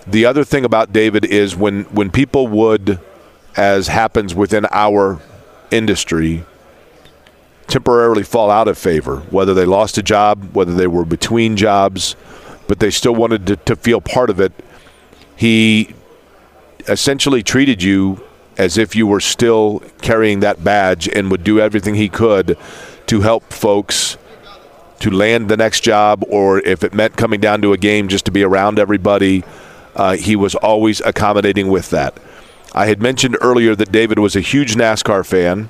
[0.06, 2.98] the other thing about David is when, when people would,
[3.56, 5.20] as happens within our
[5.70, 6.44] industry,
[7.66, 12.16] temporarily fall out of favor, whether they lost a job, whether they were between jobs,
[12.66, 14.52] but they still wanted to, to feel part of it,
[15.36, 15.94] he
[16.88, 18.22] essentially treated you
[18.56, 22.58] as if you were still carrying that badge and would do everything he could
[23.06, 24.18] to help folks
[24.98, 28.24] to land the next job or if it meant coming down to a game just
[28.24, 29.44] to be around everybody
[29.98, 32.18] uh, he was always accommodating with that.
[32.72, 35.68] I had mentioned earlier that David was a huge NASCAR fan.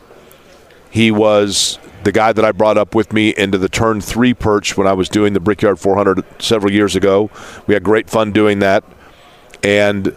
[0.90, 4.76] He was the guy that I brought up with me into the turn three perch
[4.76, 7.30] when I was doing the Brickyard 400 several years ago.
[7.66, 8.84] We had great fun doing that.
[9.62, 10.14] And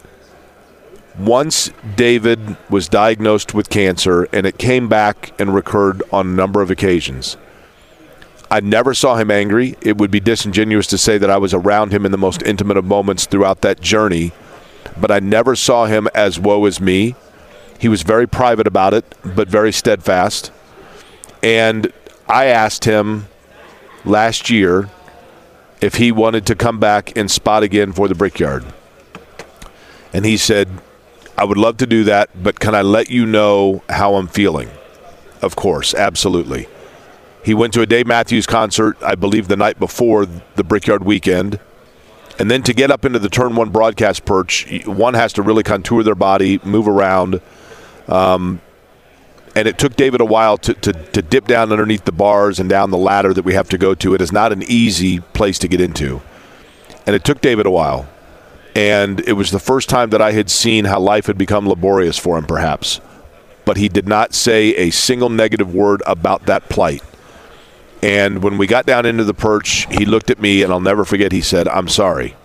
[1.18, 6.62] once David was diagnosed with cancer and it came back and recurred on a number
[6.62, 7.38] of occasions,
[8.50, 9.76] I never saw him angry.
[9.82, 12.78] It would be disingenuous to say that I was around him in the most intimate
[12.78, 14.32] of moments throughout that journey,
[15.00, 17.16] but I never saw him as woe is me.
[17.80, 20.52] He was very private about it, but very steadfast.
[21.42, 21.92] And
[22.28, 23.28] I asked him
[24.06, 24.90] last year
[25.82, 28.64] if he wanted to come back and spot again for the Brickyard.
[30.14, 30.68] And he said,
[31.42, 34.70] I would love to do that, but can I let you know how I'm feeling?
[35.42, 36.68] Of course, absolutely.
[37.44, 41.60] He went to a Dave Matthews concert, I believe, the night before the Brickyard weekend.
[42.38, 45.64] And then to get up into the turn one broadcast perch, one has to really
[45.64, 47.42] contour their body, move around.
[48.08, 48.62] Um,
[49.56, 52.70] and it took David a while to, to, to, dip down underneath the bars and
[52.70, 54.14] down the ladder that we have to go to.
[54.14, 56.22] It is not an easy place to get into.
[57.08, 58.08] And it took David a while.
[58.76, 62.18] And it was the first time that I had seen how life had become laborious
[62.18, 63.02] for him, perhaps.
[63.66, 67.04] But he did not say a single negative word about that plight.
[68.02, 71.06] And when we got down into the perch, he looked at me, and I'll never
[71.06, 71.32] forget.
[71.32, 72.36] He said, "I'm sorry."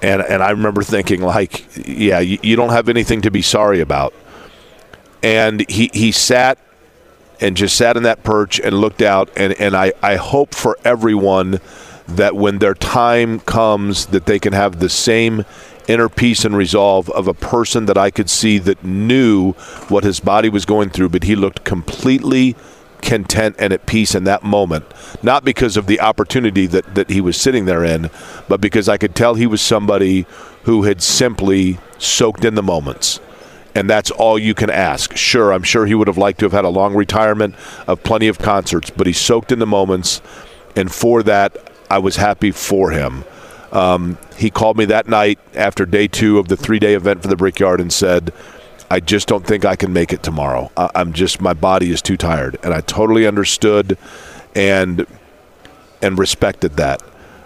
[0.00, 3.80] And and I remember thinking, like, yeah, you, you don't have anything to be sorry
[3.80, 4.14] about.
[5.22, 6.58] And he he sat
[7.42, 9.28] and just sat in that perch and looked out.
[9.36, 11.60] And, and I, I hope for everyone
[12.16, 15.44] that when their time comes that they can have the same
[15.88, 19.52] inner peace and resolve of a person that I could see that knew
[19.88, 22.56] what his body was going through, but he looked completely
[23.00, 24.84] content and at peace in that moment.
[25.22, 28.10] Not because of the opportunity that, that he was sitting there in,
[28.48, 30.24] but because I could tell he was somebody
[30.64, 33.20] who had simply soaked in the moments.
[33.74, 35.16] And that's all you can ask.
[35.16, 37.54] Sure, I'm sure he would have liked to have had a long retirement
[37.86, 40.20] of plenty of concerts, but he soaked in the moments.
[40.76, 43.22] And for that, I was happy for him.
[43.70, 47.28] Um, he called me that night after day two of the three day event for
[47.28, 48.32] the Brickyard and said,
[48.90, 50.72] I just don't think I can make it tomorrow.
[50.74, 52.56] I, I'm just, my body is too tired.
[52.62, 53.98] And I totally understood
[54.56, 55.06] and,
[56.00, 57.02] and respected that.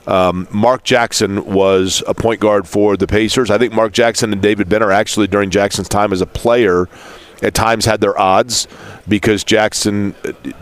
[0.06, 3.50] Um, Mark Jackson was a point guard for the Pacers.
[3.50, 6.88] I think Mark Jackson and David Benner actually, during Jackson's time as a player,
[7.42, 8.68] at times had their odds
[9.08, 10.14] because Jackson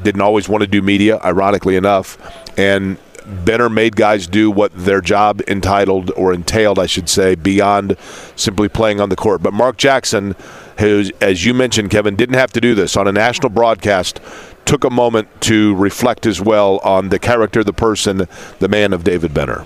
[0.03, 2.17] didn't always want to do media, ironically enough.
[2.59, 7.97] And Benner made guys do what their job entitled or entailed, I should say, beyond
[8.37, 9.43] simply playing on the court.
[9.43, 10.37] But Mark Jackson,
[10.79, 14.21] who, as you mentioned, Kevin, didn't have to do this on a national broadcast,
[14.65, 18.29] took a moment to reflect as well on the character, the person,
[18.59, 19.65] the man of David Benner.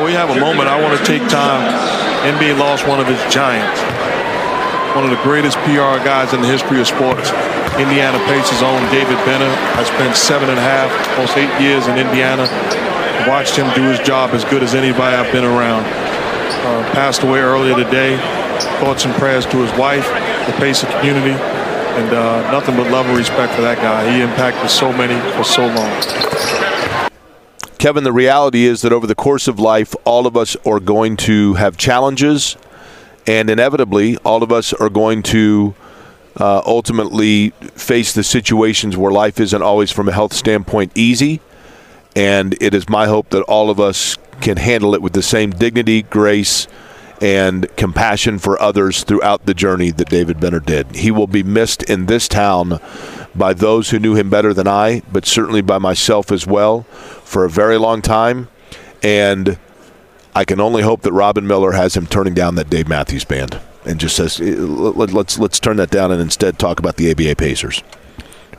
[0.00, 1.62] While we have a moment, I want to take time.
[2.34, 3.80] NBA lost one of its giants,
[4.94, 7.30] one of the greatest PR guys in the history of sports.
[7.80, 9.48] Indiana Pacers own David Benner.
[9.48, 12.44] I spent seven and a half, almost eight years in Indiana.
[13.26, 15.86] Watched him do his job as good as anybody I've been around.
[15.86, 18.18] Uh, passed away earlier today.
[18.80, 20.06] Thoughts and prayers to his wife,
[20.46, 24.12] the Pacer community, and uh, nothing but love and respect for that guy.
[24.12, 27.10] He impacted so many for so long.
[27.78, 31.16] Kevin, the reality is that over the course of life, all of us are going
[31.16, 32.58] to have challenges,
[33.26, 35.74] and inevitably, all of us are going to
[36.36, 41.40] uh, ultimately face the situations where life isn't always, from a health standpoint, easy.
[42.16, 45.50] And it is my hope that all of us can handle it with the same
[45.50, 46.66] dignity, grace,
[47.20, 50.96] and compassion for others throughout the journey that David Benner did.
[50.96, 52.80] He will be missed in this town
[53.34, 57.44] by those who knew him better than I, but certainly by myself as well for
[57.44, 58.48] a very long time.
[59.02, 59.58] And
[60.34, 63.60] I can only hope that Robin Miller has him turning down that Dave Matthews Band
[63.84, 67.36] and just says, eh, let's let's turn that down and instead talk about the ABA
[67.36, 67.82] Pacers.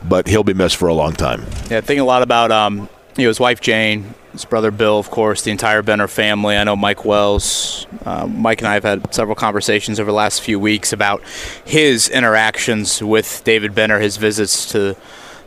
[0.08, 1.42] But he'll be missed for a long time.
[1.70, 5.10] Yeah, thinking a lot about um, you know, his wife Jane, his brother Bill, of
[5.10, 6.56] course, the entire Benner family.
[6.56, 7.86] I know Mike Wells.
[8.04, 11.22] Uh, Mike and I have had several conversations over the last few weeks about
[11.64, 14.96] his interactions with David Benner, his visits to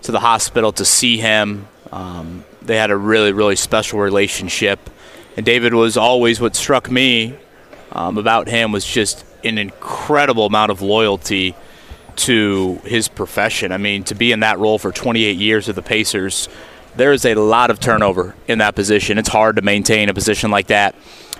[0.03, 1.67] to the hospital to see him.
[1.91, 4.89] Um, they had a really, really special relationship.
[5.35, 7.35] And David was always what struck me
[7.91, 11.55] um, about him was just an incredible amount of loyalty
[12.15, 13.71] to his profession.
[13.71, 16.49] I mean, to be in that role for 28 years with the Pacers,
[16.95, 19.17] there is a lot of turnover in that position.
[19.17, 20.95] It's hard to maintain a position like that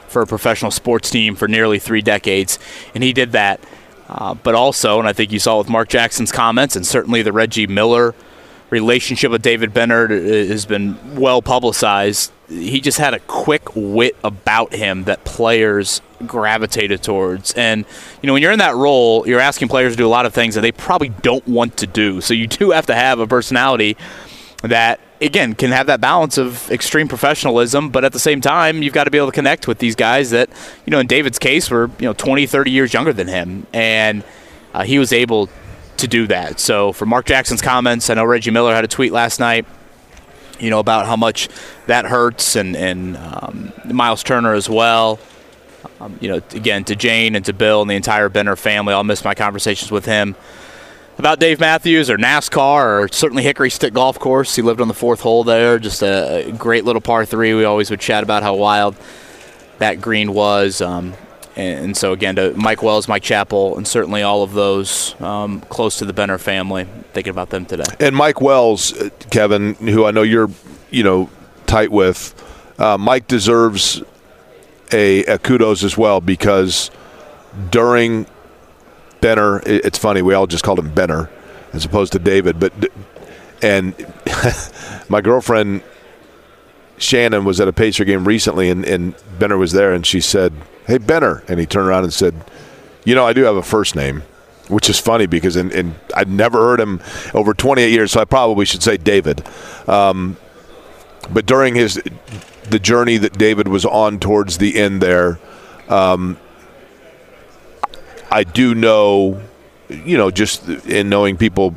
[0.08, 2.60] for a professional sports team for nearly three decades,
[2.94, 3.60] and he did that.
[4.08, 7.34] Uh, but also, and I think you saw with Mark Jackson's comments, and certainly the
[7.34, 8.14] Reggie Miller
[8.70, 12.32] relationship with David Benner has been well publicized.
[12.48, 17.54] He just had a quick wit about him that players gravitated towards.
[17.54, 17.86] And,
[18.22, 20.34] you know, when you're in that role, you're asking players to do a lot of
[20.34, 22.22] things that they probably don't want to do.
[22.22, 23.98] So you do have to have a personality
[24.62, 28.94] that again can have that balance of extreme professionalism but at the same time you've
[28.94, 30.50] got to be able to connect with these guys that
[30.86, 34.24] you know in david's case were you know 20 30 years younger than him and
[34.74, 35.48] uh, he was able
[35.98, 39.12] to do that so for mark jackson's comments i know reggie miller had a tweet
[39.12, 39.66] last night
[40.60, 41.50] you know about how much
[41.88, 45.20] that hurts and and um, miles turner as well
[46.00, 49.04] um, you know again to jane and to bill and the entire benner family i'll
[49.04, 50.36] miss my conversations with him
[51.18, 54.56] about Dave Matthews or NASCAR or certainly Hickory Stick Golf Course.
[54.56, 55.80] He lived on the fourth hole there.
[55.80, 57.54] Just a great little par three.
[57.54, 58.98] We always would chat about how wild
[59.78, 60.82] that green was.
[60.82, 61.14] Um,
[61.56, 65.98] and, so again, to Mike Wells, Mike Chappell, and certainly all of those um, close
[66.00, 67.84] to the Benner family, thinking about them today.
[68.00, 70.50] And Mike Wells, uh, Kevin, who I know you're,
[70.92, 71.30] you know,
[71.66, 72.34] tight with,
[72.78, 74.04] uh, Mike deserves
[74.92, 76.92] a, a kudos as well because
[77.72, 78.28] during
[79.26, 79.62] Benner.
[79.66, 81.32] It's funny we all just called him Benner
[81.74, 82.60] as opposed to David.
[82.60, 82.74] But
[83.62, 83.96] and
[85.10, 85.82] my girlfriend
[87.00, 90.54] Shannon was at a Pacer game recently, and, and Benner was there, and she said,
[90.88, 92.36] "Hey Benner," and he turned around and said,
[93.04, 94.24] "You know, I do have a first name."
[94.68, 97.00] Which is funny because in, in I'd never heard him
[97.36, 99.44] over 28 years, so I probably should say David.
[99.88, 100.38] Um,
[101.32, 102.02] but during his
[102.68, 105.40] the journey that David was on towards the end there,
[105.88, 106.40] um,
[108.32, 109.40] I do know
[109.90, 111.76] you know, just in knowing people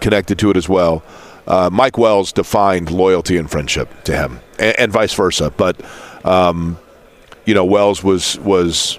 [0.00, 1.02] connected to it as well.
[1.46, 5.50] Uh, Mike Wells defined loyalty and friendship to him, and, and vice versa.
[5.50, 5.80] But
[6.24, 6.78] um,
[7.44, 8.98] you know, Wells was was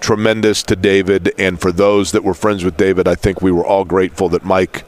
[0.00, 3.64] tremendous to David, and for those that were friends with David, I think we were
[3.64, 4.84] all grateful that Mike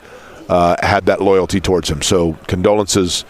[0.49, 2.03] uh, had that loyalty towards him.
[2.03, 3.25] So condolences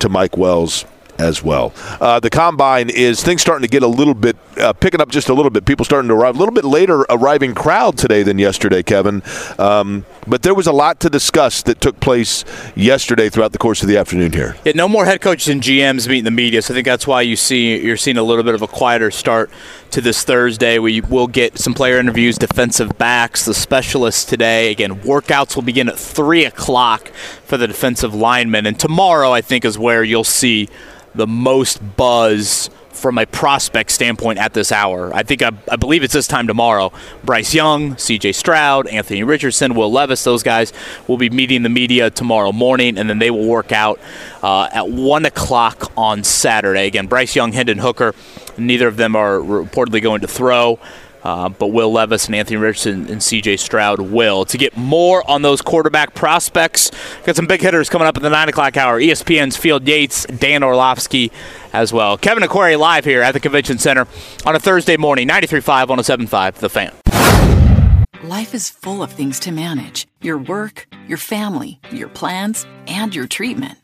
[0.00, 0.84] to Mike Wells
[1.18, 1.72] as well.
[2.00, 5.28] Uh, the combine is things starting to get a little bit uh, picking up just
[5.28, 5.64] a little bit.
[5.64, 9.22] People starting to arrive a little bit later arriving crowd today than yesterday, Kevin.
[9.58, 13.82] Um, but there was a lot to discuss that took place yesterday throughout the course
[13.82, 14.56] of the afternoon here.
[14.64, 17.22] Yeah, no more head coaches and GMs meeting the media, so I think that's why
[17.22, 19.50] you see you're seeing a little bit of a quieter start
[19.90, 20.78] to this Thursday.
[20.78, 24.70] We will get some player interviews, defensive backs, the specialists today.
[24.70, 27.08] Again, workouts will begin at three o'clock
[27.44, 30.68] for the defensive linemen, and tomorrow I think is where you'll see
[31.14, 35.14] the most buzz from a prospect standpoint at this hour.
[35.14, 36.92] I think I, I, believe it's this time tomorrow.
[37.24, 38.32] Bryce Young, C.J.
[38.32, 40.72] Stroud, Anthony Richardson, Will Levis, those guys
[41.06, 44.00] will be meeting the media tomorrow morning, and then they will work out
[44.42, 46.86] uh, at one o'clock on Saturday.
[46.86, 48.14] Again, Bryce Young, Hendon Hooker,
[48.56, 50.78] neither of them are reportedly going to throw.
[51.28, 53.58] Uh, but Will Levis and Anthony Richardson and C.J.
[53.58, 54.46] Stroud will.
[54.46, 56.90] To get more on those quarterback prospects,
[57.26, 58.98] got some big hitters coming up in the 9 o'clock hour.
[58.98, 61.30] ESPN's Field Yates, Dan Orlovsky
[61.74, 62.16] as well.
[62.16, 64.06] Kevin and Query live here at the Convention Center
[64.46, 66.94] on a Thursday morning, 93.5, 107.5, The Fan.
[68.26, 73.26] Life is full of things to manage your work, your family, your plans, and your
[73.26, 73.76] treatment.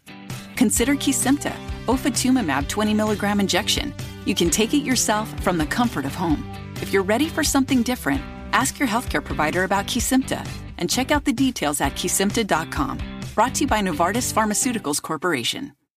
[0.56, 1.54] Consider Kesimpta,
[1.84, 3.92] ofatumumab 20 milligram injection.
[4.24, 6.42] You can take it yourself from the comfort of home.
[6.84, 8.20] If you're ready for something different,
[8.52, 10.46] ask your healthcare provider about Kesimpta
[10.76, 12.98] and check out the details at kesimpta.com.
[13.34, 15.72] Brought to you by Novartis Pharmaceuticals Corporation.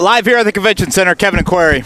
[0.00, 1.84] Live here at the Convention Center, Kevin and Query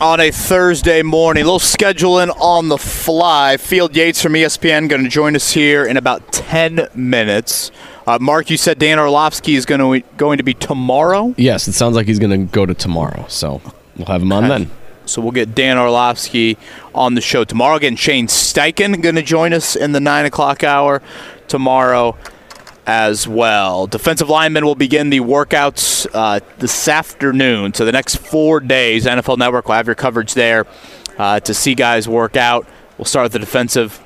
[0.00, 1.42] on a Thursday morning.
[1.42, 3.58] A little scheduling on the fly.
[3.58, 7.70] Field Yates from ESPN going to join us here in about 10 minutes.
[8.06, 11.34] Uh, Mark, you said Dan Orlovsky is going to going to be tomorrow.
[11.36, 13.26] Yes, it sounds like he's going to go to tomorrow.
[13.28, 13.60] So
[13.96, 14.70] we'll have him on then.
[15.04, 16.56] So we'll get Dan Orlovsky
[16.94, 17.76] on the show tomorrow.
[17.76, 21.02] Again, Shane Steichen going to join us in the nine o'clock hour
[21.48, 22.16] tomorrow
[22.86, 23.86] as well.
[23.86, 27.74] Defensive linemen will begin the workouts uh, this afternoon.
[27.74, 30.66] So the next four days, NFL Network will have your coverage there
[31.18, 32.66] uh, to see guys work out.
[32.98, 34.00] We'll start with the defensive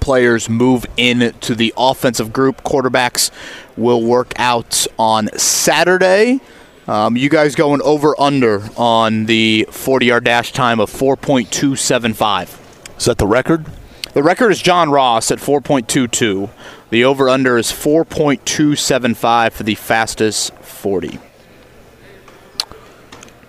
[0.00, 2.62] players move in to the offensive group.
[2.62, 3.30] Quarterbacks
[3.76, 6.40] will work out on Saturday.
[6.86, 12.98] Um, you guys going over under on the 40 yard dash time of 4.275.
[12.98, 13.64] Is that the record?
[14.12, 16.50] The record is John Ross at 4.22.
[16.90, 21.20] The over under is 4.275 for the fastest 40.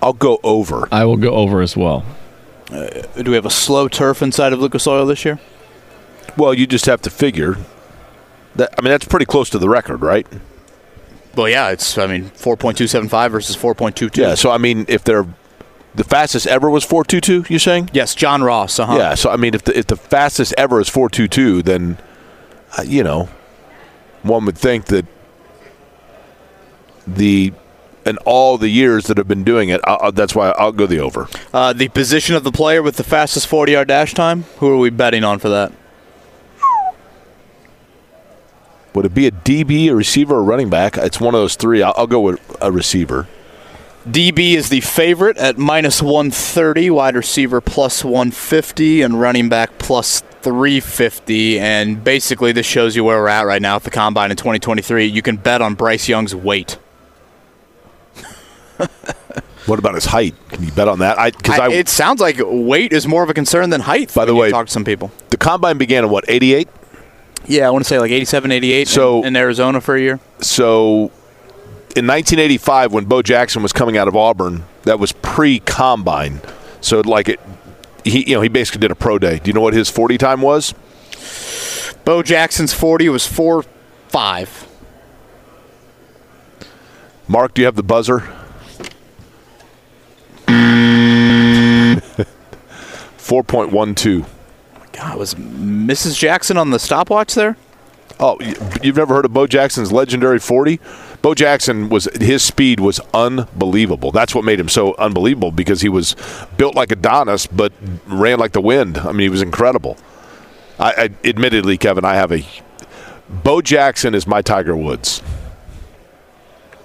[0.01, 0.87] I'll go over.
[0.91, 2.05] I will go over as well.
[2.69, 2.87] Uh,
[3.21, 5.39] do we have a slow turf inside of Lucas Oil this year?
[6.37, 7.57] Well, you just have to figure
[8.55, 8.73] that.
[8.77, 10.25] I mean, that's pretty close to the record, right?
[11.35, 11.97] Well, yeah, it's.
[11.97, 14.15] I mean, 4.275 versus 4.22.
[14.17, 15.25] Yeah, so I mean, if they're
[15.95, 17.89] the fastest ever was 422, you're saying?
[17.93, 18.79] Yes, John Ross.
[18.79, 18.95] Uh-huh.
[18.97, 21.97] Yeah, so I mean, if the if the fastest ever is 422, then
[22.77, 23.29] uh, you know,
[24.23, 25.05] one would think that
[27.07, 27.53] the
[28.05, 30.99] and all the years that have been doing it, I'll, that's why I'll go the
[30.99, 31.27] over.
[31.53, 34.77] Uh, the position of the player with the fastest 40 yard dash time, who are
[34.77, 35.71] we betting on for that?
[38.93, 40.97] Would it be a DB, a receiver, or running back?
[40.97, 41.81] It's one of those three.
[41.81, 43.27] I'll, I'll go with a receiver.
[44.07, 50.21] DB is the favorite at minus 130, wide receiver plus 150, and running back plus
[50.41, 51.59] 350.
[51.59, 55.05] And basically, this shows you where we're at right now at the combine in 2023.
[55.05, 56.79] You can bet on Bryce Young's weight.
[59.67, 60.33] what about his height?
[60.49, 61.19] Can you bet on that?
[61.19, 64.11] I, cause I, I, it sounds like weight is more of a concern than height.
[64.15, 65.11] By the way, talk to some people.
[65.29, 66.67] The combine began at what 88?
[67.45, 70.19] Yeah, I want to say like 87, 88 so, in, in Arizona for a year.
[70.39, 71.11] So
[71.95, 76.41] in 1985 when Bo Jackson was coming out of Auburn, that was pre-combine.
[76.79, 77.39] So like it,
[78.03, 79.39] he you know he basically did a pro day.
[79.39, 80.73] Do you know what his 40 time was?
[82.05, 83.63] Bo Jackson's 40 was four
[84.07, 84.67] five.
[87.27, 88.23] Mark, do you have the buzzer?
[93.17, 94.25] Four point one two.
[94.91, 96.17] God, was Mrs.
[96.17, 97.55] Jackson on the stopwatch there?
[98.19, 98.37] Oh,
[98.83, 100.79] you've never heard of Bo Jackson's legendary 40?
[101.21, 104.11] Bo Jackson was his speed was unbelievable.
[104.11, 106.15] That's what made him so unbelievable because he was
[106.57, 107.71] built like Adonis but
[108.07, 108.97] ran like the wind.
[108.97, 109.97] I mean, he was incredible.
[110.79, 110.91] I,
[111.23, 112.43] I admittedly, Kevin, I have a
[113.29, 115.21] Bo Jackson is my Tiger Woods.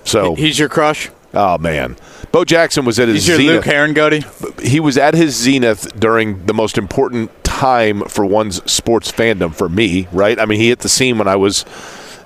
[0.04, 1.10] So He's your crush?
[1.32, 1.96] Oh man,
[2.30, 3.54] Bo Jackson was at his He's your zenith.
[3.56, 4.24] Luke Heron Goody?
[4.62, 9.68] He was at his zenith during the most important time for one's sports fandom for
[9.68, 10.08] me.
[10.12, 10.38] Right?
[10.38, 11.64] I mean, he hit the scene when I was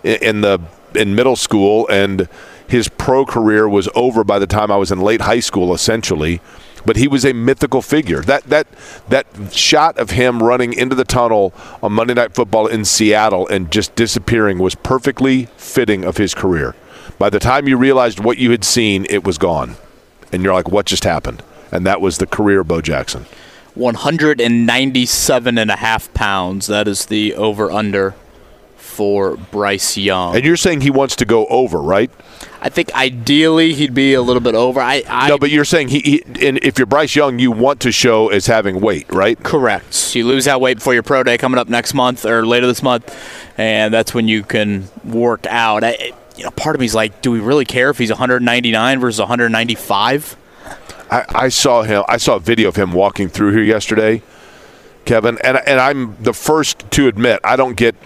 [0.02, 0.60] in the
[0.94, 2.28] in middle school, and
[2.66, 6.40] his pro career was over by the time I was in late high school, essentially.
[6.86, 8.22] But he was a mythical figure.
[8.22, 8.66] That that
[9.08, 11.52] that shot of him running into the tunnel
[11.82, 16.74] on Monday Night Football in Seattle and just disappearing was perfectly fitting of his career.
[17.18, 19.76] By the time you realized what you had seen, it was gone,
[20.32, 23.26] and you're like, "What just happened?" And that was the career of Bo Jackson.
[23.74, 26.66] 197 and a half pounds.
[26.66, 28.14] That is the over under
[29.00, 30.36] for Bryce Young.
[30.36, 32.10] And you're saying he wants to go over, right?
[32.60, 34.78] I think ideally he'd be a little bit over.
[34.78, 37.80] I, I no, but you're saying he, he and if you're Bryce Young, you want
[37.80, 39.42] to show as having weight, right?
[39.42, 40.14] Correct.
[40.14, 42.82] You lose that weight before your pro day coming up next month or later this
[42.82, 43.16] month,
[43.56, 45.82] and that's when you can work out.
[45.82, 49.18] I, you know, part of me's like, do we really care if he's 199 versus
[49.18, 50.36] 195?
[51.10, 52.04] I, I saw him.
[52.06, 54.20] I saw a video of him walking through here yesterday,
[55.06, 57.96] Kevin, and and I'm the first to admit I don't get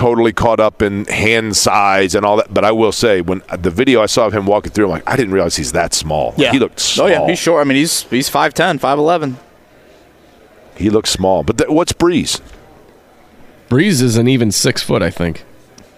[0.00, 2.52] totally caught up in hand size and all that.
[2.52, 5.02] But I will say, when the video I saw of him walking through, I'm like,
[5.06, 6.32] I didn't realize he's that small.
[6.38, 7.06] Yeah, he looked small.
[7.06, 7.60] Oh yeah, he's short.
[7.60, 9.36] I mean, he's he's 5'10", 5'11".
[10.76, 11.42] He looks small.
[11.42, 12.40] But th- what's Brees?
[13.68, 15.44] Brees is an even six foot, I think.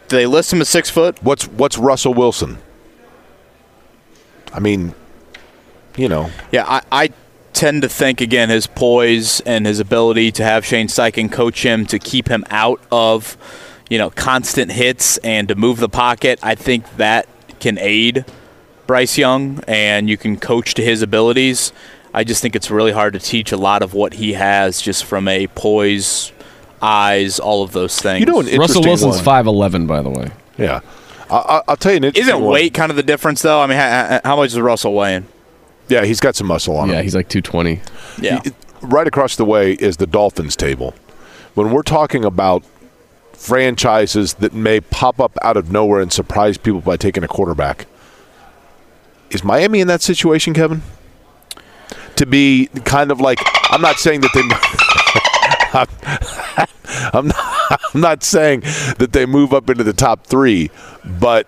[0.09, 1.23] Do they list him as six foot?
[1.23, 2.59] What's what's Russell Wilson?
[4.53, 4.95] I mean,
[5.97, 7.11] you know, Yeah, I, I
[7.53, 11.87] tend to think again his poise and his ability to have Shane Steichen coach him
[11.87, 13.37] to keep him out of
[13.93, 16.39] you know constant hits and to move the pocket.
[16.43, 17.29] I think that
[17.61, 18.25] can aid
[18.87, 21.75] Bryce Young, and you can coach to his abilities.
[22.15, 25.05] I just think it's really hard to teach a lot of what he has just
[25.05, 26.33] from a poise,
[26.81, 28.21] eyes, all of those things.
[28.21, 30.31] You know, an Russell Wilson's five eleven, by the way.
[30.57, 30.81] yeah.
[31.31, 32.51] I, I, I'll tell you an Isn't one.
[32.55, 33.61] weight kind of the difference though?
[33.61, 35.27] I mean, how, how much is Russell weighing?
[35.89, 36.95] Yeah, he's got some muscle on him.
[36.97, 37.83] Yeah, he's like two twenty.
[38.19, 38.41] Yeah.
[38.81, 40.95] right across the way is the Dolphins table.
[41.55, 42.65] When we're talking about
[43.43, 47.87] franchises that may pop up out of nowhere and surprise people by taking a quarterback,
[49.31, 50.83] is Miami in that situation, Kevin?
[52.17, 53.39] To be kind of like,
[53.71, 54.43] I'm not saying that they.
[57.15, 58.61] I'm not, I'm not saying
[58.99, 60.71] that they move up into the top three,
[61.05, 61.47] but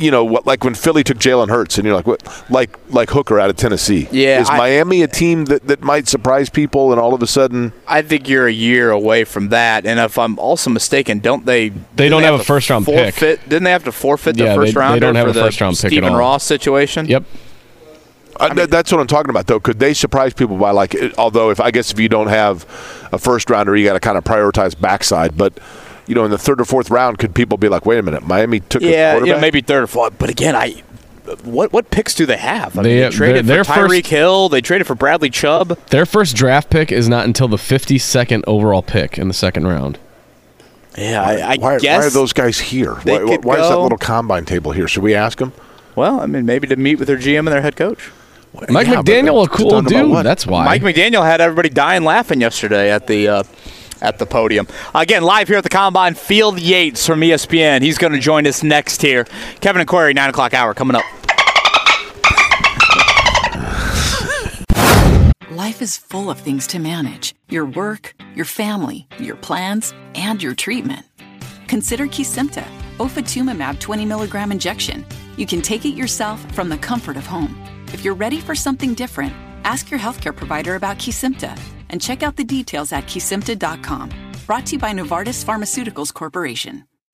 [0.00, 0.46] you know what?
[0.46, 2.22] Like when Philly took Jalen Hurts, and you're like, what?
[2.50, 4.08] Like like Hooker out of Tennessee.
[4.10, 7.26] Yeah, is I- Miami a team that, that might surprise people, and all of a
[7.26, 9.84] sudden, I think you're a year away from that.
[9.86, 11.68] And if I'm also mistaken, don't they?
[11.68, 13.14] They didn't don't have to a first-round pick.
[13.16, 15.42] Didn't they have to forfeit the Yeah, first they- they don't have for a the
[15.42, 16.18] first-round pick at Stephen all.
[16.18, 17.06] Ross situation.
[17.06, 17.24] Yep.
[18.36, 19.46] uh, th- that's what I'm talking about.
[19.46, 20.96] Though, could they surprise people by like?
[21.18, 22.64] Although, if I guess if you don't have
[23.12, 25.36] a first rounder, you got to kind of prioritize backside.
[25.36, 25.58] But
[26.10, 28.26] you know, in the third or fourth round, could people be like, wait a minute,
[28.26, 29.34] Miami took a Yeah, quarterback?
[29.36, 30.14] yeah, maybe third or fourth.
[30.18, 30.82] But again, I.
[31.44, 32.76] What what picks do they have?
[32.76, 34.48] I They- mean, they traded their- for Tyreek first- Hill.
[34.48, 35.78] They traded for Bradley Chubb.
[35.90, 39.68] Their first draft pick is not until the fifty second overall pick in the second
[39.68, 39.98] round.
[40.98, 42.00] Yeah, I, I Why, guess.
[42.00, 42.96] why are those guys here?
[43.04, 44.88] they Why, why is that little combine table here?
[44.88, 45.52] Should we ask them?
[45.94, 48.10] Well, I mean, maybe to meet with their GM and their head coach.
[48.68, 50.24] Mike Yeah, McDaniel, a cool dude.
[50.26, 50.64] That's why.
[50.64, 53.42] Mike McDaniel had everybody dying laughing yesterday at the uh,
[54.02, 54.66] at the podium.
[54.94, 57.82] Again, live here at the Combine, Field Yates from ESPN.
[57.82, 59.24] He's going to join us next here.
[59.60, 61.04] Kevin and Query, nine o'clock hour coming up.
[65.50, 70.54] Life is full of things to manage your work, your family, your plans, and your
[70.54, 71.04] treatment.
[71.66, 72.64] Consider Kesimpta,
[72.98, 75.04] ofatumumab 20 milligram injection.
[75.36, 77.60] You can take it yourself from the comfort of home.
[77.92, 79.32] If you're ready for something different,
[79.64, 81.58] ask your healthcare provider about Kesimpta
[81.90, 84.10] and check out the details at kesimpta.com.
[84.46, 86.84] Brought to you by Novartis Pharmaceuticals Corporation.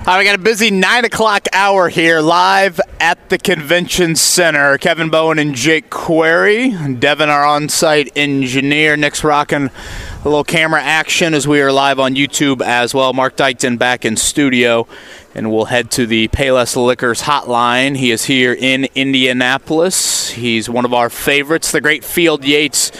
[0.00, 4.78] All right, we got a busy nine o'clock hour here, live at the convention center.
[4.78, 8.96] Kevin Bowen and Jake Query, Devin, our on-site engineer.
[8.96, 13.12] Nick's rocking a little camera action as we are live on YouTube as well.
[13.12, 14.86] Mark Dykton back in studio,
[15.34, 17.96] and we'll head to the Payless Liquors hotline.
[17.96, 20.30] He is here in Indianapolis.
[20.30, 22.90] He's one of our favorites, the great Field Yates.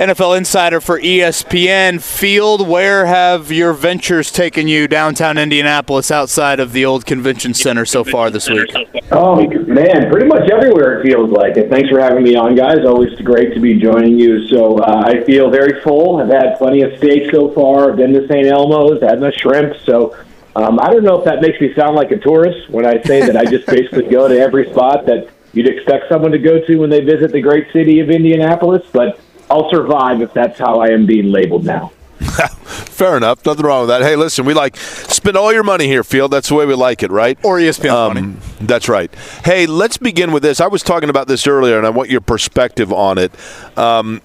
[0.00, 2.00] NFL insider for ESPN.
[2.00, 7.84] Field, where have your ventures taken you downtown Indianapolis outside of the old convention center
[7.84, 8.70] so far this week?
[9.12, 11.68] Oh man, pretty much everywhere it feels like it.
[11.68, 12.78] Thanks for having me on, guys.
[12.86, 14.48] Always great to be joining you.
[14.48, 16.16] So uh, I feel very full.
[16.16, 17.90] I've had plenty of steak so far.
[17.90, 18.46] I've been to St.
[18.46, 19.76] Elmo's, had my shrimp.
[19.84, 20.16] So
[20.56, 23.20] um, I don't know if that makes me sound like a tourist when I say
[23.20, 26.76] that I just basically go to every spot that you'd expect someone to go to
[26.76, 28.86] when they visit the great city of Indianapolis.
[28.92, 29.20] But
[29.50, 31.92] I'll survive if that's how I am being labeled now.
[32.20, 33.44] Fair enough.
[33.46, 34.02] Nothing wrong with that.
[34.02, 36.30] Hey, listen, we like spend all your money here, Field.
[36.30, 37.38] That's the way we like it, right?
[37.42, 38.36] Or ESPN um, money.
[38.60, 39.12] That's right.
[39.44, 40.60] Hey, let's begin with this.
[40.60, 43.32] I was talking about this earlier, and I want your perspective on it.
[43.78, 44.20] Um,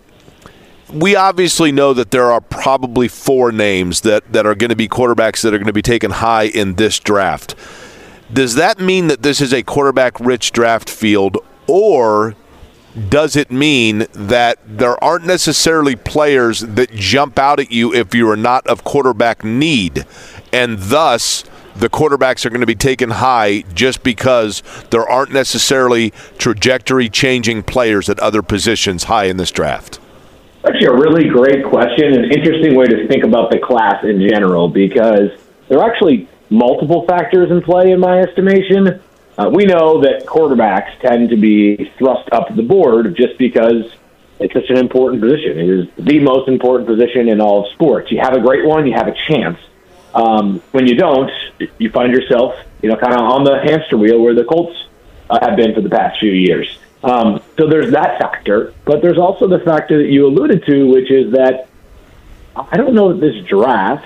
[0.94, 4.88] we obviously know that there are probably four names that, that are going to be
[4.88, 7.56] quarterbacks that are going to be taken high in this draft.
[8.32, 11.38] Does that mean that this is a quarterback rich draft field,
[11.68, 12.36] or
[13.10, 18.30] does it mean that there aren't necessarily players that jump out at you if you
[18.30, 20.06] are not of quarterback need,
[20.54, 21.44] and thus
[21.76, 27.64] the quarterbacks are going to be taken high just because there aren't necessarily trajectory changing
[27.64, 30.00] players at other positions high in this draft?
[30.68, 34.68] Actually, a really great question and interesting way to think about the class in general
[34.68, 35.30] because
[35.68, 39.00] there are actually multiple factors in play, in my estimation.
[39.38, 43.94] Uh, we know that quarterbacks tend to be thrust up the board just because
[44.40, 45.60] it's such an important position.
[45.60, 48.12] It is the most important position in all of sports.
[48.12, 49.60] You have a great one, you have a chance.
[50.16, 51.30] Um, when you don't,
[51.78, 54.76] you find yourself, you know, kind of on the hamster wheel where the Colts
[55.30, 56.76] uh, have been for the past few years.
[57.06, 61.12] Um, so there's that factor, but there's also the factor that you alluded to, which
[61.12, 61.68] is that
[62.56, 64.06] I don't know that this draft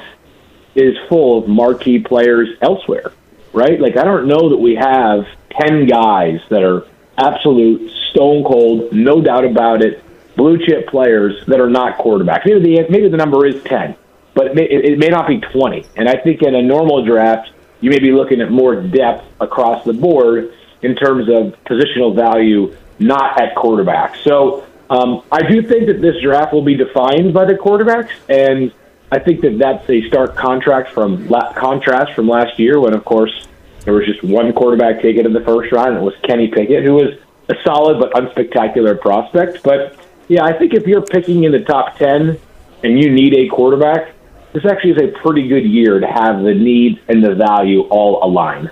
[0.75, 3.13] is full of marquee players elsewhere,
[3.53, 3.79] right?
[3.79, 9.21] Like I don't know that we have ten guys that are absolute stone cold, no
[9.21, 10.03] doubt about it,
[10.35, 12.45] blue chip players that are not quarterbacks.
[12.45, 13.95] Maybe the maybe the number is ten,
[14.33, 15.85] but it may, it may not be twenty.
[15.95, 19.85] And I think in a normal draft, you may be looking at more depth across
[19.85, 24.15] the board in terms of positional value, not at quarterback.
[24.17, 28.71] So um, I do think that this draft will be defined by the quarterbacks, and
[29.11, 33.47] I think that that's a stark contract from contrast from last year, when of course
[33.85, 36.83] there was just one quarterback taken in the first round, and it was Kenny Pickett,
[36.83, 37.17] who was
[37.49, 39.63] a solid but unspectacular prospect.
[39.63, 39.95] But
[40.27, 42.37] yeah, I think if you're picking in the top ten
[42.83, 44.13] and you need a quarterback,
[44.53, 48.23] this actually is a pretty good year to have the needs and the value all
[48.23, 48.69] align.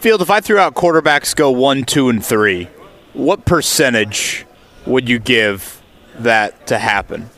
[0.00, 2.68] Field, if I threw out quarterbacks go one, two, and three,
[3.14, 4.46] what percentage
[4.86, 5.80] would you give
[6.18, 7.28] that to happen?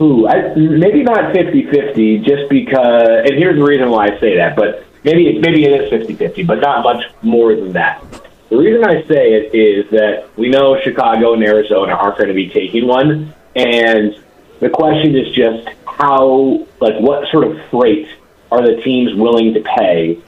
[0.00, 4.54] Ooh, I, maybe not 50-50, just because, and here's the reason why I say that,
[4.54, 8.04] but maybe maybe it is 50-50, but not much more than that.
[8.48, 12.34] The reason I say it is that we know Chicago and Arizona aren't going to
[12.34, 14.16] be taking one, and
[14.60, 18.08] the question is just how, like, what sort of freight
[18.50, 20.18] are the teams willing to pay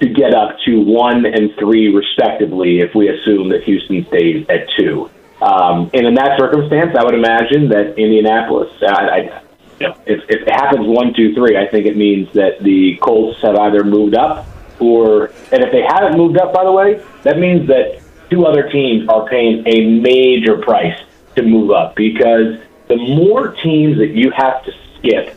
[0.00, 4.68] to get up to one and three, respectively, if we assume that Houston stays at
[4.76, 5.10] two?
[5.42, 9.42] Um, and in that circumstance, I would imagine that Indianapolis, I, I,
[9.80, 13.56] if, if it happens one, two, three, I think it means that the Colts have
[13.56, 14.46] either moved up
[14.78, 18.00] or, and if they haven't moved up, by the way, that means that
[18.30, 20.98] two other teams are paying a major price
[21.36, 22.58] to move up because
[22.88, 25.36] the more teams that you have to skip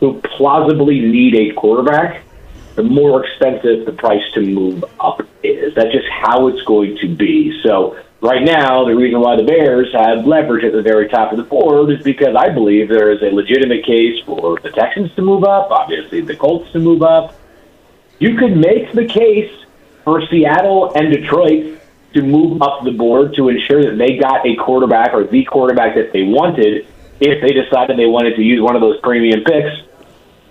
[0.00, 2.22] who plausibly need a quarterback,
[2.74, 5.74] the more expensive the price to move up is.
[5.74, 7.60] That's just how it's going to be.
[7.62, 11.38] So right now, the reason why the Bears have leverage at the very top of
[11.38, 15.22] the board is because I believe there is a legitimate case for the Texans to
[15.22, 17.34] move up, obviously the Colts to move up.
[18.18, 19.52] You could make the case
[20.04, 21.80] for Seattle and Detroit
[22.14, 25.96] to move up the board to ensure that they got a quarterback or the quarterback
[25.96, 26.86] that they wanted
[27.20, 29.82] if they decided they wanted to use one of those premium picks.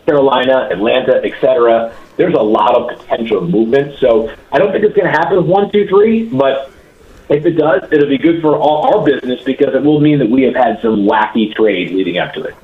[0.05, 1.95] Carolina, Atlanta, etc.
[2.17, 3.97] There's a lot of potential movement.
[3.99, 6.71] So I don't think it's going to happen one, two, three, but
[7.29, 10.29] if it does, it'll be good for all our business because it will mean that
[10.29, 12.55] we have had some wacky trade leading up to it.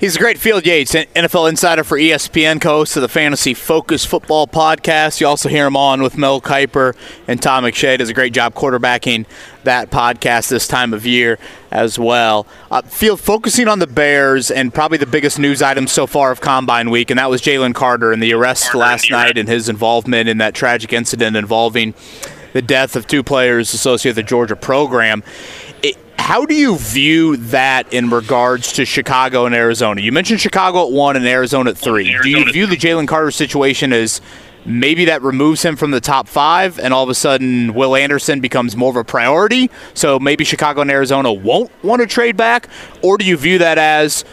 [0.00, 4.46] He's a great Field Yates, NFL insider for ESPN, co-host of the Fantasy Focus Football
[4.46, 5.20] podcast.
[5.20, 6.96] You also hear him on with Mel Kiper
[7.28, 7.98] and Todd McShay.
[7.98, 9.26] Does a great job quarterbacking
[9.64, 11.38] that podcast this time of year
[11.70, 12.46] as well.
[12.70, 16.40] Uh, Field focusing on the Bears and probably the biggest news item so far of
[16.40, 20.30] Combine Week, and that was Jalen Carter and the arrest last night and his involvement
[20.30, 21.92] in that tragic incident involving
[22.54, 25.22] the death of two players associated with the Georgia program.
[25.82, 30.00] It, how do you view that in regards to Chicago and Arizona?
[30.00, 32.16] You mentioned Chicago at one and Arizona at three.
[32.22, 34.20] Do you view the Jalen Carter situation as
[34.64, 38.40] maybe that removes him from the top five, and all of a sudden Will Anderson
[38.40, 39.70] becomes more of a priority?
[39.94, 42.68] So maybe Chicago and Arizona won't want to trade back,
[43.02, 44.24] or do you view that as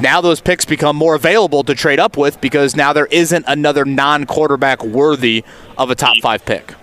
[0.00, 3.84] now those picks become more available to trade up with because now there isn't another
[3.84, 5.44] non-quarterback worthy
[5.78, 6.74] of a top five pick?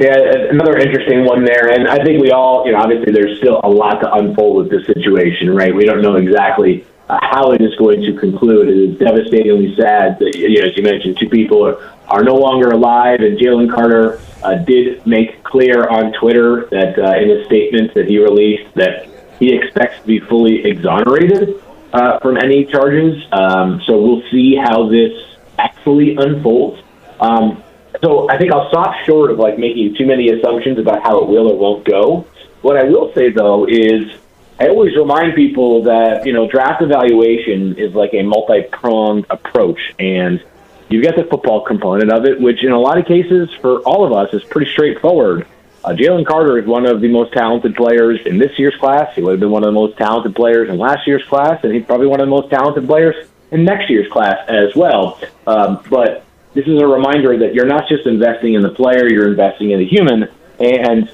[0.00, 0.16] Yeah,
[0.50, 3.68] another interesting one there, and I think we all, you know, obviously there's still a
[3.68, 5.74] lot to unfold with this situation, right?
[5.74, 8.68] We don't know exactly uh, how it is going to conclude.
[8.68, 11.76] It is devastatingly sad that, you know, as you mentioned, two people are,
[12.08, 17.16] are no longer alive, and Jalen Carter uh, did make clear on Twitter that uh,
[17.16, 19.08] in his statement that he released that
[19.38, 21.62] he expects to be fully exonerated
[21.92, 23.22] uh, from any charges.
[23.32, 25.12] Um, so we'll see how this
[25.58, 26.82] actually unfolds.
[27.20, 27.63] Um,
[28.02, 31.28] so I think I'll stop short of like making too many assumptions about how it
[31.28, 32.26] will or won't go.
[32.62, 34.10] What I will say though is
[34.58, 40.42] I always remind people that you know draft evaluation is like a multi-pronged approach, and
[40.88, 44.04] you've got the football component of it, which in a lot of cases for all
[44.04, 45.46] of us is pretty straightforward.
[45.84, 49.14] Uh, Jalen Carter is one of the most talented players in this year's class.
[49.14, 51.74] He would have been one of the most talented players in last year's class, and
[51.74, 55.20] he's probably one of the most talented players in next year's class as well.
[55.46, 56.23] Um, but
[56.54, 59.80] this is a reminder that you're not just investing in the player, you're investing in
[59.80, 60.28] the human.
[60.58, 61.10] And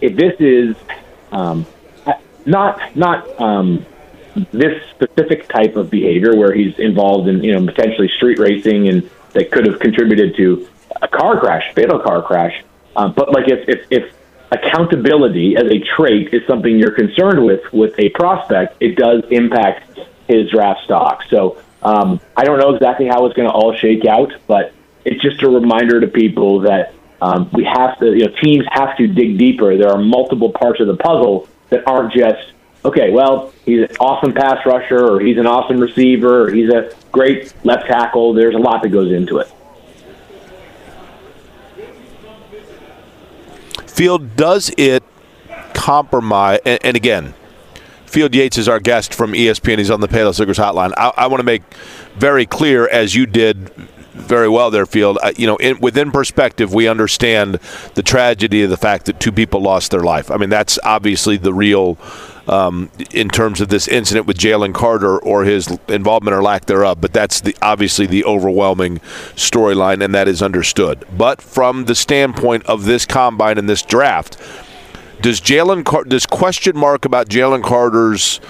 [0.00, 0.76] if this is
[1.30, 1.66] um,
[2.46, 3.84] not not um,
[4.50, 9.08] this specific type of behavior where he's involved in you know potentially street racing and
[9.32, 10.66] that could have contributed to
[11.02, 12.64] a car crash, fatal car crash,
[12.96, 14.14] um, but like if, if if
[14.50, 19.98] accountability as a trait is something you're concerned with with a prospect, it does impact
[20.26, 21.22] his draft stock.
[21.28, 24.72] So um, I don't know exactly how it's going to all shake out, but
[25.08, 28.96] it's just a reminder to people that um, we have to, you know, teams have
[28.98, 29.76] to dig deeper.
[29.76, 32.52] There are multiple parts of the puzzle that aren't just,
[32.84, 36.94] okay, well, he's an awesome pass rusher, or he's an awesome receiver, or he's a
[37.10, 38.34] great left tackle.
[38.34, 39.50] There's a lot that goes into it.
[43.86, 45.02] Field, does it
[45.74, 46.60] compromise?
[46.64, 47.34] And, and again,
[48.06, 49.78] Field Yates is our guest from ESPN.
[49.78, 50.92] He's on the Payless Liquors Hotline.
[50.96, 51.62] I, I want to make
[52.14, 53.70] very clear, as you did
[54.18, 55.18] very well there, Field.
[55.22, 57.54] Uh, you know, in, within perspective, we understand
[57.94, 60.30] the tragedy of the fact that two people lost their life.
[60.30, 61.98] I mean, that's obviously the real.
[62.46, 66.98] Um, in terms of this incident with Jalen Carter or his involvement or lack thereof,
[66.98, 69.00] but that's the obviously the overwhelming
[69.36, 71.04] storyline, and that is understood.
[71.14, 74.38] But from the standpoint of this combine and this draft,
[75.20, 78.40] does Jalen Car- does question mark about Jalen Carter's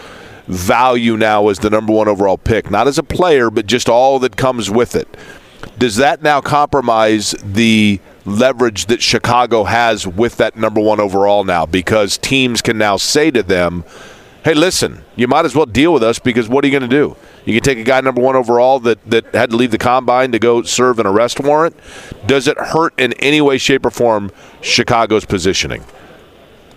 [0.47, 4.19] value now as the number one overall pick, not as a player, but just all
[4.21, 5.09] that comes with it?
[5.79, 11.67] Does that now compromise the leverage that Chicago has with that number one overall now?
[11.67, 13.85] Because teams can now say to them,
[14.45, 16.97] hey, listen, you might as well deal with us because what are you going to
[16.97, 17.17] do?
[17.45, 20.33] You can take a guy number one overall that, that had to leave the combine
[20.33, 21.77] to go serve an arrest warrant.
[22.27, 24.31] Does it hurt in any way, shape, or form
[24.61, 25.85] Chicago's positioning?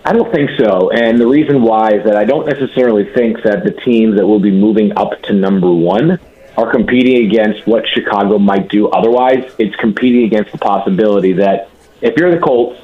[0.04, 0.90] I don't think so.
[0.92, 4.40] And the reason why is that I don't necessarily think that the teams that will
[4.40, 6.20] be moving up to number one
[6.62, 9.52] are competing against what Chicago might do otherwise.
[9.58, 11.70] It's competing against the possibility that
[12.02, 12.80] if you're the Colts,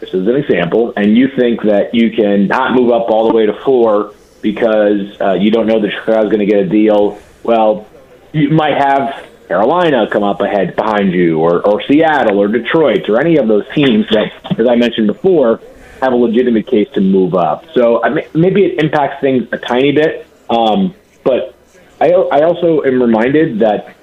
[0.00, 3.34] this is an example, and you think that you can not move up all the
[3.34, 7.18] way to four because uh, you don't know that Chicago's going to get a deal,
[7.42, 7.88] well,
[8.32, 13.20] you might have Carolina come up ahead behind you, or, or Seattle, or Detroit, or
[13.20, 15.60] any of those teams that, as I mentioned before,
[16.00, 17.64] have a legitimate case to move up.
[17.72, 20.94] So I mean, maybe it impacts things a tiny bit, um,
[21.24, 21.55] but
[22.00, 23.94] I, I also am reminded that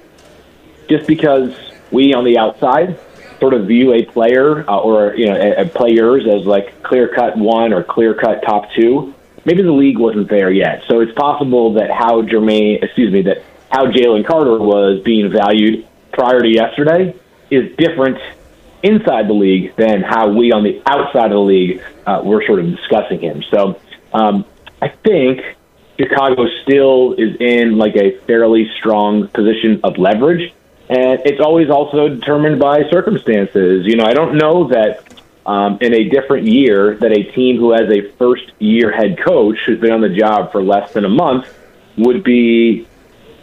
[0.88, 1.54] just because
[1.90, 2.98] we on the outside
[3.40, 7.08] sort of view a player uh, or you know a, a players as like clear
[7.08, 9.14] cut one or clear cut top two,
[9.44, 10.82] maybe the league wasn't there yet.
[10.88, 15.86] So it's possible that how Jermaine, excuse me, that how Jalen Carter was being valued
[16.12, 17.14] prior to yesterday
[17.50, 18.18] is different
[18.82, 22.60] inside the league than how we on the outside of the league uh, were sort
[22.60, 23.42] of discussing him.
[23.50, 23.80] So
[24.12, 24.44] um,
[24.80, 25.40] I think
[25.98, 30.52] Chicago still is in like a fairly strong position of leverage.
[30.88, 33.86] And it's always also determined by circumstances.
[33.86, 35.14] You know, I don't know that
[35.46, 39.58] um, in a different year that a team who has a first year head coach
[39.66, 41.52] who's been on the job for less than a month
[41.96, 42.86] would be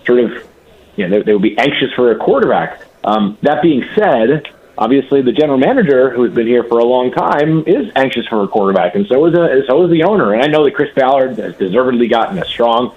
[0.05, 0.47] sort of,
[0.95, 2.81] you know, they, they would be anxious for a quarterback.
[3.03, 4.47] Um, that being said,
[4.81, 8.47] obviously the general manager, who's been here for a long time, is anxious for a
[8.47, 10.33] quarterback, and so is a, so is the owner.
[10.33, 12.95] And I know that Chris Ballard has deservedly gotten a strong,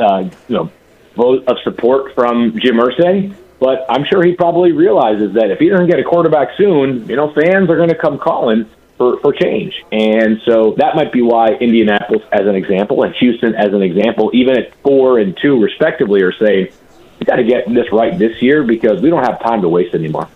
[0.00, 0.70] uh, you know,
[1.14, 3.34] vote of support from Jim Irsay.
[3.60, 7.14] But I'm sure he probably realizes that if he doesn't get a quarterback soon, you
[7.14, 8.68] know, fans are going to come calling
[8.98, 9.84] for, for change.
[9.92, 14.32] And so that might be why Indianapolis, as an example, and Houston, as an example,
[14.34, 16.72] even at four and two, respectively, are saying,
[17.20, 19.94] we got to get this right this year because we don't have time to waste
[19.94, 20.28] anymore.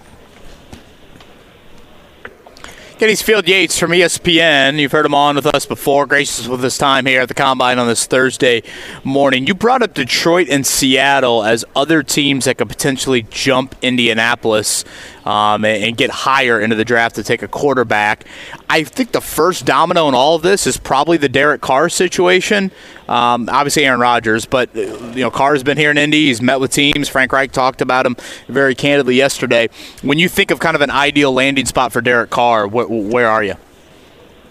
[2.99, 4.79] Getty's Field Yates from ESPN.
[4.79, 7.79] You've heard him on with us before, gracious with his time here at the Combine
[7.79, 8.63] on this Thursday
[9.05, 9.47] morning.
[9.47, 14.87] You brought up Detroit and Seattle as other teams that could potentially jump Indianapolis
[15.27, 18.25] um, and, get higher into the draft to take a quarterback.
[18.71, 22.71] I think the first domino in all of this is probably the Derek Carr situation.
[23.09, 26.27] Um, obviously, Aaron Rodgers, but uh, you know Carr's been here in Indy.
[26.27, 27.09] He's met with teams.
[27.09, 28.17] Frank Reich talked about him
[28.49, 29.69] very candidly yesterday.
[30.03, 33.29] When you think of kind of an ideal landing spot for Derek Carr, wh- where
[33.29, 33.55] are you?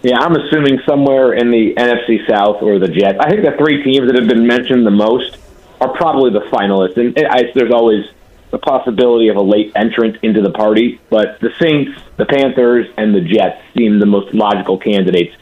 [0.02, 3.18] Yeah, I'm assuming somewhere in the NFC South or the Jets.
[3.20, 5.36] I think the three teams that have been mentioned the most
[5.80, 8.06] are probably the finalists, and I, there's always
[8.50, 13.14] the possibility of a late entrant into the party, but the Saints, the Panthers, and
[13.14, 15.34] the Jets seem the most logical candidates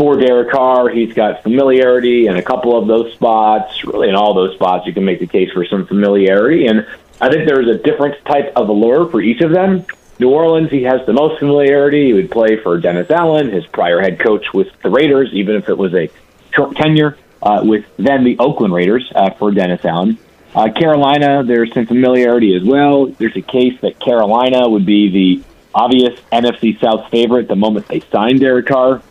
[0.00, 0.88] for Derek Carr.
[0.88, 3.84] He's got familiarity in a couple of those spots.
[3.84, 6.68] Really, in all those spots, you can make the case for some familiarity.
[6.68, 6.86] And
[7.20, 9.84] I think there's a different type of allure for each of them.
[10.18, 12.06] New Orleans, he has the most familiarity.
[12.06, 15.68] He would play for Dennis Allen, his prior head coach with the Raiders, even if
[15.68, 16.08] it was a
[16.54, 20.16] short tenure uh, with then the Oakland Raiders uh, for Dennis Allen.
[20.54, 23.04] Uh, Carolina, there's some familiarity as well.
[23.04, 25.44] There's a case that Carolina would be the
[25.74, 29.02] obvious NFC South favorite the moment they signed Derek Carr.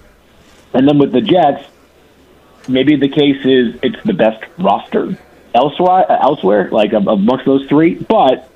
[0.74, 1.66] And then with the Jets,
[2.68, 5.18] maybe the case is it's the best roster
[5.54, 7.96] elsewhere, uh, elsewhere like um, amongst those three.
[7.96, 8.50] But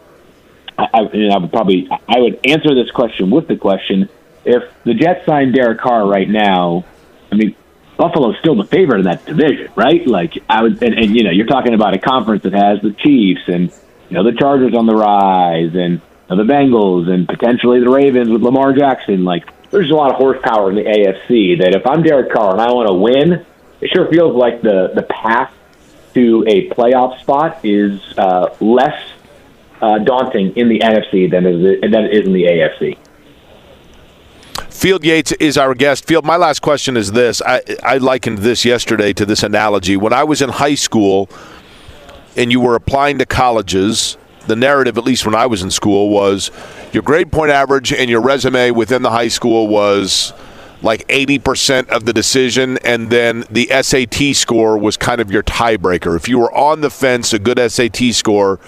[0.77, 4.09] I, I, would probably I would answer this question with the question:
[4.45, 6.85] If the Jets signed Derek Carr right now,
[7.31, 7.55] I mean,
[7.97, 10.05] Buffalo's still the favorite in that division, right?
[10.05, 12.91] Like I would, and, and you know, you're talking about a conference that has the
[12.91, 13.71] Chiefs and
[14.09, 16.01] you know the Chargers on the rise and
[16.37, 19.23] the Bengals and potentially the Ravens with Lamar Jackson.
[19.23, 21.59] Like there's a lot of horsepower in the AFC.
[21.59, 23.45] That if I'm Derek Carr and I want to win,
[23.81, 25.53] it sure feels like the the path
[26.13, 29.01] to a playoff spot is uh, less
[29.81, 32.97] uh, daunting in the NFC than is than it is in the AFC.
[34.69, 36.05] Field Yates is our guest.
[36.05, 37.41] Field, my last question is this.
[37.41, 39.95] I, I likened this yesterday to this analogy.
[39.95, 41.29] When I was in high school
[42.35, 44.17] and you were applying to colleges,
[44.47, 46.51] the narrative, at least when I was in school, was
[46.91, 50.33] your grade point average and your resume within the high school was
[50.81, 56.15] like 80% of the decision, and then the SAT score was kind of your tiebreaker.
[56.15, 58.59] If you were on the fence, a good SAT score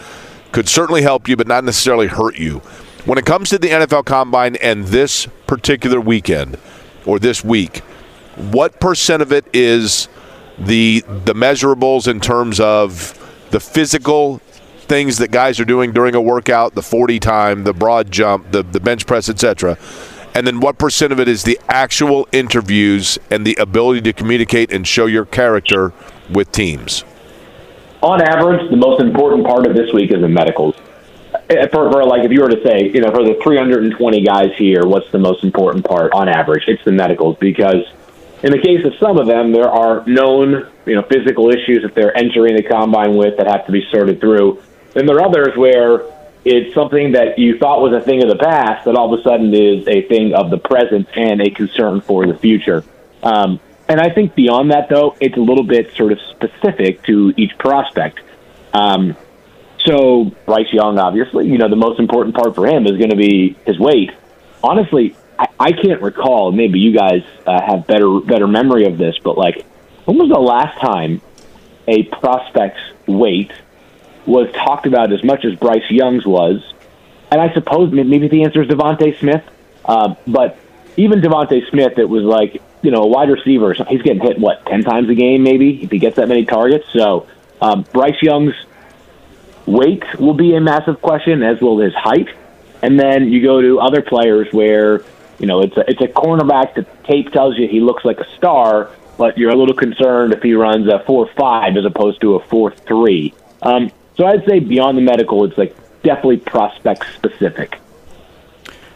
[0.54, 2.60] could certainly help you, but not necessarily hurt you.
[3.04, 6.58] When it comes to the NFL Combine and this particular weekend
[7.06, 7.80] or this week,
[8.38, 10.08] what percent of it is
[10.58, 13.14] the the measurables in terms of
[13.52, 14.42] the physical
[14.86, 18.64] things that guys are doing during a workout, the 40 time, the broad jump, the,
[18.64, 19.78] the bench press, etc.
[20.34, 24.72] And then what percent of it is the actual interviews and the ability to communicate
[24.72, 25.94] and show your character
[26.30, 27.04] with teams?
[28.02, 30.76] On average, the most important part of this week is the medicals.
[31.34, 34.52] Uh, for, for like if you were to say, you know, for the 320 guys
[34.58, 36.64] here, what's the most important part on average?
[36.68, 37.84] It's the medicals because
[38.44, 41.96] in the case of some of them, there are known, you know, physical issues that
[41.96, 44.62] they're entering the combine with that have to be sorted through.
[44.96, 46.04] Then there are others where
[46.46, 49.24] it's something that you thought was a thing of the past that all of a
[49.24, 52.84] sudden is a thing of the present and a concern for the future.
[53.22, 53.60] Um,
[53.90, 57.58] and I think beyond that, though, it's a little bit sort of specific to each
[57.58, 58.22] prospect.
[58.74, 59.18] Um,
[59.86, 63.18] so Bryce Young, obviously, you know, the most important part for him is going to
[63.18, 64.12] be his weight.
[64.64, 66.52] Honestly, I, I can't recall.
[66.52, 69.66] Maybe you guys uh, have better better memory of this, but like,
[70.06, 71.22] when was the last time
[71.88, 73.52] a prospect's weight
[74.26, 76.62] was talked about as much as Bryce Young's was?
[77.32, 79.44] And I suppose maybe the answer is DeVonta Smith.
[79.84, 80.58] Uh, but
[80.98, 83.74] even DeVonta Smith, it was like you know a wide receiver.
[83.74, 86.86] He's getting hit what ten times a game, maybe if he gets that many targets.
[86.92, 87.28] So
[87.62, 88.56] um, Bryce Young's
[89.66, 92.30] weight will be a massive question, as will his height.
[92.82, 95.04] And then you go to other players where
[95.40, 98.36] you know it's a it's a cornerback that tape tells you he looks like a
[98.36, 102.36] star, but you're a little concerned if he runs a four five as opposed to
[102.36, 103.34] a four three.
[103.62, 107.80] Um, so I'd say beyond the medical, it's like definitely prospect specific.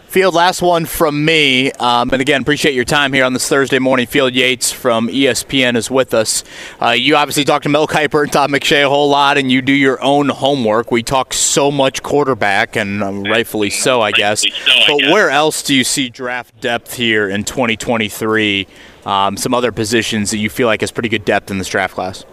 [0.10, 1.72] Field, last one from me.
[1.74, 4.08] Um, and again, appreciate your time here on this Thursday morning.
[4.08, 6.44] Field Yates from ESPN is with us.
[6.82, 9.62] Uh, you obviously talk to Mel Kiper and Todd McShay a whole lot, and you
[9.62, 10.90] do your own homework.
[10.90, 14.44] We talk so much quarterback, and um, rightfully so, I guess.
[14.88, 18.66] But where else do you see draft depth here in 2023?
[19.06, 21.94] Um, some other positions that you feel like has pretty good depth in this draft
[21.94, 22.26] class?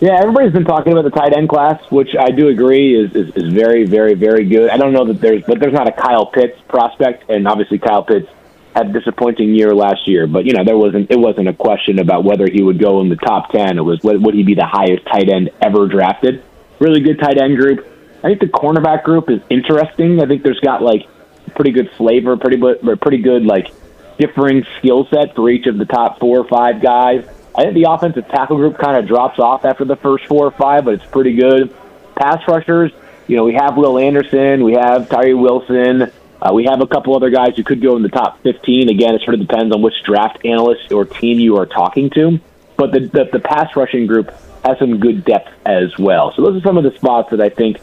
[0.00, 3.34] Yeah, everybody's been talking about the tight end class, which I do agree is, is,
[3.36, 4.68] is very, very, very good.
[4.68, 8.02] I don't know that there's, but there's not a Kyle Pitts prospect, and obviously Kyle
[8.02, 8.28] Pitts
[8.74, 10.26] had a disappointing year last year.
[10.26, 13.08] But you know, there wasn't it wasn't a question about whether he would go in
[13.08, 13.78] the top ten.
[13.78, 16.42] It was would he be the highest tight end ever drafted?
[16.80, 17.86] Really good tight end group.
[18.18, 20.20] I think the cornerback group is interesting.
[20.20, 21.06] I think there's got like
[21.54, 22.60] pretty good flavor, pretty
[22.96, 23.72] pretty good like
[24.18, 27.26] differing skill set for each of the top four or five guys.
[27.56, 30.50] I think the offensive tackle group kind of drops off after the first four or
[30.50, 31.74] five, but it's pretty good.
[32.16, 32.92] Pass rushers,
[33.26, 36.10] you know, we have Will Anderson, we have Tyree Wilson,
[36.42, 38.90] uh, we have a couple other guys who could go in the top 15.
[38.90, 42.38] Again, it sort of depends on which draft analyst or team you are talking to.
[42.76, 44.30] But the, the, the pass rushing group
[44.64, 46.32] has some good depth as well.
[46.34, 47.78] So those are some of the spots that I think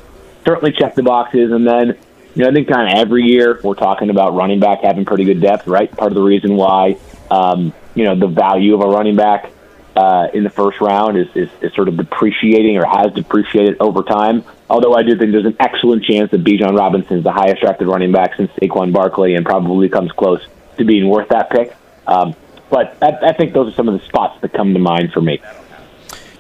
[0.46, 1.52] certainly check the boxes.
[1.52, 1.98] And then,
[2.36, 5.24] you know, I think kind of every year we're talking about running back having pretty
[5.24, 5.90] good depth, right?
[5.90, 6.98] Part of the reason why,
[7.32, 9.52] um, you know, the value of a running back
[9.96, 14.04] uh, in the first round is, is, is sort of depreciating or has depreciated over
[14.04, 14.44] time.
[14.70, 17.88] Although I do think there's an excellent chance that Bijan Robinson is the highest drafted
[17.88, 20.42] running back since Saquon Barkley and probably comes close
[20.78, 21.76] to being worth that pick.
[22.08, 22.36] Um,
[22.70, 25.22] but I, I think those are some of the spots that come to mind for
[25.22, 25.42] me.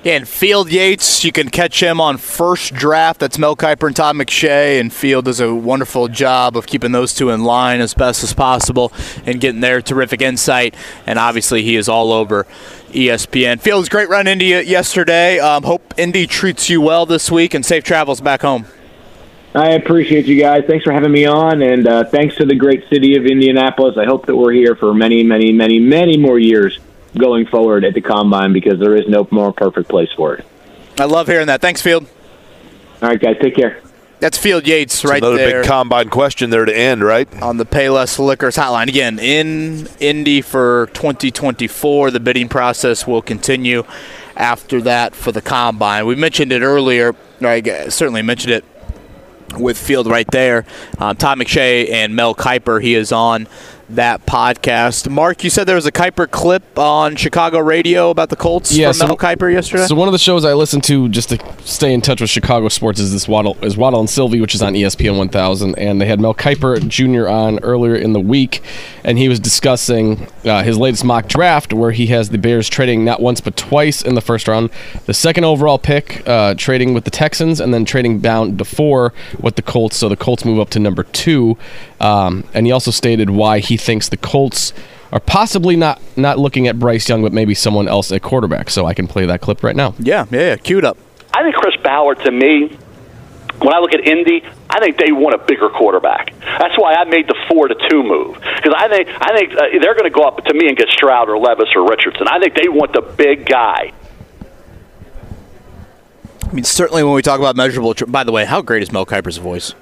[0.03, 3.19] And Field Yates, you can catch him on first draft.
[3.19, 7.13] That's Mel Kiper and Todd McShay, and Field does a wonderful job of keeping those
[7.13, 8.91] two in line as best as possible
[9.27, 10.73] and getting their terrific insight.
[11.05, 12.45] And obviously, he is all over
[12.89, 13.61] ESPN.
[13.61, 15.37] Fields, great run into you yesterday.
[15.37, 18.65] Um, hope Indy treats you well this week and safe travels back home.
[19.53, 20.63] I appreciate you guys.
[20.65, 23.97] Thanks for having me on, and uh, thanks to the great city of Indianapolis.
[23.97, 26.79] I hope that we're here for many, many, many, many more years
[27.17, 30.45] going forward at the combine because there is no more perfect place for it.
[30.99, 31.61] I love hearing that.
[31.61, 32.07] Thanks, Field.
[33.01, 33.81] All right, guys, take care.
[34.19, 35.61] That's Field Yates right another there.
[35.63, 37.27] big combine question there to end, right?
[37.41, 38.87] On the Payless Liquors hotline.
[38.87, 42.11] Again, in Indy for 2024.
[42.11, 43.83] The bidding process will continue
[44.35, 46.05] after that for the combine.
[46.05, 47.15] We mentioned it earlier.
[47.41, 48.65] I certainly mentioned it
[49.57, 50.67] with Field right there.
[50.99, 52.79] Um, Todd McShay and Mel Kiper.
[52.79, 53.47] He is on
[53.95, 55.09] that podcast.
[55.09, 58.87] Mark, you said there was a Kiper clip on Chicago radio about the Colts Yeah,
[58.87, 59.85] from so- Mel Kiper yesterday.
[59.85, 62.69] So one of the shows I listen to just to stay in touch with Chicago
[62.69, 66.05] sports is this Waddle is Waddle and Silvy, which is on ESPN 1000, and they
[66.05, 67.27] had Mel Kiper Jr.
[67.27, 68.61] on earlier in the week,
[69.03, 73.03] and he was discussing uh, his latest mock draft where he has the Bears trading
[73.03, 74.69] not once but twice in the first round,
[75.05, 79.13] the second overall pick uh, trading with the Texans, and then trading down to four
[79.39, 79.97] with the Colts.
[79.97, 81.57] So the Colts move up to number two,
[82.01, 84.73] um, and he also stated why he thinks the Colts
[85.11, 88.69] are possibly not not looking at Bryce Young, but maybe someone else at quarterback.
[88.69, 89.93] So I can play that clip right now.
[89.99, 90.55] Yeah, yeah, yeah.
[90.57, 90.97] Queued up.
[91.33, 92.77] I think Chris Ballard, to me,
[93.59, 96.33] when I look at Indy, I think they want a bigger quarterback.
[96.41, 99.79] That's why I made the four to two move because I think I think uh,
[99.81, 102.27] they're going to go up to me and get Stroud or Levis or Richardson.
[102.27, 103.93] I think they want the big guy.
[106.43, 107.93] I mean, certainly when we talk about measurable.
[107.93, 109.73] Tr- By the way, how great is Mel Kiper's voice?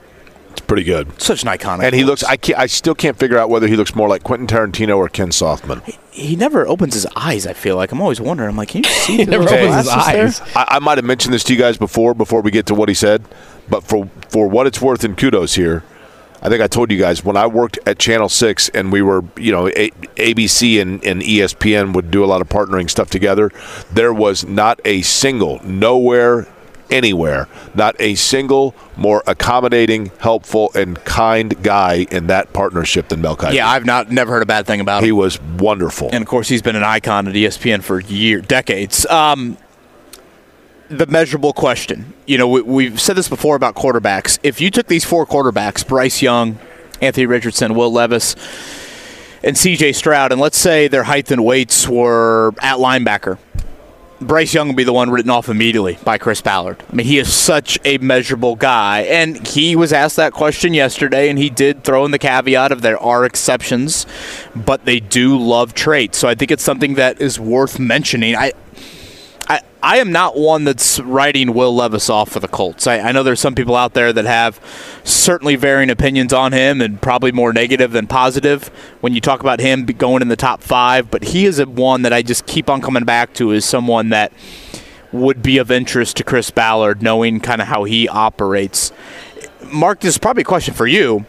[0.51, 1.21] It's pretty good.
[1.21, 1.83] Such an iconic.
[1.83, 2.07] And he voice.
[2.09, 2.23] looks.
[2.23, 5.07] I, can't, I still can't figure out whether he looks more like Quentin Tarantino or
[5.09, 5.81] Ken Softman.
[6.11, 7.45] He never opens his eyes.
[7.47, 8.49] I feel like I'm always wondering.
[8.49, 9.17] I'm like, can you see?
[9.17, 10.41] He never opens his eyes.
[10.55, 12.13] I, I might have mentioned this to you guys before.
[12.13, 13.23] Before we get to what he said,
[13.69, 15.83] but for for what it's worth, and kudos here.
[16.41, 19.25] I think I told you guys when I worked at Channel Six, and we were,
[19.37, 23.51] you know, a- ABC and, and ESPN would do a lot of partnering stuff together.
[23.91, 26.47] There was not a single, nowhere,
[26.91, 33.37] anywhere, not a single more accommodating, helpful, and kind guy in that partnership than Mel
[33.37, 33.53] Kiper.
[33.53, 35.05] Yeah, I've not never heard a bad thing about him.
[35.05, 36.09] he was wonderful.
[36.11, 39.05] and of course he's been an icon at ESPN for years, decades.
[39.05, 39.57] Um,
[40.89, 44.39] the measurable question, you know, we, we've said this before about quarterbacks.
[44.43, 46.57] If you took these four quarterbacks, Bryce Young,
[47.01, 48.35] Anthony Richardson, Will Levis,
[49.43, 49.93] and C.J.
[49.93, 53.37] Stroud, and let's say their height and weights were at linebacker.
[54.21, 56.83] Bryce Young will be the one written off immediately by Chris Ballard.
[56.91, 59.01] I mean, he is such a measurable guy.
[59.01, 62.81] And he was asked that question yesterday, and he did throw in the caveat of
[62.81, 64.05] there are exceptions,
[64.55, 66.17] but they do love traits.
[66.17, 68.35] So I think it's something that is worth mentioning.
[68.35, 68.51] I.
[69.49, 72.85] I, I am not one that's writing Will Levis off for the Colts.
[72.85, 74.59] I, I know there's some people out there that have
[75.03, 78.67] certainly varying opinions on him and probably more negative than positive
[79.01, 82.03] when you talk about him going in the top five, but he is a one
[82.03, 84.31] that I just keep on coming back to as someone that
[85.11, 88.91] would be of interest to Chris Ballard, knowing kind of how he operates.
[89.71, 91.25] Mark, this is probably a question for you.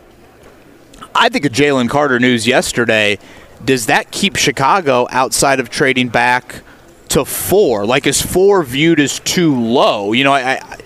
[1.15, 3.19] I think of Jalen Carter news yesterday.
[3.65, 6.63] Does that keep Chicago outside of trading back
[7.11, 7.87] to four?
[7.87, 10.12] Like, is four viewed as too low?
[10.12, 10.78] You know, I, I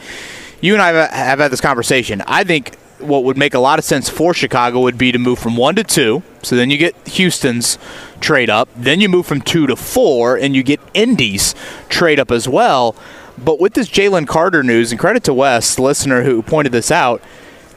[0.60, 2.22] you and I have, had this conversation.
[2.26, 5.38] I think what would make a lot of sense for Chicago would be to move
[5.38, 6.22] from one to two.
[6.42, 7.78] So then you get Houston's
[8.20, 8.68] trade up.
[8.74, 11.54] Then you move from two to four, and you get Indy's
[11.88, 12.96] trade up as well.
[13.36, 16.90] But with this Jalen Carter news, and credit to Wes, the listener who pointed this
[16.90, 17.20] out,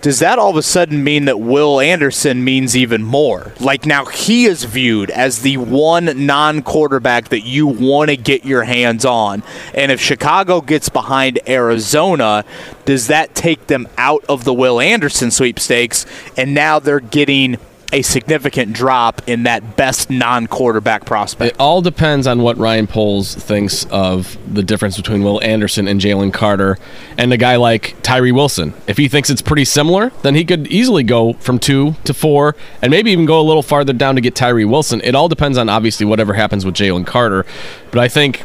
[0.02, 3.54] does that all of a sudden mean that Will Anderson means even more?
[3.60, 8.46] Like now he is viewed as the one non quarterback that you want to get
[8.46, 9.44] your hands on.
[9.74, 12.46] And if Chicago gets behind Arizona,
[12.86, 16.06] does that take them out of the Will Anderson sweepstakes?
[16.38, 17.58] And now they're getting
[17.94, 21.54] a significant drop in that best non-quarterback prospect.
[21.54, 26.02] It all depends on what Ryan Poles thinks of the difference between Will Anderson and
[26.02, 26.78] Jalen Carter,
[27.18, 28.74] and a guy like Tyree Wilson.
[28.88, 32.56] If he thinks it's pretty similar, then he could easily go from two to four,
[32.82, 35.00] and maybe even go a little farther down to get Tyree Wilson.
[35.04, 37.46] It all depends on obviously whatever happens with Jalen Carter,
[37.92, 38.44] but I think.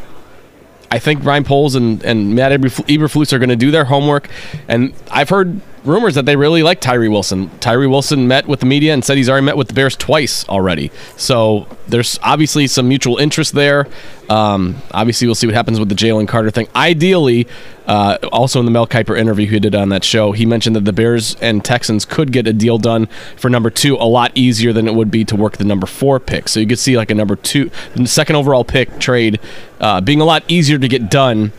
[0.91, 4.29] I think Ryan Poles and, and Matt Eberflus are going to do their homework,
[4.67, 7.49] and I've heard rumors that they really like Tyree Wilson.
[7.59, 10.47] Tyree Wilson met with the media and said he's already met with the Bears twice
[10.47, 10.91] already.
[11.17, 13.87] So there's obviously some mutual interest there.
[14.29, 16.67] Um, obviously, we'll see what happens with the Jalen Carter thing.
[16.75, 17.47] Ideally,
[17.85, 20.85] uh, also in the Mel Kiper interview he did on that show, he mentioned that
[20.85, 24.71] the Bears and Texans could get a deal done for number two a lot easier
[24.71, 26.47] than it would be to work the number four pick.
[26.47, 27.69] So you could see like a number two,
[28.05, 29.39] second overall pick trade
[29.81, 31.51] uh, being a lot easier to get done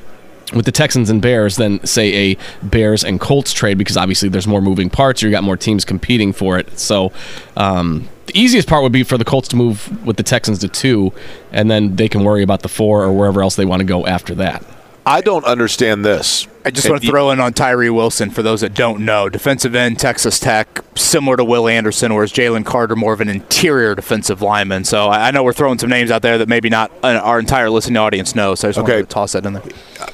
[0.53, 4.47] with the Texans and Bears than say a Bears and Colts trade because obviously there's
[4.47, 5.23] more moving parts.
[5.23, 6.79] You got more teams competing for it.
[6.79, 7.12] So
[7.57, 10.69] um, the easiest part would be for the Colts to move with the Texans to
[10.69, 11.12] two,
[11.53, 14.07] and then they can worry about the four or wherever else they want to go
[14.07, 14.65] after that.
[15.07, 16.47] I don't understand this.
[16.65, 19.29] I just want to throw in on Tyree Wilson for those that don't know.
[19.29, 23.95] Defensive end, Texas Tech, similar to Will Anderson, whereas Jalen Carter more of an interior
[23.95, 24.85] defensive lineman.
[24.85, 27.69] So I know we're throwing some names out there that maybe not uh, our entire
[27.69, 28.61] listening audience knows.
[28.61, 28.93] So I just okay.
[28.93, 29.63] wanted to toss that in there.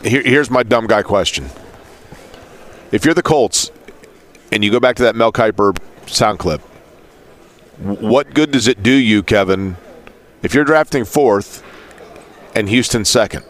[0.02, 1.50] Here, here's my dumb guy question:
[2.90, 3.70] If you're the Colts
[4.50, 6.62] and you go back to that Mel Kiper sound clip,
[7.78, 9.76] what good does it do you, Kevin,
[10.42, 11.62] if you're drafting fourth
[12.56, 13.44] and Houston second?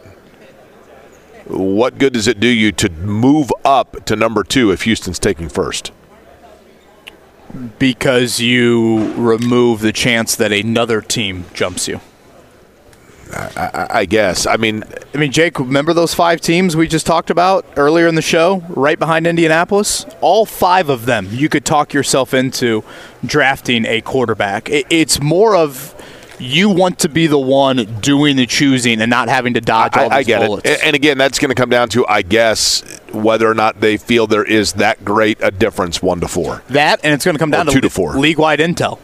[1.50, 5.48] What good does it do you to move up to number two if Houston's taking
[5.48, 5.92] first?
[7.78, 12.00] Because you remove the chance that another team jumps you.
[13.32, 14.46] I, I, I, guess.
[14.46, 14.82] I mean,
[15.14, 15.58] I mean, Jake.
[15.58, 20.04] Remember those five teams we just talked about earlier in the show, right behind Indianapolis.
[20.20, 22.84] All five of them, you could talk yourself into
[23.24, 24.68] drafting a quarterback.
[24.68, 25.94] It, it's more of
[26.40, 30.12] you want to be the one doing the choosing and not having to dodge all
[30.12, 30.68] I, I get bullets.
[30.68, 30.80] it.
[30.82, 34.26] And again, that's going to come down to, I guess, whether or not they feel
[34.26, 36.62] there is that great a difference, one to four.
[36.70, 38.98] That, and it's going to come down to two to four league-wide intel.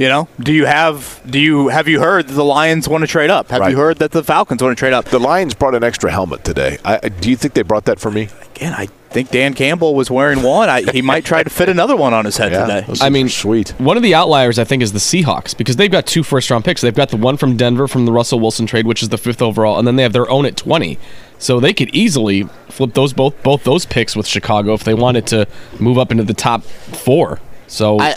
[0.00, 3.06] You know, do you have do you have you heard that the Lions want to
[3.06, 3.50] trade up?
[3.50, 3.70] Have right.
[3.70, 5.04] you heard that the Falcons want to trade up?
[5.04, 6.78] The Lions brought an extra helmet today.
[6.82, 8.30] I, do you think they brought that for me?
[8.54, 10.70] Again, I think Dan Campbell was wearing one.
[10.70, 12.94] I, he might try to fit another one on his head yeah, today.
[13.02, 13.78] I mean, sweet.
[13.78, 16.64] One of the outliers, I think, is the Seahawks because they've got two first round
[16.64, 16.80] picks.
[16.80, 19.42] They've got the one from Denver from the Russell Wilson trade, which is the fifth
[19.42, 20.98] overall, and then they have their own at twenty.
[21.38, 25.26] So they could easily flip those both both those picks with Chicago if they wanted
[25.26, 25.46] to
[25.78, 27.38] move up into the top four.
[27.66, 28.16] So I,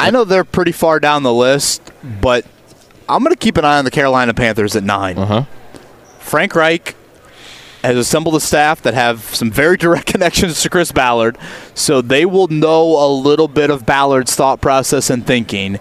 [0.00, 2.46] I know they're pretty far down the list, but
[3.08, 5.44] I'm going to keep an eye on the Carolina Panthers at 9 uh-huh.
[6.18, 6.94] Frank Reich
[7.82, 11.36] has assembled a staff that have some very direct connections to Chris Ballard,
[11.74, 15.78] so they will know a little bit of Ballard's thought process and thinking.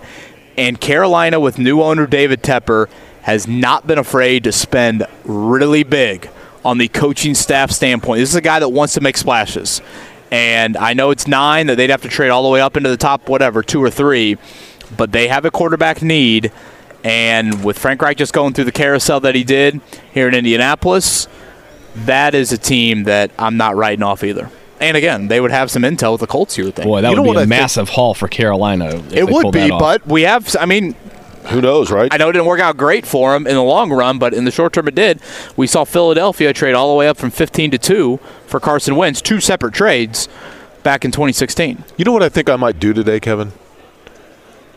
[0.57, 2.89] And Carolina, with new owner David Tepper,
[3.21, 6.29] has not been afraid to spend really big
[6.65, 8.19] on the coaching staff standpoint.
[8.19, 9.81] This is a guy that wants to make splashes.
[10.31, 12.89] And I know it's nine that they'd have to trade all the way up into
[12.89, 14.37] the top, whatever, two or three,
[14.95, 16.51] but they have a quarterback need.
[17.03, 19.81] And with Frank Reich just going through the carousel that he did
[20.13, 21.27] here in Indianapolis,
[21.95, 24.51] that is a team that I'm not writing off either.
[24.79, 26.87] And again, they would have some intel with the Colts, you would think.
[26.87, 29.03] Boy, that you would be a massive haul for Carolina.
[29.11, 30.95] It would be, but we have, I mean,
[31.47, 32.13] who knows, right?
[32.13, 34.45] I know it didn't work out great for him in the long run, but in
[34.45, 35.19] the short term it did.
[35.55, 39.21] We saw Philadelphia trade all the way up from 15 to 2 for Carson Wentz,
[39.21, 40.27] two separate trades
[40.83, 41.83] back in 2016.
[41.97, 43.51] You know what I think I might do today, Kevin?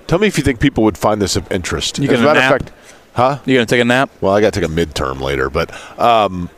[0.07, 1.99] Tell me if you think people would find this of interest.
[1.99, 2.73] You As a matter of fact,
[3.15, 3.39] huh?
[3.47, 4.11] You gonna take a nap?
[4.21, 6.51] Well, I got to take a midterm later, but um,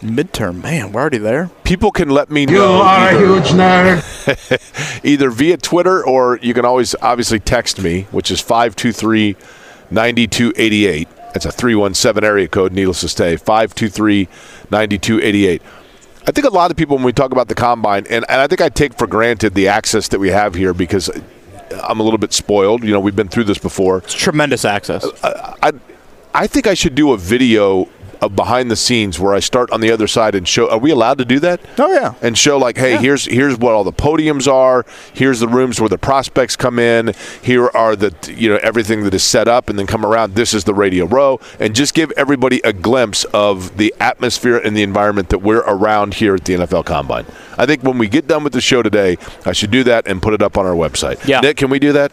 [0.00, 1.50] midterm, man, we're already there.
[1.64, 2.52] People can let me know.
[2.52, 5.00] You are a huge nerd.
[5.04, 9.36] either via Twitter or you can always obviously text me, which is 523
[9.90, 11.08] 9288.
[11.32, 14.28] That's a 317 area code, needless to say, 523
[14.70, 15.62] 9288.
[16.26, 18.46] I think a lot of people, when we talk about the combine, and, and I
[18.46, 21.08] think I take for granted the access that we have here because
[21.82, 22.84] I'm a little bit spoiled.
[22.84, 23.98] You know, we've been through this before.
[23.98, 25.06] It's tremendous access.
[25.22, 25.72] I, I,
[26.34, 27.88] I think I should do a video
[28.20, 30.68] of behind the scenes where I start on the other side and show.
[30.70, 31.60] Are we allowed to do that?
[31.78, 32.14] Oh yeah.
[32.22, 34.84] And show like, hey, here's here's what all the podiums are.
[35.12, 37.14] Here's the rooms where the prospects come in.
[37.42, 40.34] Here are the you know everything that is set up, and then come around.
[40.34, 44.76] This is the radio row, and just give everybody a glimpse of the atmosphere and
[44.76, 47.26] the environment that we're around here at the NFL Combine.
[47.56, 50.22] I think when we get done with the show today, I should do that and
[50.22, 51.26] put it up on our website.
[51.26, 51.40] Yeah.
[51.40, 52.12] Nick, can we do that?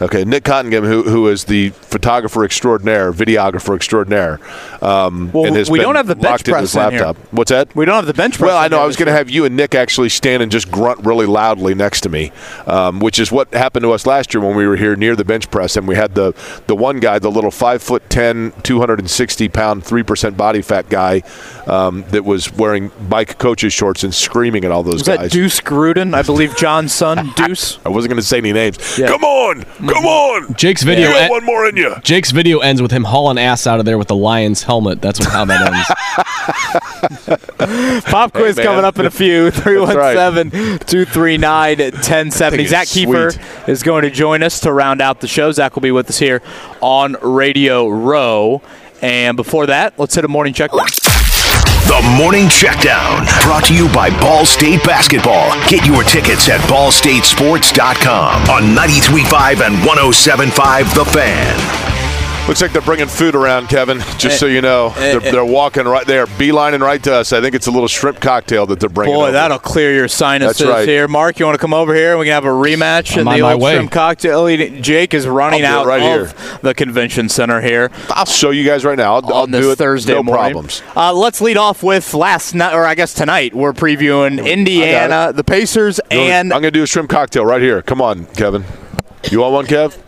[0.00, 4.38] Okay, Nick Cottingham, who who is the photographer extraordinaire, videographer extraordinaire,
[4.82, 7.00] um, Well, and has we don't have the bench press his in here.
[7.00, 7.16] laptop.
[7.32, 7.74] What's that?
[7.74, 8.48] We don't have the bench press.
[8.48, 8.78] Well, I know.
[8.80, 11.74] I was going to have you and Nick actually stand and just grunt really loudly
[11.74, 12.30] next to me,
[12.66, 15.24] um, which is what happened to us last year when we were here near the
[15.24, 16.34] bench press, and we had the
[16.66, 21.22] the one guy, the little five foot 10, 260 pound, three percent body fat guy,
[21.66, 25.18] um, that was wearing bike coaches shorts and screaming at all those Was guys.
[25.20, 26.14] that Deuce Gruden?
[26.14, 27.78] I believe John's son, Deuce.
[27.86, 28.98] I wasn't going to say any names.
[28.98, 29.06] Yeah.
[29.08, 29.94] Come on, Mm-hmm.
[29.94, 30.54] come on.
[30.54, 31.08] Jake's video.
[31.08, 31.94] You got en- one more in you.
[32.02, 35.00] Jake's video ends with him hauling ass out of there with the Lions helmet.
[35.00, 35.86] That's what, how that ends.
[38.04, 39.50] Pop quiz Hey, coming up in a few.
[39.50, 42.56] That's 317 239 1070.
[42.56, 43.68] Thing Zak is Keefer sweet.
[43.68, 45.50] is going to join us to round out the show.
[45.52, 46.42] Zak will be with us here
[46.80, 48.62] on Radio Row.
[49.02, 50.70] And before that, let's hit a morning check.
[51.86, 55.52] The Morning Checkdown, brought to you by Ball State Basketball.
[55.68, 61.55] Get your tickets at ballstatesports.com on 93.5 and 107.5 The Fan.
[62.48, 63.98] Looks like they're bringing food around, Kevin.
[64.18, 65.30] Just so you know, they're, eh.
[65.32, 67.32] they're walking right there, beelining right to us.
[67.32, 69.16] I think it's a little shrimp cocktail that they're bringing.
[69.16, 69.32] Boy, over.
[69.32, 70.88] that'll clear your sinuses That's right.
[70.88, 71.08] here.
[71.08, 72.16] Mark, you want to come over here?
[72.16, 73.74] We can have a rematch I'm in the old way.
[73.74, 74.46] shrimp cocktail.
[74.80, 77.90] Jake is running out right of the convention center here.
[78.10, 79.16] I'll show you guys right now.
[79.16, 79.78] I'll, I'll on this do it.
[79.78, 80.52] Thursday no morning.
[80.52, 80.82] problems.
[80.94, 83.54] Uh, let's lead off with last night, or I guess tonight.
[83.54, 87.44] We're previewing Indiana, the Pacers, You know, and I'm going to do a shrimp cocktail
[87.44, 87.82] right here.
[87.82, 88.64] Come on, Kevin.
[89.32, 90.00] You want one, Kev?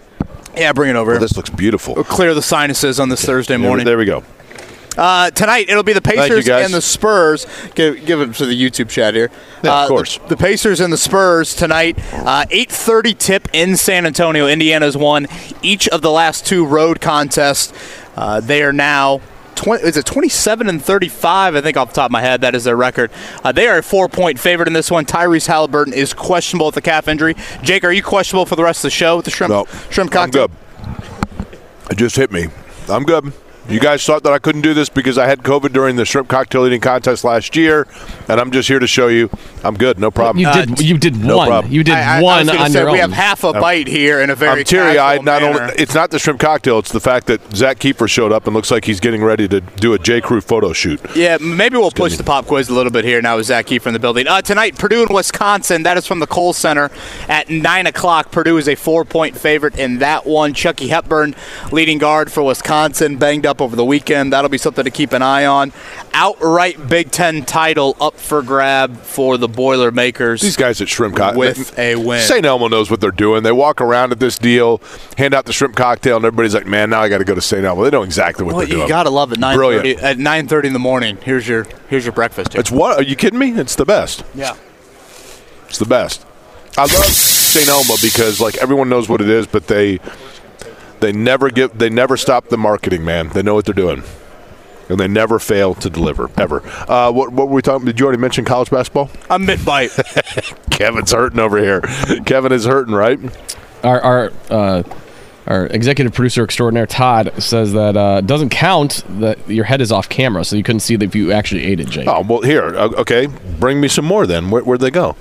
[0.57, 1.19] Yeah, bring it over.
[1.19, 1.95] This looks beautiful.
[1.95, 3.85] We'll clear the sinuses on this Thursday morning.
[3.87, 4.23] There we go.
[4.97, 7.47] Uh, tonight it'll be the Pacers and the Spurs.
[7.77, 9.31] Give, give it to the YouTube chat here.
[9.63, 10.19] Yeah, of Uh, course.
[10.19, 11.97] The, the Pacers and the Spurs tonight.
[12.13, 14.49] Uh, 8:30 tip in San Antonio.
[14.49, 15.29] Indiana's won
[15.63, 17.73] each of the last two road contests.
[18.17, 19.21] Uh, they are now.
[19.59, 21.57] 20, is it 27 and 35?
[21.57, 23.11] I think off the top of my head, that is their record.
[23.45, 25.05] Uh, they are a four point favorite in this one.
[25.05, 27.35] Tyrese Halliburton is questionable with the calf injury.
[27.63, 30.11] Jake, are you questionable for the rest of the show with the shrimp, No, shrimp
[30.17, 30.49] I'm cocktail?
[30.49, 31.59] good.
[31.91, 32.49] It just hit me.
[32.89, 33.33] I'm good.
[33.69, 36.29] You guys thought that I couldn't do this because I had COVID during the shrimp
[36.29, 37.87] cocktail eating contest last year,
[38.29, 39.29] and I'm just here to show you
[39.63, 39.99] I'm good.
[39.99, 40.39] No problem.
[40.45, 40.81] You did.
[40.81, 41.49] You did no one.
[41.49, 41.73] problem.
[41.73, 43.11] You did I- I- I one was on say, your we own.
[43.11, 45.19] have half a bite here in a very I'm teary-eyed.
[45.19, 48.33] casual Not only it's not the shrimp cocktail; it's the fact that Zak Keefer showed
[48.33, 50.21] up and looks like he's getting ready to do a J.
[50.21, 51.01] Crew photo shoot.
[51.15, 53.89] Yeah, maybe we'll push the pop quiz a little bit here now with Zak Keefer
[53.89, 54.27] in the building.
[54.29, 55.83] Uh, tonight, Purdue and Wisconsin.
[55.83, 56.91] That is from the Kohl Center
[57.29, 58.31] at 9 o'clock.
[58.31, 60.55] Purdue is a four point favorite in that one.
[60.55, 61.35] Chucky Hepburn,
[61.73, 64.33] leading guard for Wisconsin, banged up over the weekend.
[64.33, 65.73] That'll be something to keep an eye on.
[66.13, 70.41] Outright Big Ten title up for grab for the Boilermakers.
[70.41, 72.21] These guys at Shrimp Cocktail with a win.
[72.21, 72.45] St.
[72.45, 73.43] Elmo knows what they're doing.
[73.43, 74.81] They walk around at this deal,
[75.17, 77.41] hand out the shrimp cocktail, and everybody's like, "Man, now I got to go to
[77.41, 77.65] St.
[77.65, 78.83] Elmo." They know exactly what Well, they're you doing.
[78.87, 79.41] You gotta love it.
[79.41, 80.01] Brilliant.
[80.01, 81.19] at nine thirty in the morning.
[81.23, 82.53] Here's your here's your breakfast.
[82.53, 82.61] Here.
[82.61, 82.99] It's what?
[82.99, 83.53] Are you kidding me?
[83.53, 84.25] It's the best.
[84.35, 84.57] yeah.
[85.69, 86.25] It's the best.
[86.77, 87.69] I love St.
[87.69, 89.99] Elmo because like everyone knows what it is, but they
[91.01, 93.29] they never give they never stop the marketing, man.
[93.29, 94.03] They know what they're doing.
[94.91, 96.63] And they never fail to deliver, ever.
[96.91, 97.85] Uh, what, what were we talking?
[97.85, 99.11] Did you already mention college basketball?
[99.29, 99.91] A mid bite.
[100.71, 101.83] Kevin's hurting over here.
[102.25, 103.19] Kevin is hurting, right?
[103.85, 104.83] our our uh,
[105.47, 110.09] our executive producer extraordinaire Todd says that uh, doesn't count that your head is off
[110.09, 112.09] camera, so you couldn't see that if you actually ate it, Jake.
[112.09, 112.75] Oh well, here.
[112.77, 113.27] uh, Okay,
[113.61, 114.27] bring me some more.
[114.27, 115.17] Then Where, where'd they go?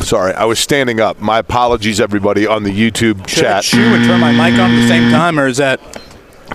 [0.00, 1.20] Sorry, I was standing up.
[1.20, 3.64] My apologies, everybody on the YouTube Should I chat.
[3.64, 5.80] chew and turn my mic on at the same time, or is that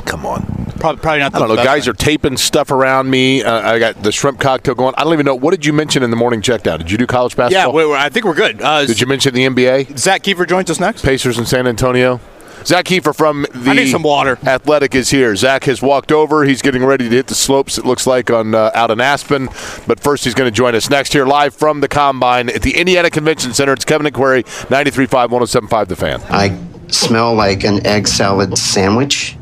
[0.05, 0.43] Come on.
[0.79, 1.31] probably, probably not?
[1.31, 1.63] The I don't know.
[1.63, 1.91] Guys thing?
[1.91, 3.43] are taping stuff around me.
[3.43, 4.93] Uh, I got the shrimp cocktail going.
[4.97, 5.35] I don't even know.
[5.35, 6.77] What did you mention in the morning checkdown?
[6.79, 7.73] Did you do college Yeah, basketball?
[7.73, 8.61] we- we- I think we're good.
[8.61, 9.97] Uh, Did you mention the NBA?
[9.97, 11.03] Zak Keefer joins us next.
[11.03, 12.19] Pacers in San Antonio.
[12.69, 14.37] Zak Keefer from the I need some water.
[14.43, 15.35] Athletic is here.
[15.35, 16.43] Zak has walked over.
[16.43, 17.79] He's getting ready to hit the slopes.
[17.79, 19.49] It looks like on uh, out in Aspen.
[19.87, 22.77] But first, he's going to join us next here live from the Combine at the
[22.77, 23.73] Indiana Convention Center.
[23.73, 26.21] It's Kevin and Query, 93.5, 107.5 The Fan.
[26.29, 26.55] I
[26.89, 29.35] smell like an egg salad sandwich,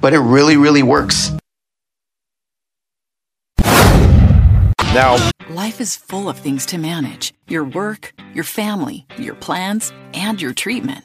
[0.00, 1.32] but it really, really works.
[4.94, 5.16] Now,
[5.50, 10.54] Life is full of things to manage your work, your family, your plans, and your
[10.54, 11.04] treatment.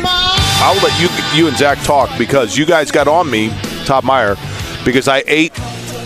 [0.00, 1.08] I'll let you
[1.38, 3.50] you and Zak talk because you guys got on me,
[3.84, 4.36] Todd Meyer,
[4.84, 5.52] because I ate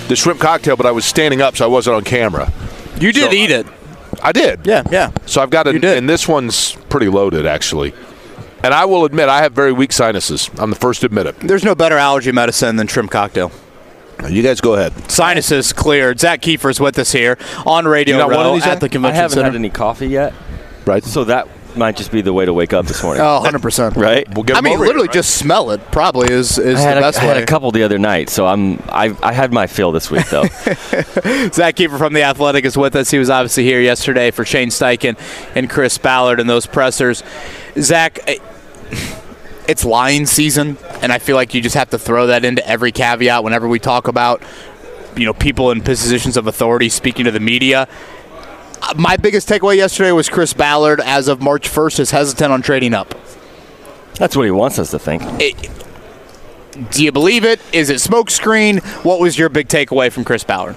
[0.08, 2.52] the shrimp cocktail, but I was standing up, so I wasn't on camera.
[3.00, 3.66] You did So- eat it.
[4.22, 4.60] I did.
[4.64, 5.10] Yeah, yeah.
[5.26, 7.92] So I've got it, and this one's pretty loaded, actually.
[8.64, 10.48] And I will admit, I have very weak sinuses.
[10.58, 11.38] I'm the first to admit it.
[11.40, 13.52] There's no better allergy medicine than shrimp cocktail.
[14.28, 14.94] You guys go ahead.
[15.10, 16.18] Sinuses cleared.
[16.18, 17.36] Zak Keefer's with us here
[17.66, 18.90] on Radio You got Row one of these, at Zak?
[18.90, 19.44] the I haven't center.
[19.44, 20.32] had any coffee yet.
[20.86, 21.04] Right.
[21.04, 21.46] So that
[21.76, 23.22] might just be the way to wake up this morning.
[23.22, 23.96] Oh, 100%.
[23.96, 24.26] Right?
[24.34, 25.80] We'll get I mean, literally just smell it.
[25.90, 28.28] Probably is is I had, the a, best I had a couple the other night,
[28.28, 30.42] so I'm I, I had my fill this week though.
[31.52, 33.10] Zak Keefer from the Athletic is with us.
[33.10, 35.18] He was obviously here yesterday for Shane Steichen
[35.54, 37.22] and Chris Ballard and those pressers.
[37.78, 38.18] Zak,
[39.68, 42.92] it's lion season, and I feel like you just have to throw that into every
[42.92, 44.42] caveat whenever we talk about
[45.16, 47.88] you know people in positions of authority speaking to the media.
[48.96, 52.94] My biggest takeaway yesterday was Chris Ballard, as of March 1st, is hesitant on trading
[52.94, 53.14] up.
[54.14, 55.22] That's what he wants us to think.
[56.90, 57.60] do you believe it?
[57.72, 58.82] Is it smokescreen?
[59.04, 60.76] What was your big takeaway from Chris Ballard?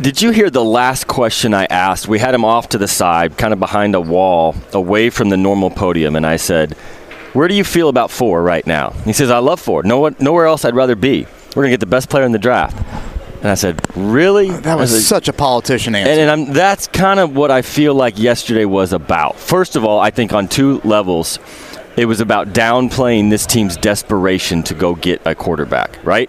[0.00, 2.06] Did you hear the last question I asked?
[2.06, 5.36] We had him off to the side, kind of behind a wall, away from the
[5.36, 6.76] normal podium, and I said,
[7.32, 9.82] "Where do you feel about four right now?" He says, "I love four.
[9.82, 11.26] No, nowhere else I'd rather be.
[11.54, 12.76] We're gonna get the best player in the draft."
[13.40, 16.10] And I said, "Really?" Uh, that was said, such a politician answer.
[16.10, 19.36] And, and I'm, that's kind of what I feel like yesterday was about.
[19.38, 21.38] First of all, I think on two levels,
[21.96, 26.28] it was about downplaying this team's desperation to go get a quarterback, right?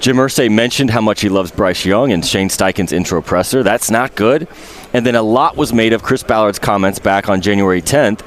[0.00, 3.64] Jim Irsay mentioned how much he loves Bryce Young and Shane Steichen's intro presser.
[3.64, 4.46] That's not good.
[4.92, 8.20] And then a lot was made of Chris Ballard's comments back on January 10th.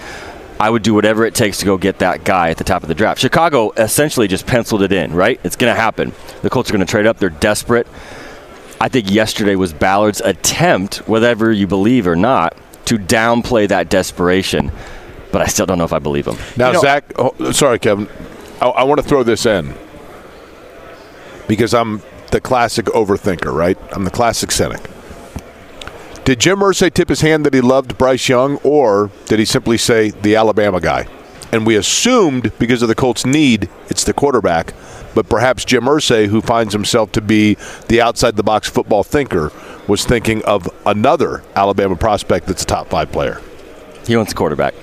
[0.61, 2.87] I would do whatever it takes to go get that guy at the top of
[2.87, 3.19] the draft.
[3.19, 5.39] Chicago essentially just penciled it in, right?
[5.43, 6.13] It's going to happen.
[6.43, 7.17] The Colts are going to trade up.
[7.17, 7.87] They're desperate.
[8.79, 12.55] I think yesterday was Ballard's attempt, whatever you believe or not,
[12.85, 14.71] to downplay that desperation.
[15.31, 16.37] But I still don't know if I believe him.
[16.57, 18.07] Now, Zak, oh, sorry, Kevin.
[18.61, 19.73] I, I want to throw this in
[21.47, 23.79] because I'm the classic overthinker, right?
[23.93, 24.87] I'm the classic cynic.
[26.23, 29.77] Did Jim Irsay tip his hand that he loved Bryce Young, or did he simply
[29.77, 31.07] say the Alabama guy?
[31.51, 34.73] And we assumed because of the Colts' need, it's the quarterback.
[35.15, 37.57] But perhaps Jim Irsay, who finds himself to be
[37.87, 39.51] the outside the box football thinker,
[39.87, 43.41] was thinking of another Alabama prospect that's a top five player.
[44.05, 44.75] He wants a quarterback.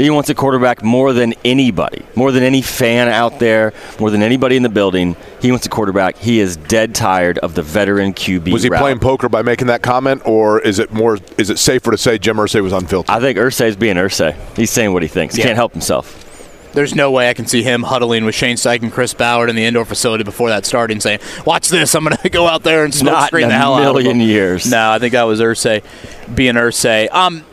[0.00, 4.22] He wants a quarterback more than anybody, more than any fan out there, more than
[4.22, 5.14] anybody in the building.
[5.42, 6.16] He wants a quarterback.
[6.16, 8.50] He is dead tired of the veteran QB.
[8.50, 8.80] Was he route.
[8.80, 11.18] playing poker by making that comment, or is it more?
[11.36, 13.14] Is it safer to say Jim Irsay was unfiltered?
[13.14, 14.34] I think Irsay is being Irsay.
[14.56, 15.34] He's saying what he thinks.
[15.34, 16.26] He can't help himself.
[16.72, 19.56] There's no way I can see him huddling with Shane Steichen and Chris Ballard in
[19.56, 21.94] the indoor facility before that starting, saying, "Watch this!
[21.94, 23.94] I'm going to go out there and smoke Not screen in the hell out of
[24.02, 24.70] million years.
[24.70, 25.82] No, I think that was Irsay
[26.34, 27.10] being Irsay.
[27.12, 27.44] Um,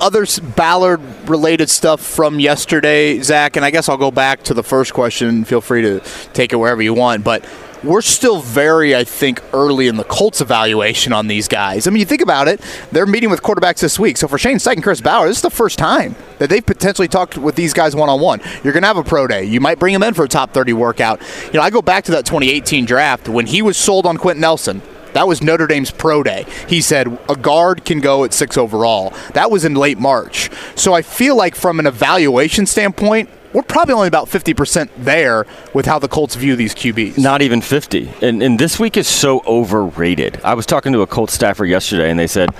[0.00, 4.62] other Ballard related stuff from yesterday, Zak, and I guess I'll go back to the
[4.62, 5.44] first question.
[5.44, 6.00] Feel free to
[6.32, 7.44] take it wherever you want, but.
[7.84, 11.86] We're still very, I think, early in the Colts evaluation on these guys.
[11.86, 12.60] I mean, you think about it,
[12.90, 14.16] they're meeting with quarterbacks this week.
[14.16, 17.36] So for Shane and Chris Ballard, this is the first time that they've potentially talked
[17.36, 18.40] with these guys one on one.
[18.64, 19.44] You're going to have a pro day.
[19.44, 21.20] You might bring them in for a top 30 workout.
[21.46, 24.40] You know, I go back to that 2018 draft when he was sold on Quenton
[24.40, 24.80] Nelson.
[25.16, 26.44] That was Notre Dame's pro day.
[26.68, 29.14] He said a guard can go at six overall.
[29.32, 30.50] That was in late March.
[30.74, 35.86] So I feel like from an evaluation standpoint, we're probably only about 50% there with
[35.86, 37.16] how the Colts view these QBs.
[37.16, 38.12] Not even 50.
[38.20, 40.38] And, and this week is so overrated.
[40.44, 42.50] I was talking to a Colts staffer yesterday, and they said,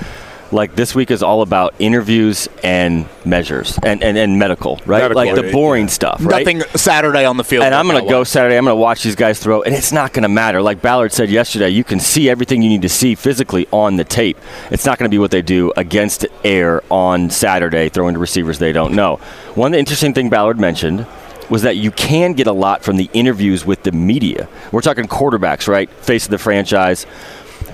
[0.52, 5.02] like, this week is all about interviews and measures and, and, and medical, right?
[5.02, 6.46] Medical, like the boring stuff, right?
[6.46, 7.64] Nothing Saturday on the field.
[7.64, 8.24] And I'm going to go.
[8.24, 8.56] Saturday.
[8.56, 10.62] I'm going to watch these guys throw, and it's not going to matter.
[10.62, 14.04] Like Ballard said yesterday, you can see everything you need to see physically on the
[14.04, 14.38] tape.
[14.70, 18.58] It's not going to be what they do against air on Saturday, throwing to receivers
[18.58, 19.16] they don't know.
[19.54, 21.06] One of the interesting thing Ballard mentioned
[21.48, 24.48] was that you can get a lot from the interviews with the media.
[24.72, 25.88] We're talking quarterbacks, right?
[25.88, 27.06] Face of the franchise.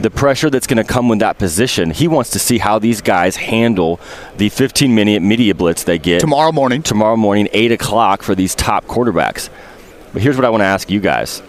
[0.01, 3.01] The pressure that's going to come with that position, he wants to see how these
[3.01, 4.01] guys handle
[4.37, 6.83] the 15 minute media blitz they get tomorrow morning.
[6.83, 9.51] Tomorrow morning, 8 o'clock for these top quarterbacks.
[10.13, 11.43] But here's what I want to ask you guys.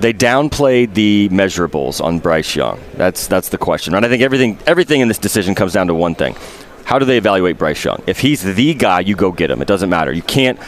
[0.00, 2.80] They downplayed the measurables on Bryce Young.
[2.94, 4.04] That's that's the question, right?
[4.04, 6.36] I think everything everything in this decision comes down to one thing.
[6.84, 8.02] How do they evaluate Bryce Young?
[8.06, 9.62] If he's the guy, you go get him.
[9.62, 10.12] It doesn't matter.
[10.12, 10.58] You can't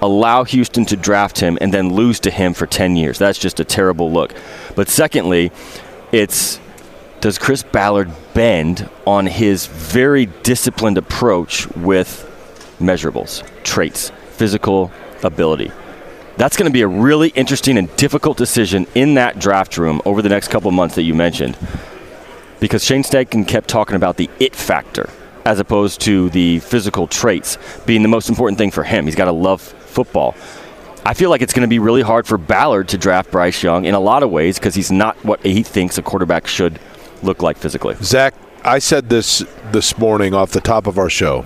[0.00, 3.18] allow Houston to draft him and then lose to him for 10 years.
[3.18, 4.34] That's just a terrible look.
[4.76, 5.50] But secondly,
[6.14, 6.60] it's
[7.20, 12.30] does Chris Ballard bend on his very disciplined approach with
[12.78, 14.92] measurables, traits, physical
[15.22, 15.72] ability?
[16.36, 20.22] That's going to be a really interesting and difficult decision in that draft room over
[20.22, 21.56] the next couple months that you mentioned.
[22.60, 25.10] Because Shane Steichen kept talking about the it factor
[25.44, 29.06] as opposed to the physical traits being the most important thing for him.
[29.06, 30.34] He's got to love football.
[31.06, 33.84] I feel like it's going to be really hard for Ballard to draft Bryce Young
[33.84, 36.80] in a lot of ways because he's not what he thinks a quarterback should
[37.22, 37.94] look like physically.
[37.96, 41.42] Zach, I said this this morning off the top of our show.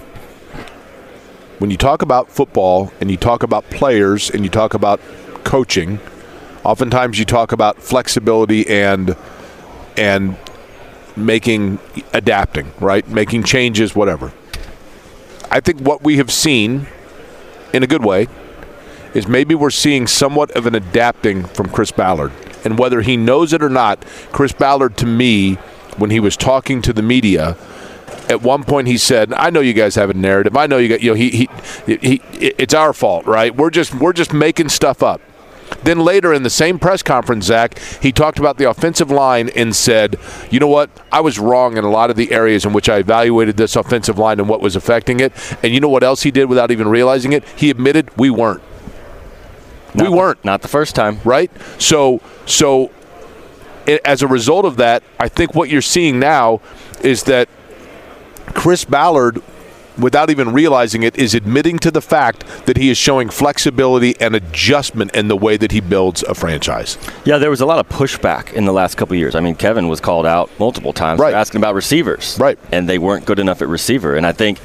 [1.59, 5.01] When you talk about football and you talk about players and you talk about
[5.43, 5.99] coaching,
[6.63, 9.17] oftentimes you talk about flexibility and
[9.97, 10.37] and
[11.17, 11.81] making
[12.13, 13.09] adapting, right?
[13.09, 14.33] Making changes, whatever.
[15.51, 16.87] I think what we have seen
[17.73, 18.29] in a good way
[19.15, 22.33] is maybe we're seeing somewhat of an adapting from Chris Ballard.
[22.65, 25.55] And whether he knows it or not, Chris Ballard to me,
[25.97, 27.57] when he was talking to the media,
[28.29, 30.57] at one point he said, "I know you guys have a narrative.
[30.57, 31.49] I know you got you know he he,
[31.87, 33.55] he it's our fault, right?
[33.55, 35.21] We're just we're just making stuff up."
[35.83, 39.75] Then later in the same press conference, Zak, he talked about the offensive line and
[39.75, 40.19] said,
[40.51, 40.91] you know what?
[41.13, 44.19] I was wrong in a lot of the areas in which I evaluated this offensive
[44.19, 45.33] line and what was affecting it.
[45.63, 47.45] And you know what else he did without even realizing it?
[47.57, 48.63] He admitted we weren't.
[49.95, 50.45] Not, we weren't.
[50.45, 51.21] Not the first time.
[51.25, 51.51] Right?
[51.79, 52.91] So, so
[53.87, 56.61] it, as a result of that, I think what you're seeing now
[57.03, 57.49] is that
[58.55, 59.43] Chris Ballard
[59.99, 64.35] without even realizing it, is admitting to the fact that he is showing flexibility and
[64.35, 66.97] adjustment in the way that he builds a franchise.
[67.25, 69.35] Yeah, there was a lot of pushback in the last couple years.
[69.35, 71.33] I mean, Kevin was called out multiple times right.
[71.33, 72.39] for asking about receivers.
[72.41, 72.59] Right.
[72.73, 74.17] And they weren't good enough at receiver.
[74.17, 74.61] And I think,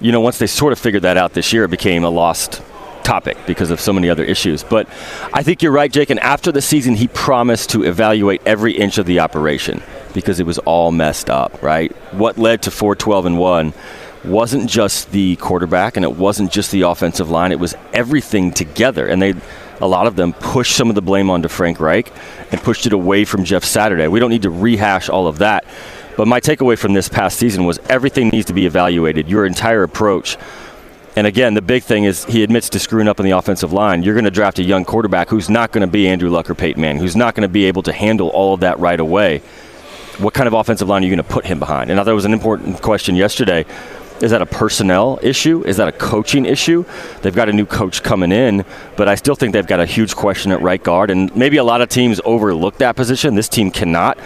[0.00, 2.62] you know, once they sort of figured that out this year, it became a lost
[3.04, 4.64] topic because of so many other issues.
[4.64, 4.88] But
[5.32, 6.10] I think you're right, Jake.
[6.10, 9.82] And after the season, he promised to evaluate every inch of the operation
[10.12, 11.92] because it was all messed up, right?
[12.12, 13.74] What led to 412 and 1
[14.24, 19.06] wasn't just the quarterback and it wasn't just the offensive line, it was everything together.
[19.06, 19.34] And they
[19.80, 22.12] a lot of them pushed some of the blame onto Frank Reich
[22.52, 24.06] and pushed it away from Jeff Saturday.
[24.06, 25.64] We don't need to rehash all of that.
[26.16, 29.28] But my takeaway from this past season was everything needs to be evaluated.
[29.28, 30.36] Your entire approach.
[31.16, 34.02] And again, the big thing is he admits to screwing up on the offensive line.
[34.02, 36.54] You're going to draft a young quarterback who's not going to be Andrew Luck or
[36.54, 39.38] Peyton Manning, who's not going to be able to handle all of that right away.
[40.18, 41.90] What kind of offensive line are you going to put him behind?
[41.90, 43.64] And I thought it was an important question yesterday.
[44.20, 45.64] Is that a personnel issue?
[45.64, 46.84] Is that a coaching issue?
[47.22, 48.64] They've got a new coach coming in,
[48.96, 51.10] but I still think they've got a huge question at right guard.
[51.10, 53.34] And maybe a lot of teams overlook that position.
[53.34, 54.18] This team cannot.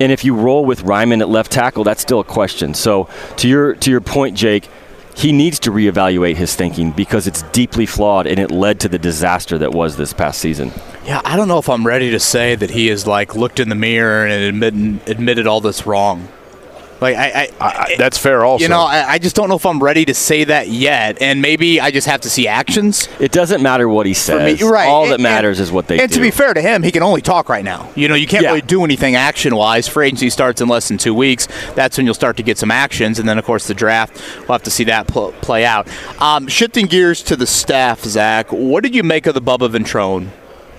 [0.00, 2.72] And if you roll with Raimann at left tackle, that's still a question.
[2.72, 4.68] So to your to your point, Jake,
[5.14, 8.98] he needs to reevaluate his thinking because it's deeply flawed and it led to the
[8.98, 10.72] disaster that was this past season.
[11.04, 13.68] Yeah, I don't know if I'm ready to say that he has like looked in
[13.68, 16.28] the mirror and admitted admitted all this wrong.
[17.00, 18.44] Like I, I, I, that's fair.
[18.44, 21.20] Also, you know, I, I, just don't know if I'm ready to say that yet,
[21.22, 23.08] and maybe I just have to see actions.
[23.18, 24.60] It doesn't matter what he says.
[24.60, 24.86] Me, right.
[24.86, 25.98] All and, that matters and, is what they.
[25.98, 26.16] And do.
[26.16, 27.90] to be fair to him, he can only talk right now.
[27.94, 28.50] You know, you can't yeah.
[28.50, 29.88] really do anything action wise.
[29.88, 31.48] Free agency starts in less than two weeks.
[31.74, 34.22] That's when you'll start to get some actions, and then of course the draft.
[34.40, 35.88] We'll have to see that pl- play out.
[36.20, 38.52] Um, shifting gears to the staff, Zak.
[38.52, 40.28] What did you make of the Bubba Ventrone?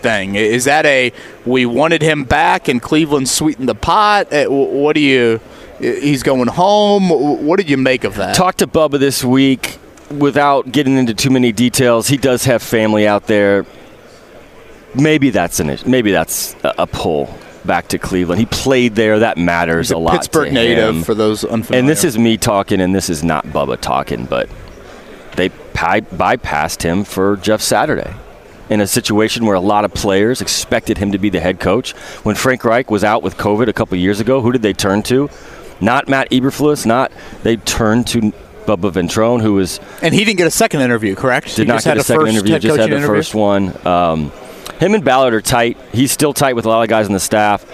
[0.01, 1.13] Thing is that a
[1.45, 4.29] we wanted him back and Cleveland sweetened the pot?
[4.31, 5.39] What do you?
[5.81, 7.09] He's going home.
[7.09, 8.35] What did you make of that?
[8.35, 9.79] Talked to Bubba this week
[10.09, 12.07] without getting into too many details.
[12.07, 13.65] He does have family out there.
[14.93, 18.39] Maybe that's an maybe that's a pull back to Cleveland.
[18.39, 19.19] He played there.
[19.19, 20.13] That matters he's a, a lot.
[20.13, 21.03] Pittsburgh native him.
[21.03, 21.79] for those unfamiliar.
[21.79, 24.49] And this is me talking, and this is not Bubba talking, but
[25.35, 28.13] they pi- bypassed him for Jeff Saturday
[28.69, 31.91] in a situation where a lot of players expected him to be the head coach.
[32.23, 35.03] When Frank Reich was out with COVID a couple years ago, who did they turn
[35.03, 35.29] to?
[35.81, 36.85] Not Matt Eberflus.
[36.85, 37.11] Not
[37.43, 38.31] they turned to
[38.65, 41.15] Bubba Ventrone, who was and he didn't get a second interview.
[41.15, 41.55] Correct?
[41.55, 42.59] Did he not get a, second interview.
[42.59, 43.07] Just had the interview?
[43.07, 43.75] first one.
[43.85, 44.31] Um,
[44.79, 45.77] him and Ballard are tight.
[45.93, 47.65] He's still tight with a lot of guys on the staff.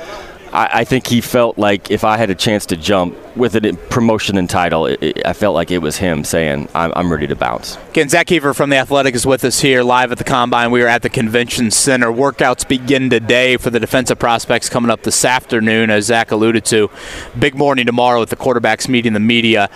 [0.53, 3.73] I, I think he felt like if I had a chance to jump with a
[3.89, 7.27] promotion and title, it, it, I felt like it was him saying, I'm, I'm, ready
[7.27, 7.77] to bounce.
[7.89, 10.71] Again, Zak Keefer from The Athletic is with us here live at the Combine.
[10.71, 12.07] We are at the Convention Center.
[12.07, 16.89] Workouts begin today for the defensive prospects coming up this afternoon, as Zak alluded to.
[17.37, 19.69] Big morning tomorrow with the quarterbacks meeting the media.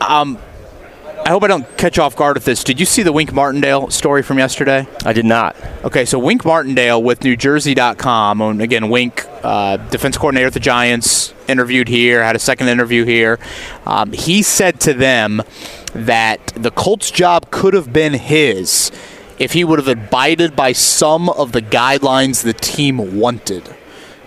[0.00, 0.38] Um,
[1.26, 2.62] I hope I don't catch off guard with this.
[2.62, 4.86] Did you see the Wink Martindale story from yesterday?
[5.04, 5.56] I did not.
[5.82, 11.34] Okay, so Wink Martindale with NewJersey.com, and again, Wink, uh, defense coordinator at the Giants,
[11.48, 13.40] interviewed here, had a second interview here.
[13.86, 15.42] Um, he said to them
[15.94, 18.92] that the Colts job could have been his
[19.40, 23.74] if he would have abided by some of the guidelines the team wanted.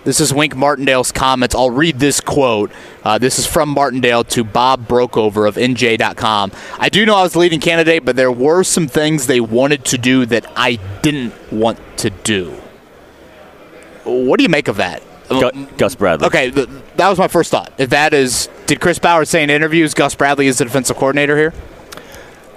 [0.04, 1.54] This is Wink Martindale's comments.
[1.54, 2.70] I'll read this quote.
[3.04, 6.52] Uh, this is from Martindale to Bob Brokover of NJ.com.
[6.78, 9.84] I do know I was the leading candidate, but there were some things they wanted
[9.86, 12.50] to do that I didn't want to do.
[14.04, 15.02] What do you make of that?
[15.28, 16.26] Gu- Gus Bradley.
[16.26, 17.72] Okay, th- that was my first thought.
[17.78, 21.36] If that is, did Chris Ballard say in interviews Gus Bradley is the defensive coordinator
[21.36, 21.52] here?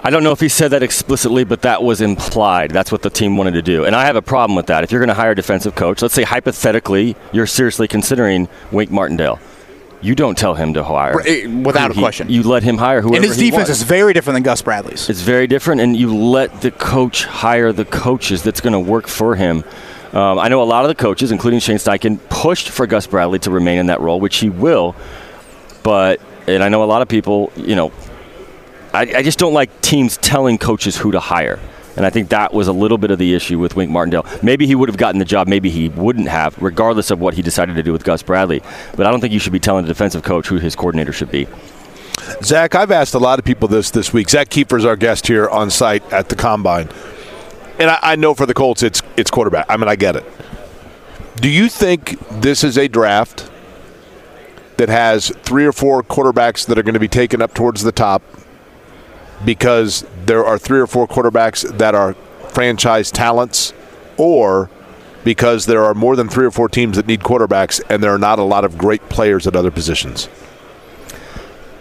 [0.06, 2.70] I don't know if he said that explicitly, but that was implied.
[2.72, 3.86] That's what the team wanted to do.
[3.86, 4.84] And I have a problem with that.
[4.84, 8.90] If you're going to hire a defensive coach, let's say hypothetically you're seriously considering Wink
[8.90, 9.40] Martindale.
[10.02, 11.18] You don't tell him to hire.
[11.26, 12.28] eh, Without a He- question.
[12.28, 15.08] You let him hire whoever and his defense is very different than Gus Bradley's.
[15.08, 19.08] It's very different, and you let the coach hire the coaches that's going to work
[19.08, 19.64] for him.
[20.12, 23.38] Um, I know a lot of the coaches, including Shane Steichen, pushed for Gus Bradley
[23.40, 24.94] to remain in that role, which he will.
[25.82, 27.90] But, and I know a lot of people, you know,
[28.94, 31.58] I, I just don't like teams telling coaches who to hire.
[31.96, 34.26] And I think that was a little bit of the issue with Wink Martindale.
[34.42, 37.42] Maybe he would have gotten the job, maybe he wouldn't have, regardless of what he
[37.42, 38.62] decided to do with Gus Bradley.
[38.96, 41.30] But I don't think you should be telling a defensive coach who his coordinator should
[41.30, 41.46] be.
[42.42, 44.30] Zak, I've asked a lot of people this this week.
[44.30, 46.88] Zak Keefer is our guest here on site at the combine,
[47.78, 49.66] and I, I know for the Colts, it's it's quarterback.
[49.68, 50.24] I mean, I get it.
[51.36, 53.50] Do you think this is a draft
[54.78, 57.92] that has three or four quarterbacks that are going to be taken up towards the
[57.92, 58.22] top
[59.44, 62.14] because there are three or four quarterbacks that are
[62.48, 63.72] franchise talents,
[64.16, 64.70] or
[65.24, 68.18] because there are more than three or four teams that need quarterbacks and there are
[68.18, 70.28] not a lot of great players at other positions?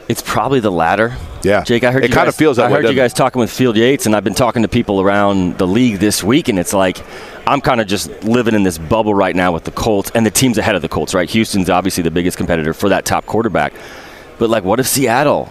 [0.09, 1.15] It's probably the latter.
[1.43, 3.39] Yeah, Jake, I heard It you kinda feels that I way, heard you guys talking
[3.39, 6.57] with Field Yates, and I've been talking to people around the league this week, and
[6.57, 7.01] it's like
[7.47, 10.31] I'm kind of just living in this bubble right now with the Colts and the
[10.31, 11.13] teams ahead of the Colts.
[11.13, 13.73] Right, Houston's obviously the biggest competitor for that top quarterback,
[14.39, 15.49] but like, what if Seattle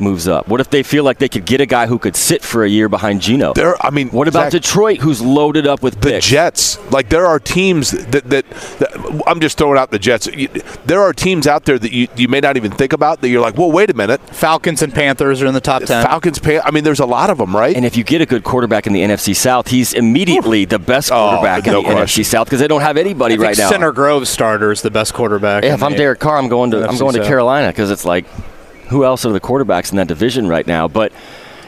[0.00, 0.48] moves up?
[0.48, 2.68] What if they feel like they could get a guy who could sit for a
[2.68, 3.52] year behind Geno?
[3.54, 6.26] There, I mean, what about Zak- Detroit, who's loaded up with the picks?
[6.26, 6.78] Jets.
[6.90, 10.26] Like there are teams that, that, that I'm just throwing out the Jets.
[10.26, 10.48] You-
[10.84, 13.40] There are teams out there that you, you may not even think about that you're
[13.40, 14.20] like, well, wait a minute.
[14.34, 16.04] Falcons and Panthers are in the top ten.
[16.04, 17.74] Falcons, Pan- I mean, there's a lot of them, right?
[17.76, 21.10] And if you get a good quarterback in the NFC South, he's immediately the best
[21.12, 22.22] oh, quarterback Oh, no in the question.
[22.22, 23.70] NFC South because they don't have anybody I think right now.
[23.70, 25.64] Center Grove starter is the best quarterback.
[25.64, 27.28] Yeah, if I'm Derek Carr, I'm going to I'm NFC going to South.
[27.28, 28.24] Carolina because it's like,
[28.88, 30.88] who else are the quarterbacks in that division right now?
[30.88, 31.12] But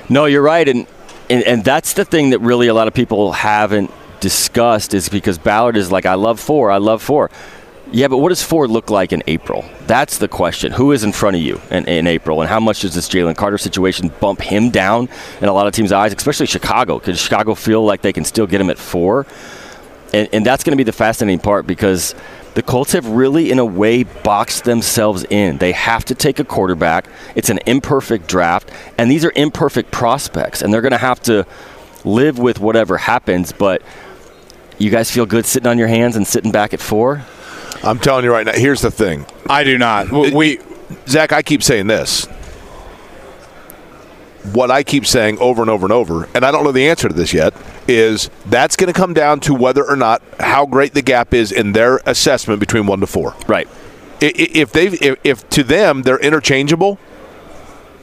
[0.09, 0.87] no, you're right, and,
[1.29, 3.91] and and that's the thing that really a lot of people haven't
[4.21, 7.31] discussed is because Ballard is like, I love four, I love four.
[7.91, 9.65] Yeah, but what does four look like in April?
[9.87, 10.73] That's the question.
[10.73, 13.37] Who is in front of you in, in April, and how much does this Jalen
[13.37, 15.09] Carter situation bump him down
[15.41, 16.99] in a lot of teams' eyes, especially Chicago?
[16.99, 19.27] Because Chicago feel like they can still get him at four,
[20.13, 22.15] and, and that's going to be the fascinating part because
[22.59, 25.59] the Colts have really, in a way, boxed themselves in.
[25.59, 27.07] They have to take a quarterback.
[27.37, 31.47] It's an imperfect draft, and these are imperfect prospects, and they're going to have to
[32.05, 33.53] live with whatever happens.
[33.53, 33.81] But
[34.77, 37.25] you guys feel good sitting on your hands and sitting back at four?
[37.85, 38.55] I'm telling you right now.
[38.55, 39.25] Here's the thing.
[39.49, 40.11] I do not.
[40.11, 40.59] We,
[41.07, 42.25] Zak, I keep saying this.
[44.53, 47.07] What I keep saying over and over and over, and I don't know the answer
[47.07, 47.55] to this yet,
[47.89, 51.51] is that's going to come down to whether or not how great the gap is
[51.51, 53.35] in their assessment between one to four.
[53.49, 53.67] Right.
[54.21, 56.99] I- i- If they, if, if to them they're interchangeable,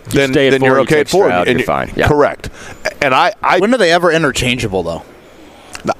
[0.09, 1.25] then then four, you're okay take at four.
[1.27, 1.91] Stroud, and you're fine.
[1.95, 2.07] Yeah.
[2.07, 2.49] Correct.
[3.01, 5.03] And I, I, when are they ever interchangeable though?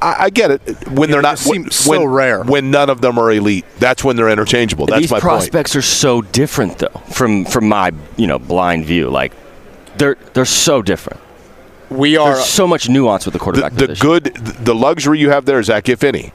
[0.01, 0.61] I, I get it.
[0.89, 2.43] When they're not, when, so when- rare.
[2.43, 4.85] When none of them are elite, that's when they're interchangeable.
[4.87, 5.21] That's These my point.
[5.23, 9.09] prospects are so different, though, from from my you know blind view.
[9.09, 9.33] Like
[9.97, 11.19] they're they're so different.
[11.89, 15.29] We are There's so much nuance with the quarterback the, the good the luxury you
[15.29, 16.33] have there zak if any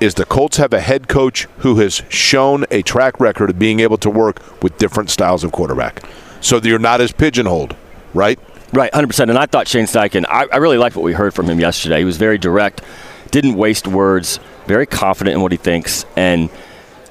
[0.00, 3.80] is the colts have a head coach who has shown a track record of being
[3.80, 6.02] able to work with different styles of quarterback
[6.40, 7.76] so that you're not as pigeonholed
[8.12, 8.38] right
[8.74, 9.30] Right, 100%.
[9.30, 12.00] And I thought Shane Steichen, I, I really liked what we heard from him yesterday.
[12.00, 12.82] He was very direct,
[13.30, 16.04] didn't waste words, very confident in what he thinks.
[16.16, 16.50] And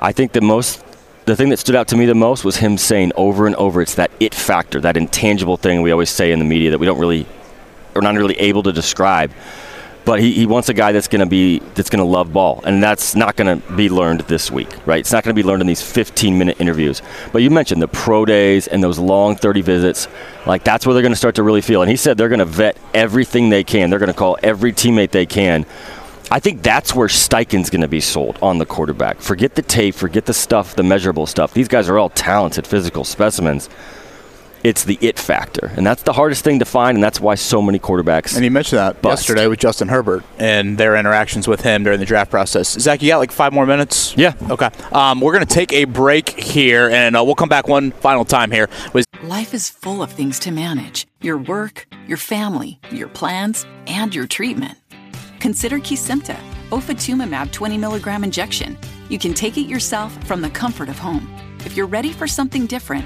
[0.02, 0.84] I think the most,
[1.24, 3.82] the thing that stood out to me the most was him saying over and over,
[3.82, 6.86] it's that it factor, that intangible thing we always say in the media that we
[6.86, 7.26] don't really,
[7.96, 9.32] or not really able to describe.
[10.06, 12.62] But he, he wants a guy that's going to be that's going to love ball,
[12.66, 15.00] and that's not going to be learned this week, right?
[15.00, 17.02] It's not going to be learned in these 15 minute interviews.
[17.32, 20.10] But you mentioned the pro days and those long 30 visits,
[20.46, 21.82] like that's where they're going to start to really feel.
[21.82, 23.90] And he said they're going to vet everything they can.
[23.90, 25.66] They're going to call every teammate they can.
[26.32, 29.22] I think that's where Steichen's going to be sold on the quarterback.
[29.22, 31.54] Forget the tape, forget the stuff, the measurable stuff.
[31.54, 33.70] These guys are all talented physical specimens.
[34.64, 37.62] It's the it factor, and that's the hardest thing to find, and that's why so
[37.62, 38.36] many quarterbacks.
[38.36, 39.24] And you mentioned that bust.
[39.24, 42.80] yesterday with Justin Herbert and their interactions with him during the draft process.
[42.80, 44.16] Zak, you got like five more minutes?
[44.16, 44.36] Yeah.
[44.50, 44.70] Okay.
[44.94, 48.24] Um, we're going to take a break here, and uh, we'll come back one final
[48.24, 48.70] time here.
[48.94, 54.14] With Life is full of things to manage your work, your family, your plans, and
[54.14, 54.78] your treatment.
[55.40, 56.38] Consider Kesimpta,
[56.70, 58.78] ofatumumab 20 milligram injection.
[59.10, 61.34] You can take it yourself from the comfort of home.
[61.66, 63.06] If you're ready for something different,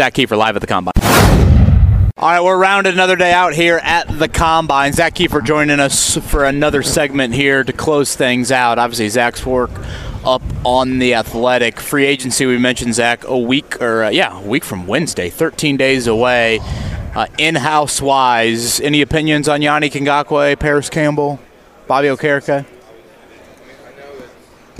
[0.00, 0.94] Zak Keefer live at the Combine.
[2.16, 4.94] All right, we're rounded another day out here at the Combine.
[4.94, 8.78] Zak Keefer joining us for another segment here to close things out.
[8.78, 9.70] Obviously, Zak's work
[10.24, 12.46] up on the athletic free agency.
[12.46, 16.60] We mentioned Zak a week or uh, yeah, a week from Wednesday, 13 days away.
[17.14, 21.38] Uh, in-house wise, any opinions on Yannick Ngakoue, Parris Campbell,
[21.86, 22.64] Bobby Okereke?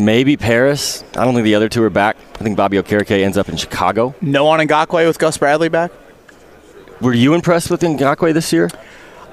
[0.00, 1.04] Maybe Paris.
[1.16, 2.16] I don't think the other two are back.
[2.36, 4.14] I think Bobby Okereke ends up in Chicago.
[4.20, 5.92] No on Ngakoue with Gus Bradley back?
[7.00, 8.70] Were you impressed with Ngakoue this year?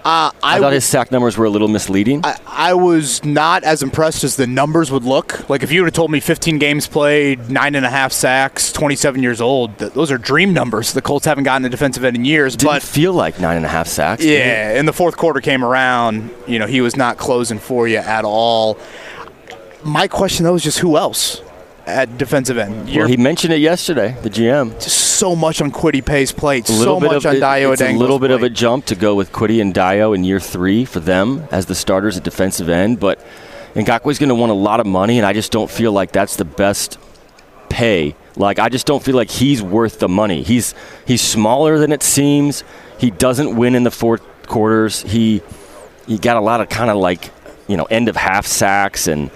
[0.08, 2.22] Uh, I, I, thought his sack numbers were a little misleading.
[2.24, 5.50] I, I, was not as impressed as the numbers would look.
[5.50, 8.72] Like if you would have told me 15 games played, nine and a half sacks,
[8.72, 10.94] 27 years old, th- those are dream numbers.
[10.94, 12.56] The Colts haven't gotten a defensive end in years.
[12.56, 14.24] Didn't but feel like nine and a half sacks.
[14.24, 16.32] Yeah, and the fourth quarter came around.
[16.48, 18.78] You know, he was not closing for you at all.
[19.88, 21.42] My question though is just who else
[21.86, 22.94] at defensive end?
[22.94, 24.18] well, he mentioned it yesterday.
[24.22, 24.74] The GM.
[24.82, 26.68] Just so much on Kwity Paye's plate.
[26.68, 29.62] So much on Dayo It's a little bit of a jump to go with Kwity
[29.62, 33.26] and Dayo in year three for them as the starters at defensive end, but
[33.76, 36.36] Ngakoue's going to want a lot of money, and I just don't feel like that's
[36.36, 36.98] the best
[37.70, 38.16] pay.
[38.36, 40.44] Like I just don't feel like he's worth the money.
[40.44, 40.76] He's
[41.06, 42.64] he's smaller than it seems.
[43.00, 45.02] He doesn't win in the fourth quarters.
[45.04, 45.42] He
[46.08, 47.32] he got a lot of kind of like
[47.68, 49.32] you know end of half sacks and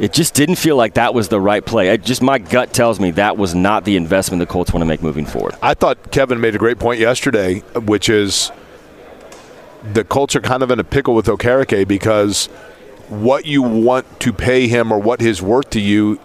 [0.00, 1.90] it just didn't feel like that was the right play.
[1.90, 4.86] It just my gut tells me that was not the investment the Colts want to
[4.86, 5.54] make moving forward.
[5.62, 8.50] I thought Kevin made a great point yesterday, which is
[9.92, 12.46] the Colts are kind of in a pickle with Okereke because
[13.10, 16.18] what you want to pay him or what his worth to you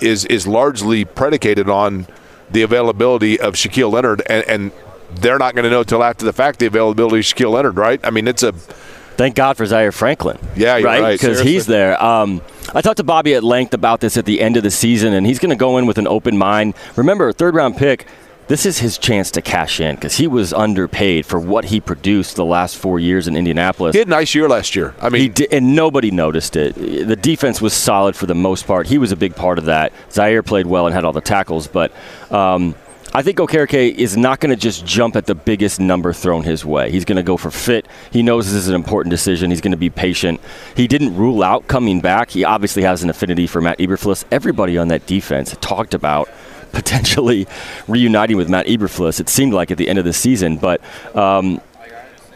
[0.00, 2.08] is is largely predicated on
[2.50, 4.72] the availability of Shaquille Leonard, and, and
[5.12, 8.00] they're not going to know until after the fact the availability of Shaquille Leonard, right?
[8.02, 10.38] I mean, it's a thank God for Zaire Franklin.
[10.56, 11.12] Yeah, you're right.
[11.12, 12.02] Because right, he's there.
[12.02, 12.40] Um,
[12.72, 15.26] I talked to Bobby at length about this at the end of the season, and
[15.26, 16.74] he's going to go in with an open mind.
[16.96, 18.06] Remember, third round pick.
[18.46, 22.34] This is his chance to cash in because he was underpaid for what he produced
[22.34, 23.94] the last four years in Indianapolis.
[23.94, 24.92] He had a nice year last year.
[25.00, 26.74] I mean, he did, and nobody noticed it.
[26.74, 28.88] The defense was solid for the most part.
[28.88, 29.92] He was a big part of that.
[30.10, 31.92] Zaire played well and had all the tackles, but.
[32.30, 32.74] Um,
[33.12, 36.64] I think Okereke is not going to just jump at the biggest number thrown his
[36.64, 36.92] way.
[36.92, 37.88] He's going to go for fit.
[38.12, 39.50] He knows this is an important decision.
[39.50, 40.40] He's going to be patient.
[40.76, 42.30] He didn't rule out coming back.
[42.30, 44.24] He obviously has an affinity for Matt Eberflus.
[44.30, 46.28] Everybody on that defense talked about
[46.72, 47.48] potentially
[47.88, 49.18] reuniting with Matt Eberflus.
[49.18, 50.80] It seemed like at the end of the season, but
[51.16, 51.60] um,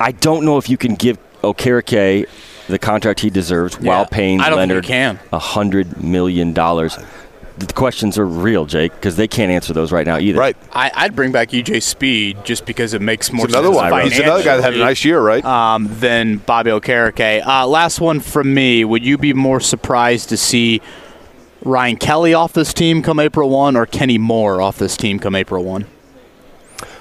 [0.01, 2.27] I don't know if you can give Okereke
[2.67, 4.86] the contract he deserves Yeah, while paying Leonard
[5.33, 6.99] a hundred million dollars.
[7.57, 10.39] The questions are real, Jake, because they can't answer those right now either.
[10.39, 10.57] Right.
[10.73, 13.92] I, I'd bring back EJ Speed just because it makes more another sense.
[13.92, 14.02] one.
[14.02, 15.44] He's another guy that had a nice year, right?
[15.44, 17.47] Um, than Bobby Okereke.
[17.47, 18.84] Uh, last one from me.
[18.84, 20.81] Would you be more surprised to see
[21.62, 25.36] Ryan Kelly off this team come April 1 or Kenny Moore off this team come
[25.36, 25.86] April 1?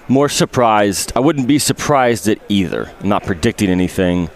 [0.07, 1.13] More surprised.
[1.15, 2.91] I wouldn't be surprised at either.
[2.99, 4.29] I'm not predicting anything.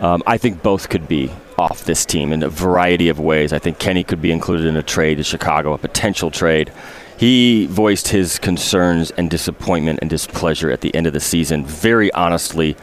[0.00, 3.52] Um, I think both could be off this team in a variety of ways.
[3.52, 6.70] I think Kenny could be included in a trade to Chicago, a potential trade.
[7.16, 12.12] He voiced his concerns and disappointment and displeasure at the end of the season, very
[12.12, 12.76] honestly,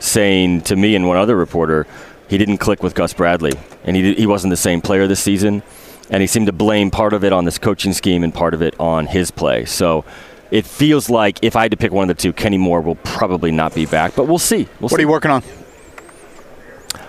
[0.00, 1.86] saying to me and one other reporter,
[2.28, 3.52] he didn't click with Gus Bradley,
[3.84, 5.62] and he, he wasn't the same player this season.
[6.10, 8.62] And he seemed to blame part of it on this coaching scheme and part of
[8.62, 9.64] it on his play.
[9.64, 10.04] So
[10.52, 12.94] it feels like if I had to pick one of the two, Kenny Moore will
[12.96, 14.68] probably not be back, but we'll see.
[14.80, 14.96] We'll What see.
[14.98, 15.42] are you working on?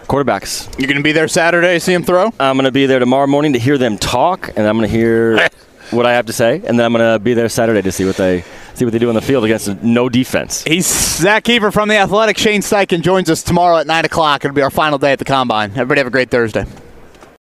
[0.07, 0.67] Quarterbacks.
[0.79, 2.31] You're going to be there Saturday, see them throw?
[2.39, 4.95] I'm going to be there tomorrow morning to hear them talk, and I'm going to
[4.95, 5.47] hear
[5.91, 8.05] what I have to say, and then I'm going to be there Saturday to see
[8.05, 10.63] what they see what they do on the field against no defense.
[10.63, 12.37] He's Zak Keefer from The Athletic.
[12.37, 14.45] Shane Steichen joins us tomorrow at 9 o'clock.
[14.45, 15.71] It'll be our final day at the Combine.
[15.71, 16.65] Everybody have a great Thursday.